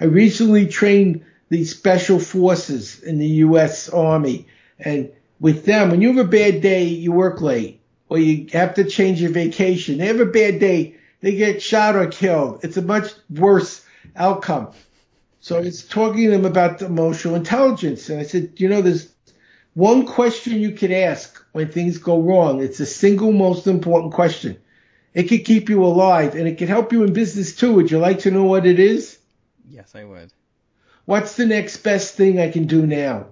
I 0.00 0.04
recently 0.04 0.66
trained 0.66 1.24
the 1.48 1.64
special 1.64 2.18
forces 2.18 3.02
in 3.02 3.18
the 3.18 3.26
U.S. 3.26 3.88
Army, 3.88 4.46
and 4.78 5.10
with 5.40 5.64
them, 5.64 5.90
when 5.90 6.00
you 6.00 6.08
have 6.16 6.24
a 6.24 6.28
bad 6.28 6.62
day, 6.62 6.84
you 6.84 7.12
work 7.12 7.40
late, 7.40 7.80
or 8.08 8.18
you 8.18 8.46
have 8.52 8.74
to 8.74 8.84
change 8.84 9.20
your 9.20 9.32
vacation. 9.32 9.98
They 9.98 10.06
have 10.06 10.20
a 10.20 10.26
bad 10.26 10.60
day, 10.60 10.96
they 11.20 11.34
get 11.34 11.62
shot 11.62 11.96
or 11.96 12.06
killed. 12.06 12.60
It's 12.62 12.76
a 12.76 12.82
much 12.82 13.12
worse 13.28 13.84
outcome. 14.14 14.70
So 15.40 15.56
I 15.56 15.60
was 15.60 15.84
talking 15.84 16.24
to 16.24 16.30
them 16.30 16.44
about 16.44 16.78
the 16.78 16.86
emotional 16.86 17.34
intelligence, 17.34 18.08
and 18.08 18.20
I 18.20 18.22
said, 18.22 18.52
you 18.56 18.68
know, 18.68 18.82
there's 18.82 19.12
one 19.74 20.06
question 20.06 20.60
you 20.60 20.72
could 20.72 20.92
ask 20.92 21.42
when 21.52 21.70
things 21.70 21.98
go 21.98 22.20
wrong. 22.20 22.62
It's 22.62 22.78
the 22.78 22.86
single 22.86 23.32
most 23.32 23.66
important 23.66 24.14
question. 24.14 24.58
It 25.16 25.30
could 25.30 25.46
keep 25.46 25.70
you 25.70 25.82
alive, 25.82 26.34
and 26.34 26.46
it 26.46 26.58
could 26.58 26.68
help 26.68 26.92
you 26.92 27.02
in 27.02 27.14
business 27.14 27.56
too. 27.56 27.72
Would 27.72 27.90
you 27.90 27.98
like 27.98 28.18
to 28.20 28.30
know 28.30 28.44
what 28.44 28.66
it 28.66 28.78
is? 28.78 29.18
Yes, 29.66 29.94
I 29.94 30.04
would. 30.04 30.30
What's 31.06 31.36
the 31.36 31.46
next 31.46 31.78
best 31.78 32.16
thing 32.16 32.38
I 32.38 32.50
can 32.50 32.66
do 32.66 32.86
now? 32.86 33.28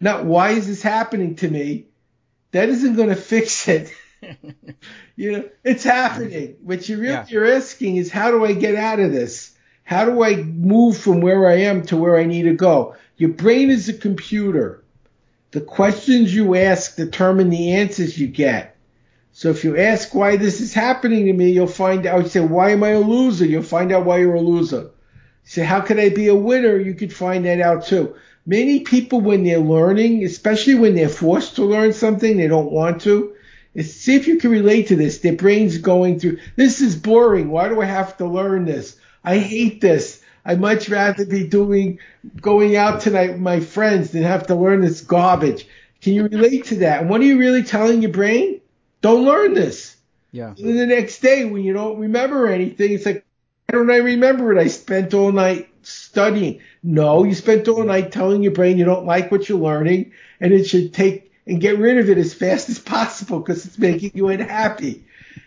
Not 0.00 0.24
why 0.24 0.50
is 0.50 0.66
this 0.66 0.82
happening 0.82 1.36
to 1.36 1.48
me? 1.48 1.86
That 2.50 2.68
isn't 2.68 2.96
going 2.96 3.10
to 3.10 3.14
fix 3.14 3.68
it. 3.68 3.94
you 5.14 5.30
know, 5.30 5.48
it's 5.62 5.84
happening. 5.84 6.56
What 6.62 6.88
you 6.88 6.96
really 6.96 7.12
Yeah. 7.12 7.26
you're 7.28 7.52
asking 7.52 7.98
is 7.98 8.10
how 8.10 8.32
do 8.32 8.44
I 8.44 8.54
get 8.54 8.74
out 8.74 8.98
of 8.98 9.12
this? 9.12 9.54
How 9.84 10.06
do 10.06 10.24
I 10.24 10.34
move 10.42 10.98
from 10.98 11.20
where 11.20 11.48
I 11.48 11.58
am 11.70 11.82
to 11.86 11.96
where 11.96 12.18
I 12.18 12.24
need 12.24 12.42
to 12.42 12.54
go? 12.54 12.96
Your 13.16 13.30
brain 13.30 13.70
is 13.70 13.88
a 13.88 13.94
computer. 13.94 14.82
The 15.52 15.60
questions 15.60 16.34
you 16.34 16.56
ask 16.56 16.96
determine 16.96 17.50
the 17.50 17.74
answers 17.74 18.18
you 18.18 18.26
get. 18.26 18.74
So 19.38 19.50
if 19.50 19.62
you 19.62 19.76
ask 19.76 20.16
why 20.16 20.36
this 20.36 20.60
is 20.60 20.74
happening 20.74 21.26
to 21.26 21.32
me, 21.32 21.52
you'll 21.52 21.68
find 21.68 22.06
out. 22.06 22.24
You 22.24 22.28
say, 22.28 22.40
why 22.40 22.70
am 22.70 22.82
I 22.82 22.88
a 22.88 22.98
loser? 22.98 23.44
You'll 23.44 23.62
find 23.62 23.92
out 23.92 24.04
why 24.04 24.18
you're 24.18 24.34
a 24.34 24.40
loser. 24.40 24.80
You 24.80 24.90
Say, 25.44 25.62
how 25.62 25.80
could 25.80 26.00
I 26.00 26.08
be 26.08 26.26
a 26.26 26.34
winner? 26.34 26.76
You 26.76 26.92
could 26.92 27.12
find 27.12 27.44
that 27.44 27.60
out 27.60 27.86
too. 27.86 28.16
Many 28.46 28.80
people, 28.80 29.20
when 29.20 29.44
they're 29.44 29.60
learning, 29.60 30.24
especially 30.24 30.74
when 30.74 30.96
they're 30.96 31.08
forced 31.08 31.54
to 31.54 31.64
learn 31.64 31.92
something, 31.92 32.36
they 32.36 32.48
don't 32.48 32.72
want 32.72 33.02
to. 33.02 33.32
See 33.80 34.16
if 34.16 34.26
you 34.26 34.38
can 34.38 34.50
relate 34.50 34.88
to 34.88 34.96
this. 34.96 35.18
Their 35.18 35.36
brain's 35.36 35.78
going 35.78 36.18
through, 36.18 36.38
this 36.56 36.80
is 36.80 36.96
boring. 36.96 37.48
Why 37.48 37.68
do 37.68 37.80
I 37.80 37.84
have 37.84 38.16
to 38.16 38.26
learn 38.26 38.64
this? 38.64 38.96
I 39.22 39.38
hate 39.38 39.80
this. 39.80 40.20
I'd 40.44 40.60
much 40.60 40.88
rather 40.88 41.24
be 41.24 41.46
doing, 41.46 42.00
going 42.40 42.74
out 42.74 43.02
tonight 43.02 43.30
with 43.30 43.40
my 43.40 43.60
friends 43.60 44.10
than 44.10 44.24
have 44.24 44.48
to 44.48 44.56
learn 44.56 44.80
this 44.80 45.00
garbage. 45.00 45.68
Can 46.02 46.14
you 46.14 46.26
relate 46.26 46.64
to 46.64 46.76
that? 46.78 47.02
And 47.02 47.08
what 47.08 47.20
are 47.20 47.24
you 47.24 47.38
really 47.38 47.62
telling 47.62 48.02
your 48.02 48.10
brain? 48.10 48.62
Don't 49.00 49.24
learn 49.24 49.54
this. 49.54 49.96
Yeah. 50.32 50.54
And 50.56 50.78
the 50.78 50.86
next 50.86 51.20
day, 51.20 51.44
when 51.44 51.62
you 51.62 51.72
don't 51.72 51.98
remember 51.98 52.48
anything, 52.48 52.92
it's 52.92 53.06
like, 53.06 53.24
why 53.66 53.78
don't 53.78 53.90
I 53.90 53.96
remember 53.96 54.52
it? 54.52 54.60
I 54.60 54.68
spent 54.68 55.14
all 55.14 55.32
night 55.32 55.68
studying. 55.82 56.60
No, 56.82 57.24
you 57.24 57.34
spent 57.34 57.68
all 57.68 57.84
night 57.84 58.12
telling 58.12 58.42
your 58.42 58.52
brain 58.52 58.78
you 58.78 58.84
don't 58.84 59.06
like 59.06 59.30
what 59.30 59.48
you're 59.48 59.58
learning, 59.58 60.12
and 60.40 60.52
it 60.52 60.64
should 60.64 60.92
take 60.92 61.32
and 61.46 61.60
get 61.60 61.78
rid 61.78 61.98
of 61.98 62.10
it 62.10 62.18
as 62.18 62.34
fast 62.34 62.68
as 62.68 62.78
possible 62.78 63.38
because 63.40 63.64
it's 63.64 63.78
making 63.78 64.12
you 64.14 64.28
unhappy. 64.28 65.04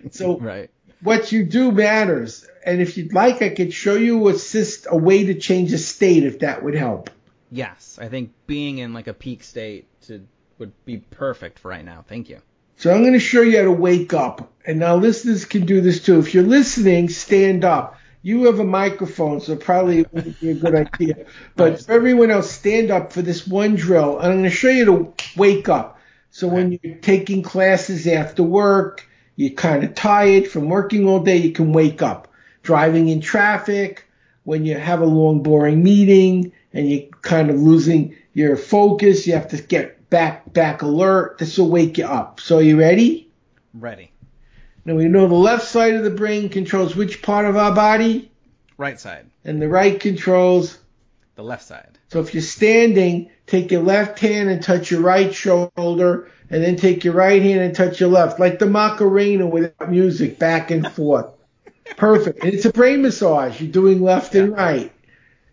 So 0.09 0.37
Right. 0.39 0.69
what 1.01 1.31
you 1.31 1.43
do 1.45 1.71
matters. 1.71 2.47
And 2.65 2.81
if 2.81 2.97
you'd 2.97 3.13
like, 3.13 3.41
I 3.41 3.49
could 3.49 3.73
show 3.73 3.95
you 3.95 4.27
a, 4.29 4.33
syst- 4.33 4.87
a 4.87 4.97
way 4.97 5.25
to 5.25 5.35
change 5.35 5.73
a 5.73 5.77
state 5.77 6.23
if 6.23 6.39
that 6.39 6.63
would 6.63 6.75
help. 6.75 7.09
Yes, 7.51 7.99
I 8.01 8.07
think 8.07 8.31
being 8.47 8.77
in 8.79 8.93
like 8.93 9.07
a 9.07 9.13
peak 9.13 9.43
state 9.43 9.87
to 10.07 10.25
would 10.57 10.71
be 10.85 10.97
perfect 10.97 11.59
for 11.59 11.69
right 11.69 11.83
now. 11.83 12.05
Thank 12.07 12.29
you. 12.29 12.39
So 12.77 12.93
I'm 12.93 13.01
going 13.01 13.13
to 13.13 13.19
show 13.19 13.41
you 13.41 13.57
how 13.57 13.63
to 13.65 13.71
wake 13.71 14.13
up. 14.13 14.51
And 14.65 14.79
now 14.79 14.95
listeners 14.95 15.46
can 15.46 15.65
do 15.65 15.81
this 15.81 16.04
too. 16.04 16.19
If 16.19 16.33
you're 16.33 16.43
listening, 16.43 17.10
stand 17.10 17.63
up. 17.65 17.98
You 18.23 18.46
have 18.46 18.60
a 18.60 18.63
microphone, 18.63 19.41
so 19.41 19.56
probably 19.56 20.02
it 20.02 20.13
wouldn't 20.13 20.39
be 20.39 20.52
a 20.52 20.54
good 20.54 20.75
idea. 20.75 21.25
But 21.56 21.81
for 21.81 21.91
everyone 21.91 22.29
else, 22.29 22.52
stand 22.52 22.91
up 22.91 23.12
for 23.13 23.23
this 23.23 23.48
one 23.48 23.75
drill. 23.75 24.19
And 24.19 24.27
I'm 24.27 24.39
going 24.39 24.43
to 24.43 24.56
show 24.56 24.69
you 24.69 24.85
to 24.85 25.13
wake 25.35 25.69
up. 25.69 26.00
So 26.29 26.48
when 26.48 26.79
you're 26.81 26.96
taking 26.98 27.41
classes 27.41 28.08
after 28.08 28.43
work, 28.43 29.08
you're 29.35 29.52
kind 29.52 29.83
of 29.83 29.96
tired 29.96 30.48
from 30.48 30.69
working 30.69 31.08
all 31.08 31.19
day, 31.19 31.37
you 31.37 31.52
can 31.52 31.73
wake 31.73 32.02
up. 32.02 32.27
Driving 32.62 33.08
in 33.08 33.21
traffic, 33.21 34.06
when 34.43 34.65
you 34.65 34.77
have 34.77 35.02
a 35.02 35.06
long, 35.06 35.43
boring 35.43 35.83
meeting 35.83 36.52
and 36.73 36.89
you're 36.89 37.10
kind 37.21 37.50
of 37.50 37.60
losing 37.60 38.15
your 38.33 38.56
focus, 38.56 39.25
you 39.25 39.33
have 39.33 39.50
to 39.50 39.62
get 39.62 40.00
back, 40.12 40.53
back 40.53 40.83
alert. 40.83 41.39
This 41.39 41.57
will 41.57 41.71
wake 41.71 41.97
you 41.97 42.05
up. 42.05 42.39
So 42.39 42.59
are 42.59 42.62
you 42.62 42.77
ready? 42.79 43.31
Ready. 43.73 44.12
Now 44.85 44.93
we 44.95 45.05
know 45.05 45.27
the 45.27 45.33
left 45.33 45.65
side 45.67 45.95
of 45.95 46.03
the 46.03 46.09
brain 46.12 46.49
controls 46.49 46.95
which 46.95 47.23
part 47.23 47.45
of 47.45 47.55
our 47.57 47.73
body, 47.73 48.31
Right 48.77 48.99
side. 48.99 49.25
and 49.43 49.59
the 49.59 49.69
right 49.69 49.99
controls. 49.99 50.77
The 51.35 51.43
left 51.43 51.63
side. 51.63 51.97
So 52.09 52.19
if 52.19 52.33
you're 52.33 52.43
standing, 52.43 53.31
take 53.47 53.71
your 53.71 53.83
left 53.83 54.19
hand 54.19 54.49
and 54.49 54.62
touch 54.62 54.91
your 54.91 55.01
right 55.01 55.33
shoulder, 55.33 56.29
and 56.49 56.63
then 56.63 56.75
take 56.75 57.03
your 57.05 57.13
right 57.13 57.41
hand 57.41 57.62
and 57.62 57.73
touch 57.75 57.99
your 57.99 58.09
left, 58.09 58.39
like 58.39 58.59
the 58.59 58.65
Macarena 58.65 59.47
without 59.47 59.89
music, 59.89 60.37
back 60.37 60.69
and 60.71 60.85
forth. 60.91 61.27
Perfect. 61.95 62.43
And 62.43 62.53
it's 62.53 62.65
a 62.65 62.71
brain 62.73 63.01
massage. 63.01 63.62
You're 63.62 63.71
doing 63.71 64.01
left 64.01 64.35
and 64.35 64.51
right. 64.51 64.91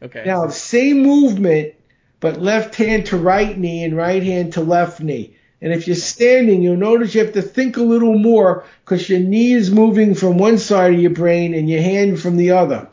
Okay. 0.02 0.24
Now, 0.26 0.48
same 0.48 1.02
movement, 1.02 1.74
but 2.20 2.40
left 2.40 2.74
hand 2.74 3.06
to 3.06 3.16
right 3.16 3.56
knee 3.56 3.84
and 3.84 3.96
right 3.96 4.22
hand 4.22 4.54
to 4.54 4.60
left 4.60 5.00
knee. 5.00 5.36
And 5.60 5.72
if 5.72 5.86
you're 5.86 5.96
standing, 5.96 6.62
you'll 6.62 6.76
notice 6.76 7.14
you 7.14 7.24
have 7.24 7.34
to 7.34 7.42
think 7.42 7.76
a 7.76 7.82
little 7.82 8.16
more 8.16 8.64
because 8.84 9.08
your 9.08 9.18
knee 9.20 9.52
is 9.52 9.70
moving 9.70 10.14
from 10.14 10.38
one 10.38 10.58
side 10.58 10.94
of 10.94 11.00
your 11.00 11.10
brain 11.10 11.54
and 11.54 11.68
your 11.68 11.82
hand 11.82 12.20
from 12.20 12.36
the 12.36 12.52
other. 12.52 12.88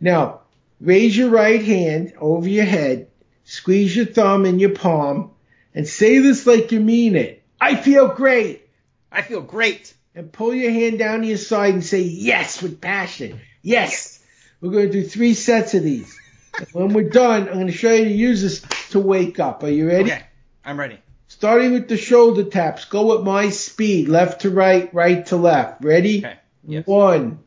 Now, 0.00 0.40
raise 0.80 1.16
your 1.16 1.28
right 1.28 1.62
hand 1.62 2.14
over 2.18 2.48
your 2.48 2.64
head, 2.64 3.08
squeeze 3.44 3.94
your 3.94 4.06
thumb 4.06 4.46
in 4.46 4.58
your 4.58 4.70
palm, 4.70 5.32
and 5.74 5.86
say 5.86 6.18
this 6.18 6.46
like 6.46 6.72
you 6.72 6.80
mean 6.80 7.16
it. 7.16 7.42
I 7.60 7.76
feel 7.76 8.08
great. 8.08 8.66
I 9.12 9.22
feel 9.22 9.42
great. 9.42 9.92
And 10.14 10.32
pull 10.32 10.54
your 10.54 10.72
hand 10.72 10.98
down 10.98 11.20
to 11.20 11.26
your 11.26 11.36
side 11.36 11.74
and 11.74 11.84
say 11.84 12.00
yes 12.00 12.62
with 12.62 12.80
passion. 12.80 13.40
Yes. 13.62 14.20
We're 14.60 14.72
going 14.72 14.86
to 14.86 14.92
do 14.92 15.06
three 15.06 15.34
sets 15.34 15.74
of 15.74 15.82
these. 15.82 16.18
When 16.72 16.92
we're 16.92 17.08
done, 17.08 17.48
I'm 17.48 17.54
going 17.54 17.66
to 17.66 17.72
show 17.72 17.92
you 17.92 18.04
to 18.04 18.10
use 18.10 18.42
this 18.42 18.60
to 18.90 19.00
wake 19.00 19.38
up. 19.38 19.62
Are 19.62 19.70
you 19.70 19.88
ready? 19.88 20.12
Okay. 20.12 20.22
I'm 20.64 20.78
ready. 20.78 20.98
Starting 21.28 21.72
with 21.72 21.88
the 21.88 21.96
shoulder 21.96 22.44
taps, 22.44 22.84
go 22.84 23.16
at 23.16 23.24
my 23.24 23.50
speed, 23.50 24.08
left 24.08 24.42
to 24.42 24.50
right, 24.50 24.92
right 24.92 25.24
to 25.26 25.36
left. 25.36 25.82
Ready? 25.84 26.18
Okay. 26.18 26.36
Yes. 26.66 26.86
One, 26.86 27.38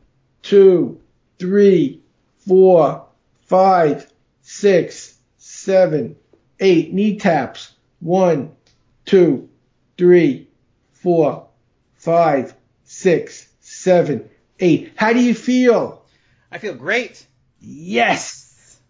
two, 0.42 1.00
three, 1.38 2.02
four, 2.38 3.06
five, 3.42 4.10
six, 4.42 5.16
seven, 5.38 6.16
eight. 6.60 6.92
Knee 6.92 7.18
taps. 7.18 7.72
One, 8.00 8.52
two, 9.04 9.48
three, 9.96 10.48
four, 10.92 11.46
five, 11.94 12.54
six, 12.84 13.48
seven, 13.60 14.28
eight. 14.58 14.92
How 14.96 15.12
do 15.12 15.20
you 15.20 15.34
feel? 15.34 16.04
I 16.50 16.58
feel 16.58 16.74
great. 16.74 17.26
Yes. 17.60 18.43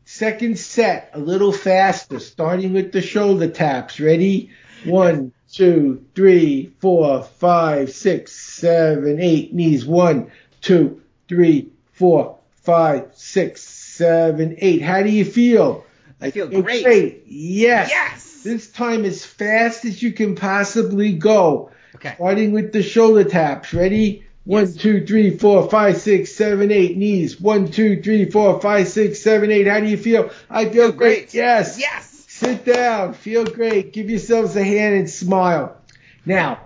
Second 0.05 0.59
set, 0.59 1.11
a 1.15 1.19
little 1.19 1.53
faster, 1.53 2.19
starting 2.21 2.73
with 2.73 2.93
the 2.93 3.01
shoulder 3.03 3.49
taps. 3.49 3.99
Ready? 4.01 4.51
One, 4.85 5.33
two, 5.51 6.05
three, 6.15 6.73
four, 6.79 7.23
five, 7.23 7.91
six, 7.91 8.33
seven, 8.33 9.19
eight. 9.21 9.55
Knees. 9.55 9.87
One, 9.87 10.31
two, 10.61 11.01
three, 11.29 11.71
four, 11.93 12.39
five, 12.63 13.13
six, 13.15 13.63
seven, 13.63 14.57
eight. 14.59 14.83
How 14.83 15.03
do 15.03 15.11
you 15.11 15.25
feel? 15.25 15.85
I 16.21 16.31
feel 16.31 16.47
Okay, 16.49 16.83
great. 16.83 17.23
Yes. 17.27 17.89
Yes. 17.91 18.43
This 18.43 18.71
time 18.71 19.07
as 19.07 19.25
fast 19.25 19.87
as 19.87 20.03
you 20.03 20.13
can 20.13 20.35
possibly 20.35 21.15
go. 21.15 21.71
Okay. 21.95 22.13
Starting 22.17 22.53
with 22.53 22.73
the 22.73 22.83
shoulder 22.83 23.25
taps. 23.25 23.73
Ready? 23.73 24.24
One, 24.45 24.75
two, 24.75 25.07
three, 25.07 25.37
four, 25.39 25.71
five, 25.71 25.97
six, 25.97 26.33
seven, 26.33 26.71
eight. 26.71 26.99
Knees. 26.99 27.41
One, 27.41 27.71
two, 27.71 28.03
three, 28.03 28.31
four, 28.31 28.61
five, 28.61 28.89
six, 28.89 29.23
seven, 29.23 29.51
eight. 29.51 29.67
How 29.67 29.81
do 29.81 29.87
you 29.87 29.97
feel? 29.97 30.31
I 30.51 30.69
feel 30.69 30.93
great. 30.93 31.33
Yes. 31.33 31.79
Yes. 31.79 32.11
Sit 32.29 32.65
down. 32.67 33.15
Feel 33.15 33.47
great. 33.47 33.95
Give 33.95 34.11
yourselves 34.11 34.55
a 34.57 34.63
hand 34.63 34.97
and 34.97 35.09
smile. 35.09 35.79
Now, 36.27 36.61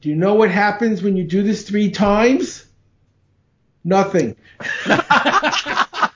do 0.00 0.08
you 0.08 0.16
know 0.16 0.34
what 0.34 0.50
happens 0.50 1.02
when 1.02 1.16
you 1.16 1.24
do 1.24 1.42
this 1.42 1.68
three 1.68 1.90
times? 1.90 2.64
Nothing. 3.84 4.36
Yeah, 4.86 6.10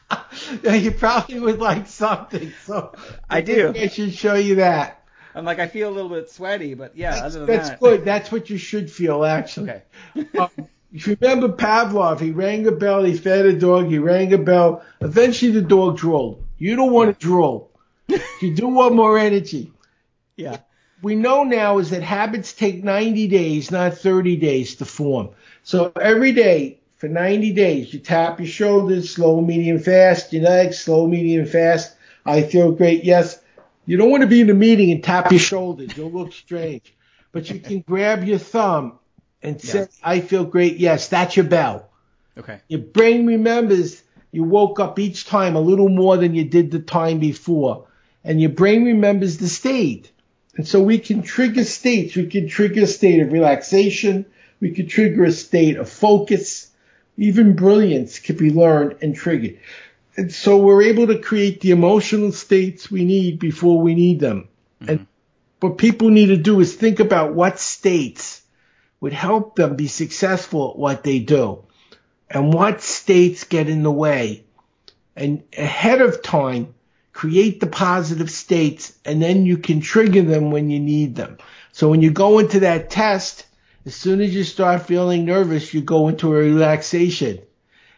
you 0.65 0.91
probably 0.93 1.41
would 1.41 1.59
like 1.59 1.87
something. 1.89 2.53
So 2.65 2.95
I 3.29 3.41
do. 3.43 3.73
think 3.73 3.85
I 3.85 3.89
should 3.89 4.15
show 4.15 4.35
you 4.35 4.57
that. 4.57 5.02
I'm 5.35 5.45
like 5.45 5.59
I 5.59 5.67
feel 5.67 5.89
a 5.89 5.95
little 5.95 6.11
bit 6.11 6.31
sweaty, 6.31 6.75
but 6.75 6.97
yeah, 6.97 7.13
That's, 7.13 7.23
other 7.23 7.47
than 7.47 7.57
that's 7.57 7.71
that. 7.71 7.81
good. 7.81 8.05
That's 8.05 8.31
what 8.31 8.51
you 8.51 8.59
should 8.59 8.91
feel, 8.91 9.25
actually. 9.25 9.71
Okay. 9.71 9.83
um, 10.39 10.51
if 10.93 11.07
you 11.07 11.17
remember 11.21 11.49
Pavlov, 11.49 12.21
he 12.21 12.33
rang 12.33 12.67
a 12.67 12.73
bell, 12.73 13.03
he 13.03 13.17
fed 13.17 13.47
a 13.47 13.59
dog, 13.59 13.89
he 13.89 13.99
rang 13.99 14.33
a 14.35 14.39
bell. 14.39 14.85
Eventually 15.01 15.51
the 15.51 15.63
dog 15.63 15.97
drooled. 15.97 16.45
You 16.59 16.77
don't 16.77 16.93
want 16.93 17.19
to 17.19 17.27
drool. 17.27 17.71
You 18.41 18.55
do 18.55 18.69
want 18.69 18.95
more 18.95 19.19
energy. 19.19 19.73
Yeah. 20.37 20.59
We 21.03 21.15
know 21.15 21.45
now 21.45 21.79
is 21.79 21.91
that 21.91 22.03
habits 22.03 22.53
take 22.53 22.85
90 22.85 23.27
days, 23.29 23.71
not 23.71 23.97
30 23.99 24.37
days 24.37 24.77
to 24.77 24.85
form. 24.85 25.31
So 25.63 25.93
every 26.01 26.33
day 26.33 26.79
for 26.99 27.09
90 27.09 27.53
days, 27.53 27.93
you 27.93 27.99
tap 27.99 28.39
your 28.39 28.47
shoulders, 28.47 29.15
slow, 29.15 29.41
medium, 29.41 29.79
fast, 29.79 30.33
your 30.33 30.43
legs, 30.43 30.79
slow, 30.79 31.07
medium, 31.07 31.47
fast. 31.47 31.95
I 32.25 32.43
feel 32.43 32.71
great. 32.73 33.03
Yes. 33.03 33.41
You 33.93 33.99
don't 33.99 34.11
want 34.11 34.23
to 34.23 34.27
be 34.27 34.41
in 34.41 34.49
a 34.49 34.55
meeting 34.55 34.91
and 34.91 35.05
tap 35.05 35.31
your 35.31 35.39
shoulders. 35.39 35.95
You'll 35.99 36.11
look 36.11 36.33
strange. 36.33 36.95
But 37.31 37.51
you 37.51 37.61
can 37.61 37.81
grab 37.81 38.25
your 38.25 38.39
thumb 38.39 38.99
and 39.43 39.61
say, 39.61 39.81
Yeah. 39.81 39.87
I 40.03 40.21
feel 40.21 40.47
great. 40.47 40.79
Yes, 40.79 41.09
that's 41.09 41.37
your 41.37 41.45
bell. 41.45 41.91
Okay. 42.39 42.63
Your 42.69 42.81
brain 42.81 43.27
remembers 43.27 44.03
you 44.31 44.45
woke 44.45 44.81
up 44.81 44.99
each 44.99 45.27
time 45.27 45.57
a 45.57 45.61
little 45.61 45.91
more 45.91 46.17
than 46.17 46.35
you 46.35 46.45
did 46.45 46.71
the 46.71 46.79
time 46.79 47.19
before. 47.19 47.87
And 48.25 48.41
your 48.41 48.49
brain 48.49 48.87
remembers 48.87 49.37
the 49.37 49.47
state. 49.47 50.11
And 50.57 50.67
so 50.67 50.81
we 50.81 50.97
can 50.97 51.21
trigger 51.21 51.63
states. 51.63 52.17
We 52.17 52.29
can 52.29 52.49
trigger 52.49 52.85
a 52.85 52.87
state 52.87 53.21
of 53.21 53.31
relaxation. 53.31 54.25
We 54.59 54.71
can 54.71 54.89
trigger 54.89 55.25
a 55.25 55.33
state 55.33 55.77
of 55.77 55.91
focus. 55.91 56.71
Even 57.19 57.57
brilliance 57.57 58.21
can 58.21 58.39
be 58.39 58.49
learned 58.49 58.97
and 59.03 59.15
triggered. 59.15 59.59
And 60.17 60.33
so 60.33 60.59
we're 60.59 60.83
able 60.83 61.07
to 61.07 61.19
create 61.19 61.61
the 61.61 61.71
emotional 61.71 62.33
states 62.33 62.91
we 62.91 63.05
need 63.05 63.39
before 63.39 63.81
we 63.81 63.95
need 63.95 64.21
them. 64.21 64.49
Mm-hmm. 64.81 64.91
And 64.91 65.07
what 65.61 65.79
people 65.79 66.11
need 66.11 66.27
to 66.27 66.37
do 66.37 66.61
is 66.61 66.75
think 66.75 67.01
about 67.01 67.35
what 67.35 67.59
states 67.59 68.43
would 69.01 69.13
help 69.13 69.57
them 69.57 69.77
be 69.77 69.89
successful 69.89 70.71
at 70.71 70.79
what 70.79 71.03
they 71.03 71.19
do 71.19 71.65
and 72.31 72.53
what 72.53 72.83
states 72.83 73.45
get 73.45 73.69
in 73.69 73.83
the 73.83 73.91
way. 73.91 74.45
And 75.17 75.43
ahead 75.57 76.01
of 76.01 76.23
time, 76.23 76.75
create 77.13 77.61
the 77.61 77.67
positive 77.67 78.31
states 78.31 78.93
and 79.05 79.23
then 79.23 79.45
you 79.47 79.59
can 79.59 79.81
trigger 79.81 80.23
them 80.23 80.51
when 80.51 80.71
you 80.71 80.81
need 80.81 81.15
them. 81.15 81.39
So 81.73 81.89
when 81.89 82.03
you 82.03 82.11
go 82.11 82.39
into 82.39 82.61
that 82.61 82.91
test, 82.91 83.47
as 83.85 83.95
soon 83.95 84.21
as 84.21 84.35
you 84.35 84.45
start 84.45 84.87
feeling 84.87 85.25
nervous, 85.25 85.75
you 85.75 85.81
go 85.81 86.09
into 86.09 86.29
a 86.29 86.39
relaxation. 86.39 87.41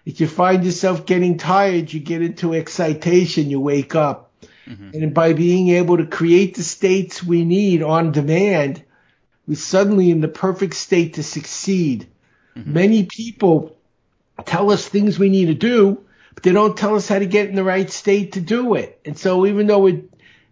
If 0.05 0.21
you 0.21 0.29
find 0.29 0.65
yourself 0.65 1.07
getting 1.07 1.39
tired, 1.39 1.93
you 1.93 2.01
get 2.01 2.23
into 2.23 2.55
excitation, 2.55 3.51
you 3.51 3.61
wake 3.61 3.95
up. 3.95 4.33
Mm-hmm. 4.67 4.91
And 4.95 5.15
by 5.15 5.33
being 5.33 5.71
able 5.71 5.97
to 5.97 6.07
create 6.07 6.57
the 6.57 6.63
states 6.63 7.23
we 7.23 7.45
need 7.45 7.83
on 7.83 8.13
demand, 8.13 8.83
we're 9.47 9.57
suddenly 9.57 10.11
in 10.11 10.21
the 10.21 10.29
perfect 10.29 10.75
state 10.75 11.15
to 11.15 11.23
succeed. 11.23 12.07
Mm-hmm. 12.57 12.73
Many 12.73 13.05
people 13.05 13.77
tell 14.45 14.71
us 14.71 14.87
things 14.87 15.19
we 15.19 15.29
need 15.29 15.47
to 15.47 15.55
do, 15.55 16.05
but 16.35 16.43
they 16.43 16.53
don't 16.53 16.77
tell 16.77 16.97
us 16.97 17.09
how 17.09 17.19
to 17.19 17.27
get 17.27 17.49
in 17.49 17.55
the 17.55 17.65
right 17.65 17.91
state 17.91 18.33
to 18.33 18.41
do 18.41 18.75
it. 18.75 19.01
And 19.05 19.19
so 19.19 19.47
even 19.47 19.67
though 19.67 19.81
we're, 19.81 20.03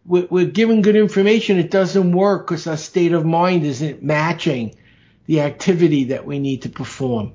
we're, 0.05 0.27
we're 0.31 0.47
given 0.47 0.83
good 0.83 0.97
information, 0.97 1.59
it 1.59 1.71
doesn't 1.71 2.13
work 2.13 2.47
because 2.47 2.67
our 2.67 2.77
state 2.77 3.13
of 3.13 3.25
mind 3.25 3.65
isn't 3.65 4.03
matching 4.03 4.75
the 5.27 5.41
activity 5.43 6.05
that 6.05 6.27
we 6.27 6.39
need 6.39 6.63
to 6.63 6.69
perform. 6.69 7.33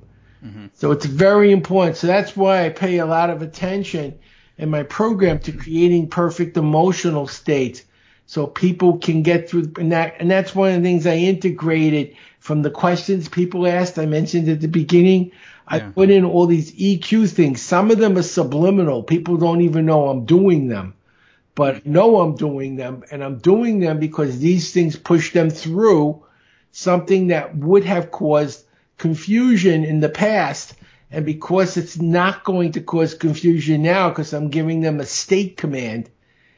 So 0.73 0.91
it's 0.91 1.05
very 1.05 1.51
important. 1.51 1.97
So 1.97 2.07
that's 2.07 2.35
why 2.35 2.65
I 2.65 2.69
pay 2.69 2.97
a 2.99 3.05
lot 3.05 3.29
of 3.29 3.41
attention 3.41 4.19
in 4.57 4.69
my 4.69 4.83
program 4.83 5.39
to 5.39 5.51
creating 5.51 6.09
perfect 6.09 6.57
emotional 6.57 7.27
states 7.27 7.83
so 8.25 8.45
people 8.47 8.97
can 8.97 9.23
get 9.23 9.49
through 9.49 9.71
and 9.79 9.91
that 9.91 10.15
and 10.19 10.29
that's 10.29 10.53
one 10.53 10.71
of 10.73 10.81
the 10.81 10.89
things 10.89 11.05
I 11.07 11.15
integrated 11.15 12.15
from 12.39 12.61
the 12.61 12.69
questions 12.71 13.29
people 13.29 13.65
asked 13.67 13.97
I 13.97 14.05
mentioned 14.05 14.49
at 14.49 14.59
the 14.59 14.67
beginning 14.67 15.31
I 15.67 15.77
Yeah. 15.77 15.89
put 15.95 16.09
in 16.09 16.25
all 16.25 16.45
these 16.47 16.71
EQ 16.73 17.29
things 17.29 17.61
some 17.61 17.89
of 17.91 17.99
them 17.99 18.17
are 18.17 18.23
subliminal 18.23 19.03
people 19.03 19.37
don't 19.37 19.61
even 19.61 19.85
know 19.85 20.09
I'm 20.09 20.25
doing 20.25 20.67
them 20.67 20.93
but 21.55 21.85
know 21.85 22.19
I'm 22.19 22.35
doing 22.35 22.75
them 22.75 23.03
and 23.11 23.23
I'm 23.23 23.37
doing 23.37 23.79
them 23.79 23.99
because 23.99 24.39
these 24.39 24.73
things 24.73 24.95
push 24.97 25.31
them 25.33 25.49
through 25.49 26.23
something 26.71 27.27
that 27.27 27.55
would 27.55 27.85
have 27.85 28.11
caused 28.11 28.65
confusion 28.97 29.83
in 29.83 29.99
the 29.99 30.09
past 30.09 30.73
and 31.09 31.25
because 31.25 31.77
it's 31.77 31.97
not 31.99 32.43
going 32.43 32.73
to 32.73 32.81
cause 32.81 33.13
confusion 33.13 33.81
now 33.81 34.09
because 34.09 34.33
I'm 34.33 34.49
giving 34.49 34.81
them 34.81 34.99
a 34.99 35.05
state 35.05 35.55
command 35.57 36.09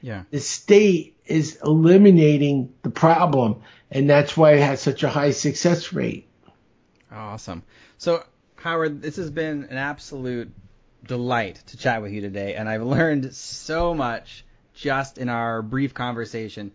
Yeah. 0.01 0.23
the 0.31 0.39
state 0.39 1.17
is 1.25 1.59
eliminating 1.63 2.73
the 2.81 2.89
problem, 2.89 3.61
and 3.91 4.09
that's 4.09 4.35
why 4.35 4.53
it 4.53 4.61
has 4.61 4.81
such 4.81 5.03
a 5.03 5.09
high 5.09 5.29
success 5.31 5.93
rate. 5.93 6.27
Awesome. 7.11 7.61
So, 7.99 8.23
Howard, 8.55 9.01
this 9.01 9.17
has 9.17 9.29
been 9.29 9.65
an 9.69 9.77
absolute 9.77 10.51
delight 11.05 11.61
to 11.67 11.77
chat 11.77 12.01
with 12.01 12.11
you 12.13 12.21
today, 12.21 12.55
and 12.55 12.67
I've 12.67 12.81
learned 12.83 13.33
so 13.35 13.93
much 13.93 14.43
just 14.73 15.17
in 15.17 15.29
our 15.29 15.61
brief 15.61 15.93
conversation. 15.93 16.71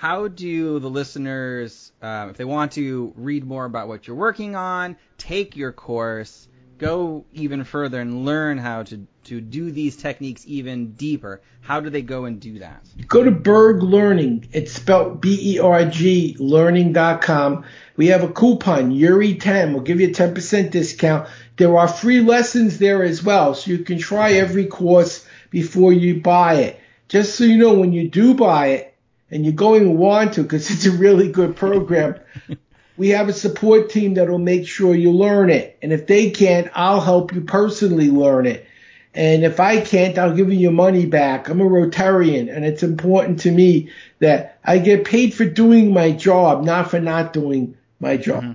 How 0.00 0.28
do 0.28 0.78
the 0.78 0.88
listeners, 0.88 1.92
uh, 2.00 2.28
if 2.30 2.38
they 2.38 2.46
want 2.46 2.72
to 2.72 3.12
read 3.16 3.44
more 3.44 3.66
about 3.66 3.86
what 3.86 4.06
you're 4.06 4.16
working 4.16 4.56
on, 4.56 4.96
take 5.18 5.56
your 5.56 5.72
course, 5.72 6.48
go 6.78 7.26
even 7.34 7.64
further 7.64 8.00
and 8.00 8.24
learn 8.24 8.56
how 8.56 8.84
to, 8.84 9.06
to 9.24 9.42
do 9.42 9.70
these 9.70 9.98
techniques 9.98 10.44
even 10.46 10.92
deeper, 10.92 11.42
how 11.60 11.80
do 11.80 11.90
they 11.90 12.00
go 12.00 12.24
and 12.24 12.40
do 12.40 12.60
that? 12.60 12.82
Go 13.08 13.22
to 13.22 13.30
Berg 13.30 13.82
Learning. 13.82 14.48
It's 14.52 14.72
spelled 14.72 15.20
B-E-R-G 15.20 16.36
learning.com. 16.38 17.66
We 17.98 18.06
have 18.06 18.22
a 18.22 18.32
coupon, 18.32 18.92
Yuri10. 18.92 19.74
We'll 19.74 19.82
give 19.82 20.00
you 20.00 20.08
a 20.08 20.12
10% 20.12 20.70
discount. 20.70 21.28
There 21.58 21.76
are 21.76 21.88
free 21.88 22.20
lessons 22.20 22.78
there 22.78 23.02
as 23.02 23.22
well, 23.22 23.52
so 23.52 23.70
you 23.70 23.80
can 23.80 23.98
try 23.98 24.32
every 24.32 24.64
course 24.64 25.26
before 25.50 25.92
you 25.92 26.22
buy 26.22 26.54
it. 26.54 26.80
Just 27.10 27.34
so 27.34 27.44
you 27.44 27.58
know, 27.58 27.74
when 27.74 27.92
you 27.92 28.08
do 28.08 28.32
buy 28.32 28.68
it, 28.68 28.89
and 29.30 29.44
you're 29.44 29.54
going 29.54 29.84
to 29.84 29.90
want 29.90 30.34
to 30.34 30.42
because 30.42 30.70
it's 30.70 30.86
a 30.86 30.90
really 30.90 31.30
good 31.30 31.56
program, 31.56 32.16
we 32.96 33.10
have 33.10 33.28
a 33.28 33.32
support 33.32 33.90
team 33.90 34.14
that 34.14 34.28
will 34.28 34.38
make 34.38 34.66
sure 34.66 34.94
you 34.94 35.12
learn 35.12 35.50
it. 35.50 35.78
And 35.82 35.92
if 35.92 36.06
they 36.06 36.30
can't, 36.30 36.70
I'll 36.74 37.00
help 37.00 37.32
you 37.34 37.40
personally 37.40 38.10
learn 38.10 38.46
it. 38.46 38.66
And 39.12 39.44
if 39.44 39.58
I 39.58 39.80
can't, 39.80 40.18
I'll 40.18 40.36
give 40.36 40.52
you 40.52 40.58
your 40.58 40.72
money 40.72 41.06
back. 41.06 41.48
I'm 41.48 41.60
a 41.60 41.64
Rotarian 41.64 42.54
and 42.54 42.64
it's 42.64 42.82
important 42.82 43.40
to 43.40 43.50
me 43.50 43.90
that 44.20 44.58
I 44.64 44.78
get 44.78 45.04
paid 45.04 45.34
for 45.34 45.44
doing 45.44 45.92
my 45.92 46.12
job, 46.12 46.64
not 46.64 46.90
for 46.90 47.00
not 47.00 47.32
doing 47.32 47.76
my 47.98 48.16
job. 48.16 48.42
Mm-hmm. 48.42 48.52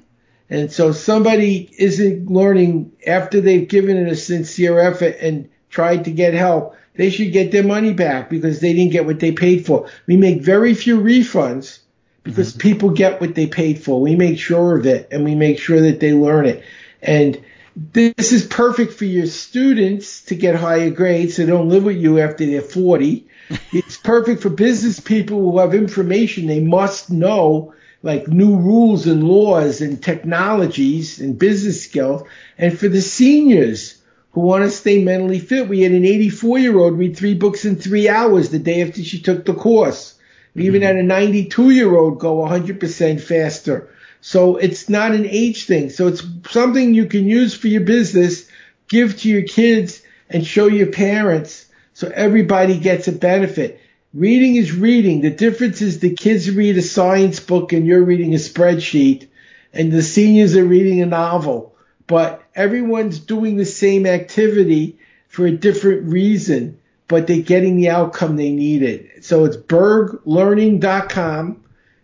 And 0.49 0.71
so 0.71 0.91
somebody 0.91 1.69
isn't 1.77 2.29
learning 2.29 2.91
after 3.05 3.41
they've 3.41 3.67
given 3.67 3.97
it 3.97 4.11
a 4.11 4.15
sincere 4.15 4.79
effort 4.79 5.17
and 5.19 5.49
tried 5.69 6.05
to 6.05 6.11
get 6.11 6.33
help, 6.33 6.75
they 6.97 7.09
should 7.09 7.31
get 7.31 7.51
their 7.51 7.63
money 7.63 7.93
back 7.93 8.29
because 8.29 8.59
they 8.59 8.73
didn't 8.73 8.91
get 8.91 9.05
what 9.05 9.19
they 9.19 9.31
paid 9.31 9.65
for. 9.65 9.89
We 10.07 10.17
make 10.17 10.41
very 10.41 10.73
few 10.73 10.99
refunds 10.99 11.79
because 12.23 12.51
mm-hmm. 12.51 12.59
people 12.59 12.89
get 12.89 13.21
what 13.21 13.35
they 13.35 13.47
paid 13.47 13.83
for. 13.83 14.01
We 14.01 14.15
make 14.15 14.39
sure 14.39 14.77
of 14.77 14.85
it 14.85 15.09
and 15.11 15.23
we 15.23 15.35
make 15.35 15.59
sure 15.59 15.81
that 15.81 15.99
they 15.99 16.13
learn 16.13 16.45
it. 16.45 16.63
And 17.01 17.41
this 17.75 18.31
is 18.31 18.45
perfect 18.45 18.93
for 18.93 19.05
your 19.05 19.27
students 19.27 20.21
to 20.23 20.35
get 20.35 20.55
higher 20.55 20.89
grades 20.89 21.35
so 21.35 21.45
they 21.45 21.51
don't 21.51 21.69
live 21.69 21.83
with 21.83 21.97
you 21.97 22.19
after 22.19 22.45
they're 22.45 22.61
40. 22.61 23.27
it's 23.73 23.97
perfect 23.97 24.41
for 24.41 24.49
business 24.49 24.99
people 24.99 25.39
who 25.39 25.59
have 25.59 25.73
information 25.73 26.47
they 26.47 26.61
must 26.61 27.09
know, 27.09 27.73
like 28.01 28.27
new 28.27 28.55
rules 28.55 29.07
and 29.07 29.27
laws 29.27 29.81
and 29.81 30.01
technologies 30.01 31.19
and 31.19 31.37
business 31.37 31.83
skills. 31.83 32.23
And 32.57 32.77
for 32.77 32.87
the 32.87 33.01
seniors 33.01 34.01
who 34.35 34.41
want 34.41 34.65
to 34.65 34.69
stay 34.69 35.01
mentally 35.01 35.39
fit, 35.39 35.69
we 35.69 35.81
had 35.81 35.93
an 35.93 36.03
84 36.03 36.59
year 36.59 36.77
old 36.77 36.99
read 36.99 37.15
three 37.15 37.35
books 37.35 37.63
in 37.63 37.77
three 37.77 38.09
hours 38.09 38.49
the 38.49 38.59
day 38.59 38.81
after 38.81 39.01
she 39.01 39.21
took 39.21 39.45
the 39.45 39.53
course. 39.53 40.15
We 40.53 40.65
even 40.65 40.81
mm-hmm. 40.81 40.87
had 40.87 40.97
a 40.97 41.03
92 41.03 41.69
year 41.69 41.95
old 41.95 42.19
go 42.19 42.39
100% 42.39 43.21
faster. 43.21 43.89
So 44.19 44.57
it's 44.57 44.89
not 44.89 45.13
an 45.13 45.25
age 45.25 45.67
thing. 45.67 45.89
So 45.89 46.07
it's 46.07 46.21
something 46.49 46.93
you 46.93 47.05
can 47.05 47.25
use 47.25 47.55
for 47.55 47.69
your 47.69 47.85
business, 47.85 48.49
give 48.89 49.17
to 49.21 49.29
your 49.29 49.43
kids 49.43 50.01
and 50.29 50.45
show 50.45 50.67
your 50.67 50.87
parents 50.87 51.67
so 51.93 52.11
everybody 52.13 52.77
gets 52.77 53.07
a 53.07 53.13
benefit. 53.13 53.79
Reading 54.13 54.57
is 54.57 54.73
reading. 54.73 55.21
The 55.21 55.29
difference 55.29 55.81
is 55.81 55.99
the 55.99 56.13
kids 56.13 56.51
read 56.51 56.77
a 56.77 56.81
science 56.81 57.39
book 57.39 57.71
and 57.71 57.87
you're 57.87 58.03
reading 58.03 58.33
a 58.33 58.37
spreadsheet 58.37 59.27
and 59.71 59.93
the 59.93 60.03
seniors 60.03 60.57
are 60.57 60.65
reading 60.65 61.01
a 61.01 61.05
novel, 61.05 61.74
but 62.07 62.43
everyone's 62.55 63.19
doing 63.19 63.57
the 63.57 63.65
same 63.65 64.05
activity 64.05 64.97
for 65.27 65.45
a 65.45 65.51
different 65.51 66.11
reason 66.11 66.77
but 67.07 67.27
they're 67.27 67.41
getting 67.41 67.77
the 67.77 67.89
outcome 67.89 68.35
they 68.35 68.51
needed. 68.51 69.23
So 69.23 69.45
it's 69.45 69.57
berglearning.com, 69.57 71.63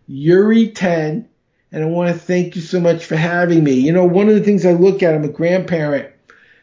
Yuri10, 0.10 1.26
and 1.72 1.84
I 1.84 1.88
want 1.88 2.14
to 2.14 2.20
thank 2.20 2.56
you 2.56 2.62
so 2.62 2.80
much 2.80 3.06
for 3.06 3.16
having 3.16 3.64
me. 3.64 3.74
You 3.74 3.94
know, 3.94 4.06
one 4.06 4.30
of 4.30 4.36
the 4.36 4.44
things 4.44 4.66
I 4.66 4.74
look 4.74 5.02
at, 5.02 5.16
I'm 5.16 5.24
a 5.24 5.30
grandparent. 5.30 6.10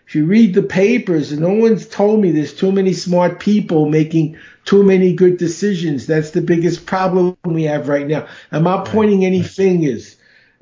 If 0.07 0.15
you 0.15 0.25
read 0.25 0.55
the 0.55 0.63
papers, 0.63 1.33
and 1.33 1.43
no 1.43 1.53
one's 1.53 1.87
told 1.87 2.21
me 2.21 2.31
there's 2.31 2.55
too 2.55 2.73
many 2.73 2.95
smart 2.95 3.41
people 3.41 3.89
making 3.89 4.39
too 4.65 4.83
many 4.83 5.13
good 5.13 5.37
decisions. 5.37 6.07
That's 6.07 6.31
the 6.31 6.41
biggest 6.41 6.87
problem 6.87 7.37
we 7.45 7.65
have 7.65 7.89
right 7.89 8.07
now. 8.07 8.27
I'm 8.53 8.65
not 8.65 8.87
pointing 8.87 9.27
any 9.27 9.43
fingers, 9.43 10.17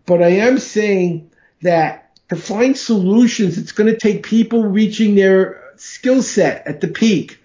but 0.05 0.23
I 0.23 0.31
am 0.31 0.59
saying 0.59 1.31
that 1.63 2.06
to 2.29 2.37
find 2.37 2.77
solutions, 2.77 3.59
it's 3.59 3.73
going 3.73 3.93
to 3.93 3.99
take 3.99 4.25
people 4.25 4.65
reaching 4.65 5.15
their 5.15 5.63
skill 5.77 6.23
set 6.23 6.67
at 6.67 6.81
the 6.81 6.89
peak. 6.89 7.39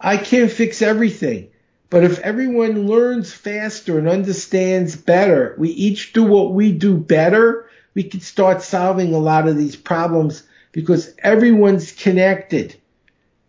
I 0.00 0.16
can't 0.16 0.50
fix 0.50 0.82
everything. 0.82 1.48
But 1.88 2.02
if 2.04 2.18
everyone 2.18 2.86
learns 2.86 3.32
faster 3.32 3.98
and 3.98 4.08
understands 4.08 4.96
better, 4.96 5.54
we 5.56 5.70
each 5.70 6.12
do 6.12 6.24
what 6.24 6.52
we 6.52 6.72
do 6.72 6.96
better, 6.96 7.68
we 7.94 8.02
can 8.02 8.20
start 8.20 8.62
solving 8.62 9.14
a 9.14 9.18
lot 9.18 9.46
of 9.46 9.56
these 9.56 9.76
problems 9.76 10.42
because 10.72 11.14
everyone's 11.18 11.92
connected. 11.92 12.74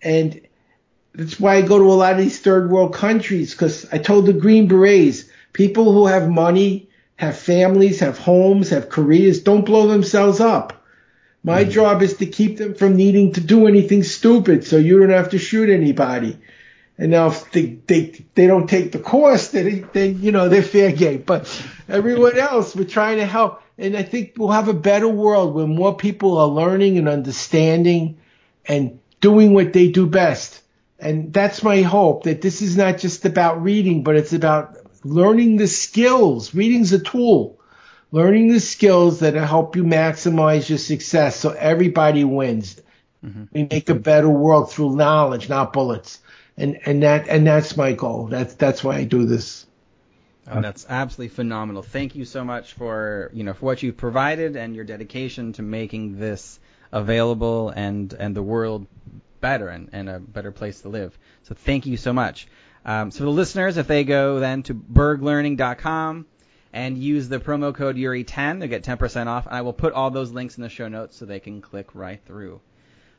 And 0.01 0.39
that's 1.13 1.39
why 1.39 1.55
I 1.55 1.61
go 1.63 1.80
to 1.80 1.86
a 1.86 1.93
lot 1.93 2.13
of 2.13 2.19
these 2.19 2.39
third 2.39 2.69
world 2.69 2.93
countries 2.93 3.51
because 3.51 3.91
I 3.91 3.97
told 3.97 4.28
the 4.28 4.34
Green 4.34 4.67
Berets, 4.67 5.25
people 5.51 5.91
who 5.91 6.05
have 6.05 6.30
money, 6.30 6.86
have 7.18 7.38
families, 7.38 7.99
have 7.99 8.18
homes, 8.18 8.70
have 8.70 8.89
careers, 8.89 9.41
don't 9.41 9.65
blow 9.65 9.88
themselves 9.88 10.39
up. 10.39 10.86
My 11.43 11.63
mm-hmm. 11.63 11.72
job 11.72 12.01
is 12.01 12.18
to 12.18 12.26
keep 12.26 12.57
them 12.57 12.74
from 12.74 12.95
needing 12.95 13.34
to 13.34 13.41
do 13.41 13.68
anything 13.68 14.03
stupid 14.03 14.65
so 14.65 14.78
you 14.78 14.99
don't 14.99 15.09
have 15.09 15.32
to 15.32 15.38
shoot 15.38 15.70
anybody. 15.70 16.39
And 16.97 17.11
now 17.11 17.28
if 17.28 17.51
they, 17.51 17.78
they, 17.88 18.26
they 18.34 18.47
don't 18.47 18.68
take 18.68 18.91
the 18.91 18.99
course, 18.99 19.49
then, 19.49 19.89
they, 19.93 20.09
you 20.09 20.32
know, 20.32 20.49
they're 20.49 20.63
fair 20.63 20.91
game. 20.91 21.24
But 21.26 21.47
everyone 21.88 22.38
else, 22.38 22.76
we're 22.76 22.86
trying 22.86 23.18
to 23.18 23.26
help. 23.26 23.61
And 23.78 23.95
I 23.95 24.03
think 24.03 24.34
we'll 24.38 24.49
have 24.49 24.68
a 24.68 24.74
better 24.74 25.07
world 25.07 25.53
where 25.53 25.68
more 25.68 25.95
people 25.95 26.38
are 26.38 26.47
learning 26.47 26.97
and 26.97 27.07
understanding 27.07 28.18
and 28.65 28.99
doing 29.22 29.53
what 29.53 29.74
they 29.74 29.89
do 29.91 30.07
best. 30.07 30.61
And 30.99 31.32
that's 31.32 31.61
my 31.61 31.82
hope 31.82 32.24
that 32.24 32.41
this 32.41 32.61
is 32.61 32.76
not 32.76 32.97
just 32.97 33.26
about 33.26 33.61
reading, 33.61 34.03
but 34.03 34.15
it's 34.15 34.34
about 34.34 34.78
learning 35.10 35.58
the 35.58 35.68
skills. 35.68 36.53
Reading's 36.53 36.93
a 36.93 36.99
tool 36.99 37.58
learning 38.12 38.51
the 38.51 38.60
skills 38.60 39.20
that 39.20 39.34
help 39.34 39.76
you 39.76 39.84
maximize 39.84 40.70
your 40.70 40.78
success 40.78 41.36
so 41.36 41.51
everybody 41.51 42.24
wins. 42.24 42.82
Mm-hmm. 43.24 43.43
We 43.51 43.68
make 43.70 43.89
a 43.89 43.95
better 43.95 44.30
world 44.30 44.72
through 44.72 44.95
knowledge, 44.95 45.49
not 45.49 45.74
bullets. 45.74 46.20
And, 46.55 46.80
and 46.86 47.03
that, 47.03 47.28
and 47.28 47.45
that's 47.45 47.78
my 47.78 47.93
goal. 47.93 48.28
That's, 48.28 48.53
that's 48.55 48.84
why 48.84 48.97
I 48.97 49.03
do 49.03 49.26
this. 49.26 49.66
Oh, 50.49 50.62
that's 50.62 50.86
absolutely 50.88 51.36
phenomenal. 51.36 51.84
Thank 51.84 52.16
you 52.16 52.24
so 52.24 52.45
much 52.45 52.74
for, 52.74 53.30
you 53.34 53.43
know, 53.43 53.53
for 53.53 53.66
what 53.66 53.84
you've 53.84 53.97
provided 53.97 54.55
and 54.55 54.76
your 54.76 54.86
dedication 54.86 55.51
to 55.53 55.62
making 55.62 56.20
this 56.20 56.60
available 56.93 57.70
and, 57.70 58.14
and 58.14 58.34
the 58.34 58.41
world 58.41 58.88
better 59.41 59.68
and, 59.68 59.89
and 59.91 60.10
a 60.10 60.20
better 60.20 60.53
place 60.53 60.82
to 60.82 60.89
live. 60.89 61.18
So 61.43 61.53
thank 61.53 61.86
you 61.86 61.97
so 61.97 62.14
much. 62.14 62.47
Um, 62.88 63.11
so 63.11 63.25
the 63.25 63.29
listeners, 63.29 63.77
if 63.77 63.85
they 63.85 64.03
go 64.03 64.39
then 64.39 64.63
to 64.63 64.73
berglearning.com, 64.73 66.25
and 66.73 66.97
use 66.97 67.27
the 67.27 67.39
promo 67.39 67.73
code 67.73 67.95
Yuri10 67.95 68.59
to 68.59 68.67
get 68.67 68.83
10% 68.83 69.27
off. 69.27 69.47
And 69.47 69.55
I 69.55 69.61
will 69.61 69.73
put 69.73 69.93
all 69.93 70.11
those 70.11 70.31
links 70.31 70.57
in 70.57 70.63
the 70.63 70.69
show 70.69 70.88
notes 70.88 71.17
so 71.17 71.25
they 71.25 71.39
can 71.39 71.61
click 71.61 71.95
right 71.95 72.21
through. 72.25 72.61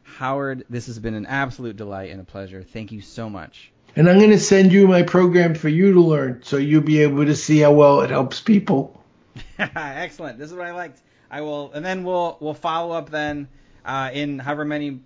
Howard, 0.03 0.65
this 0.71 0.87
has 0.87 0.99
been 0.99 1.15
an 1.15 1.27
absolute 1.27 1.77
delight 1.77 2.11
and 2.11 2.21
a 2.21 2.25
pleasure. 2.25 2.63
Thank 2.63 2.93
you 2.93 3.01
so 3.01 3.29
much. 3.29 3.73
And 3.97 4.09
I'm 4.09 4.19
going 4.19 4.31
to 4.31 4.39
send 4.39 4.73
you 4.73 4.87
my 4.87 5.03
program 5.03 5.55
for 5.55 5.69
you 5.69 5.93
to 5.95 6.01
learn 6.01 6.43
so 6.45 6.57
you'll 6.57 6.83
be 6.83 7.03
able 7.03 7.25
to 7.25 7.35
see 7.35 7.59
how 7.59 7.73
well 7.73 8.03
it 8.03 8.11
helps 8.11 8.41
people. 8.41 9.03
Excellent. 9.59 10.39
This 10.39 10.51
is 10.51 10.57
what 10.57 10.67
I 10.67 10.73
liked. 10.73 11.01
I 11.31 11.41
will, 11.41 11.73
and 11.73 11.85
then 11.85 12.05
we'll 12.05 12.39
we'll 12.41 12.55
follow 12.55 12.95
up 12.95 13.11
then 13.11 13.49
uh, 13.85 14.11
in 14.13 14.39
however 14.39 14.65
many 14.65 15.01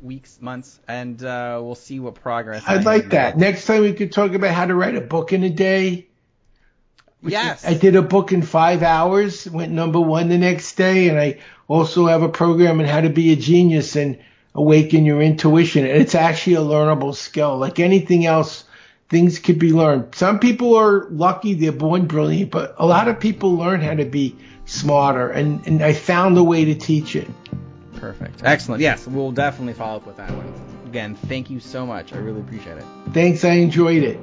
weeks, 0.00 0.38
months, 0.40 0.80
and 0.88 1.22
uh, 1.22 1.60
we'll 1.62 1.74
see 1.74 2.00
what 2.00 2.14
progress. 2.14 2.62
I'd 2.66 2.84
like 2.84 3.10
that. 3.10 3.36
Next 3.38 3.66
time 3.66 3.82
we 3.82 3.92
could 3.92 4.12
talk 4.12 4.32
about 4.32 4.54
how 4.54 4.66
to 4.66 4.74
write 4.74 4.96
a 4.96 5.00
book 5.00 5.32
in 5.32 5.42
a 5.44 5.50
day 5.50 6.08
Yes. 7.22 7.64
I 7.64 7.74
did 7.74 7.96
a 7.96 8.02
book 8.02 8.32
in 8.32 8.42
five 8.42 8.82
hours, 8.82 9.48
went 9.48 9.72
number 9.72 10.00
one 10.00 10.28
the 10.28 10.38
next 10.38 10.74
day, 10.76 11.08
and 11.08 11.18
I 11.18 11.38
also 11.66 12.06
have 12.06 12.22
a 12.22 12.28
program 12.28 12.80
on 12.80 12.86
how 12.86 13.00
to 13.00 13.10
be 13.10 13.32
a 13.32 13.36
genius 13.36 13.96
and 13.96 14.18
awaken 14.54 15.04
your 15.04 15.20
intuition. 15.20 15.84
And 15.84 16.00
it's 16.00 16.14
actually 16.14 16.54
a 16.54 16.60
learnable 16.60 17.14
skill. 17.14 17.58
Like 17.58 17.80
anything 17.80 18.24
else, 18.24 18.64
things 19.08 19.38
could 19.38 19.58
be 19.58 19.72
learned. 19.72 20.14
Some 20.14 20.38
people 20.38 20.76
are 20.76 21.06
lucky, 21.10 21.54
they're 21.54 21.72
born 21.72 22.06
brilliant, 22.06 22.50
but 22.50 22.74
a 22.78 22.86
lot 22.86 23.08
of 23.08 23.18
people 23.18 23.56
learn 23.56 23.80
how 23.80 23.94
to 23.94 24.04
be 24.04 24.36
smarter. 24.64 25.28
And, 25.30 25.66
and 25.66 25.82
I 25.82 25.94
found 25.94 26.38
a 26.38 26.44
way 26.44 26.66
to 26.66 26.74
teach 26.74 27.16
it. 27.16 27.28
Perfect. 27.98 28.42
Excellent. 28.44 28.80
Yes, 28.80 29.06
we'll 29.06 29.32
definitely 29.32 29.74
follow 29.74 29.96
up 29.96 30.06
with 30.06 30.16
that 30.16 30.30
one. 30.30 30.52
Again, 30.86 31.14
thank 31.14 31.50
you 31.50 31.60
so 31.60 31.84
much. 31.84 32.12
I 32.12 32.18
really 32.18 32.40
appreciate 32.40 32.78
it. 32.78 32.84
Thanks. 33.12 33.44
I 33.44 33.54
enjoyed 33.54 34.02
it. 34.02 34.20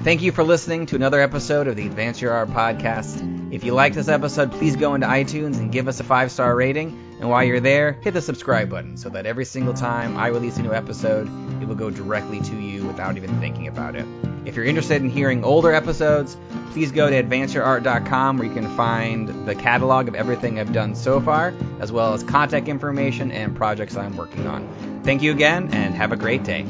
Thank 0.00 0.20
you 0.20 0.32
for 0.32 0.44
listening 0.44 0.84
to 0.86 0.96
another 0.96 1.20
episode 1.20 1.66
of 1.66 1.76
the 1.76 1.86
Advance 1.86 2.20
Your 2.20 2.32
Art 2.32 2.50
podcast. 2.50 3.52
If 3.52 3.64
you 3.64 3.72
liked 3.72 3.94
this 3.94 4.08
episode, 4.08 4.52
please 4.52 4.76
go 4.76 4.94
into 4.94 5.06
iTunes 5.06 5.58
and 5.58 5.72
give 5.72 5.88
us 5.88 5.98
a 5.98 6.04
five 6.04 6.30
star 6.30 6.54
rating. 6.54 7.16
And 7.20 7.30
while 7.30 7.42
you're 7.42 7.60
there, 7.60 7.92
hit 7.92 8.12
the 8.12 8.20
subscribe 8.20 8.68
button 8.68 8.98
so 8.98 9.08
that 9.08 9.24
every 9.24 9.46
single 9.46 9.72
time 9.72 10.16
I 10.18 10.26
release 10.26 10.58
a 10.58 10.62
new 10.62 10.74
episode, 10.74 11.26
it 11.62 11.66
will 11.66 11.74
go 11.74 11.88
directly 11.88 12.40
to 12.42 12.56
you 12.56 12.84
without 12.84 13.16
even 13.16 13.40
thinking 13.40 13.66
about 13.66 13.96
it. 13.96 14.04
If 14.44 14.56
you're 14.56 14.64
interested 14.64 15.02
in 15.02 15.08
hearing 15.08 15.42
older 15.42 15.72
episodes, 15.72 16.36
please 16.72 16.92
go 16.92 17.08
to 17.08 17.22
advanceyourart.com 17.22 18.38
where 18.38 18.46
you 18.46 18.52
can 18.52 18.68
find 18.76 19.46
the 19.46 19.54
catalog 19.54 20.08
of 20.08 20.14
everything 20.14 20.60
I've 20.60 20.72
done 20.72 20.94
so 20.94 21.20
far, 21.20 21.54
as 21.80 21.90
well 21.90 22.12
as 22.12 22.22
contact 22.22 22.68
information 22.68 23.30
and 23.30 23.56
projects 23.56 23.96
I'm 23.96 24.16
working 24.16 24.46
on. 24.46 24.68
Thank 25.02 25.22
you 25.22 25.30
again, 25.32 25.72
and 25.72 25.94
have 25.94 26.12
a 26.12 26.16
great 26.16 26.44
day. 26.44 26.66